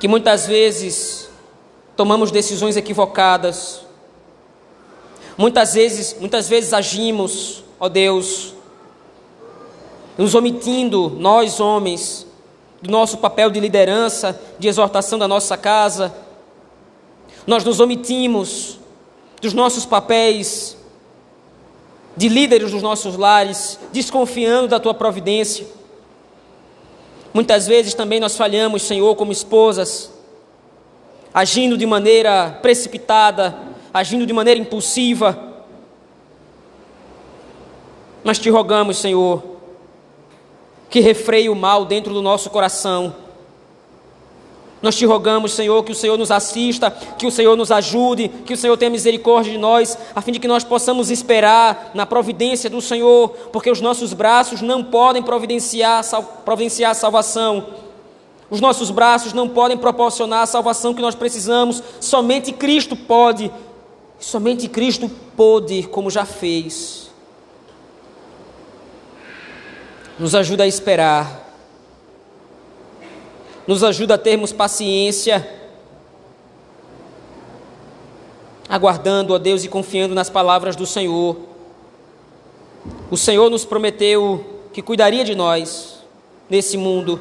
que 0.00 0.08
muitas 0.08 0.48
vezes 0.48 1.30
tomamos 1.96 2.32
decisões 2.32 2.76
equivocadas, 2.76 3.82
muitas 5.36 5.74
vezes, 5.74 6.16
muitas 6.18 6.48
vezes 6.48 6.72
agimos, 6.72 7.62
ó 7.78 7.88
Deus, 7.88 8.52
nos 10.16 10.34
omitindo, 10.34 11.08
nós 11.20 11.60
homens, 11.60 12.26
do 12.82 12.90
nosso 12.90 13.18
papel 13.18 13.48
de 13.48 13.60
liderança, 13.60 14.40
de 14.58 14.66
exortação 14.66 15.16
da 15.16 15.28
nossa 15.28 15.56
casa, 15.56 16.12
nós 17.46 17.62
nos 17.62 17.78
omitimos 17.78 18.80
dos 19.40 19.54
nossos 19.54 19.86
papéis 19.86 20.76
de 22.16 22.28
líderes 22.28 22.72
dos 22.72 22.82
nossos 22.82 23.16
lares, 23.16 23.78
desconfiando 23.92 24.66
da 24.66 24.80
tua 24.80 24.94
providência. 24.94 25.77
Muitas 27.38 27.68
vezes 27.68 27.94
também 27.94 28.18
nós 28.18 28.36
falhamos, 28.36 28.82
Senhor, 28.82 29.14
como 29.14 29.30
esposas, 29.30 30.10
agindo 31.32 31.78
de 31.78 31.86
maneira 31.86 32.58
precipitada, 32.60 33.56
agindo 33.94 34.26
de 34.26 34.32
maneira 34.32 34.58
impulsiva. 34.58 35.62
Mas 38.24 38.40
te 38.40 38.50
rogamos, 38.50 38.98
Senhor, 38.98 39.40
que 40.90 40.98
refreie 40.98 41.48
o 41.48 41.54
mal 41.54 41.84
dentro 41.84 42.12
do 42.12 42.20
nosso 42.20 42.50
coração 42.50 43.14
nós 44.80 44.94
te 44.94 45.04
rogamos, 45.04 45.52
Senhor, 45.52 45.82
que 45.82 45.90
o 45.90 45.94
Senhor 45.94 46.16
nos 46.16 46.30
assista, 46.30 46.90
que 46.90 47.26
o 47.26 47.32
Senhor 47.32 47.56
nos 47.56 47.72
ajude, 47.72 48.28
que 48.28 48.54
o 48.54 48.56
Senhor 48.56 48.76
tenha 48.76 48.90
misericórdia 48.90 49.50
de 49.50 49.58
nós, 49.58 49.98
a 50.14 50.20
fim 50.20 50.30
de 50.30 50.38
que 50.38 50.46
nós 50.46 50.62
possamos 50.62 51.10
esperar 51.10 51.90
na 51.94 52.06
providência 52.06 52.70
do 52.70 52.80
Senhor, 52.80 53.30
porque 53.52 53.70
os 53.70 53.80
nossos 53.80 54.12
braços 54.12 54.62
não 54.62 54.84
podem 54.84 55.22
providenciar, 55.22 56.04
providenciar 56.44 56.92
a 56.92 56.94
salvação. 56.94 57.66
Os 58.48 58.60
nossos 58.60 58.90
braços 58.90 59.32
não 59.32 59.48
podem 59.48 59.76
proporcionar 59.76 60.42
a 60.42 60.46
salvação 60.46 60.94
que 60.94 61.02
nós 61.02 61.14
precisamos, 61.14 61.82
somente 62.00 62.52
Cristo 62.52 62.94
pode, 62.94 63.50
somente 64.20 64.68
Cristo 64.68 65.10
pode, 65.36 65.82
como 65.88 66.08
já 66.08 66.24
fez. 66.24 67.10
Nos 70.18 70.36
ajuda 70.36 70.62
a 70.62 70.68
esperar 70.68 71.47
nos 73.68 73.84
ajuda 73.84 74.14
a 74.14 74.18
termos 74.18 74.50
paciência, 74.50 75.46
aguardando 78.66 79.34
a 79.34 79.38
Deus 79.38 79.62
e 79.62 79.68
confiando 79.68 80.14
nas 80.14 80.30
palavras 80.30 80.74
do 80.74 80.86
Senhor. 80.86 81.36
O 83.10 83.16
Senhor 83.16 83.50
nos 83.50 83.66
prometeu 83.66 84.62
que 84.72 84.80
cuidaria 84.80 85.22
de 85.22 85.34
nós 85.34 86.02
nesse 86.48 86.78
mundo. 86.78 87.20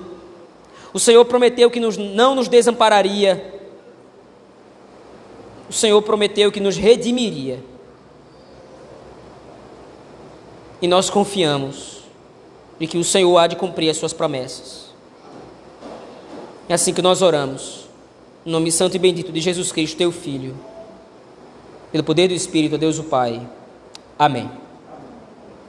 O 0.93 0.99
Senhor 0.99 1.25
prometeu 1.25 1.69
que 1.69 1.81
nos, 1.81 1.97
não 1.97 2.33
nos 2.33 2.47
desampararia. 2.47 3.59
O 5.69 5.73
Senhor 5.73 6.01
prometeu 6.01 6.49
que 6.49 6.61
nos 6.61 6.77
redimiria. 6.77 7.61
E 10.81 10.87
nós 10.87 11.09
confiamos 11.09 12.03
de 12.79 12.87
que 12.87 12.97
o 12.97 13.03
Senhor 13.03 13.37
há 13.37 13.47
de 13.47 13.57
cumprir 13.57 13.89
as 13.89 13.97
suas 13.97 14.13
promessas. 14.13 14.86
É 16.69 16.73
assim 16.73 16.93
que 16.93 17.01
nós 17.01 17.21
oramos. 17.21 17.85
Em 18.45 18.51
nome 18.51 18.71
santo 18.71 18.95
e 18.95 18.99
bendito 18.99 19.31
de 19.31 19.39
Jesus 19.39 19.71
Cristo, 19.71 19.97
teu 19.97 20.11
Filho. 20.11 20.55
Pelo 21.91 22.03
poder 22.03 22.27
do 22.27 22.33
Espírito, 22.33 22.75
a 22.75 22.77
Deus 22.77 22.99
o 22.99 23.03
Pai. 23.03 23.41
Amém. 24.19 24.49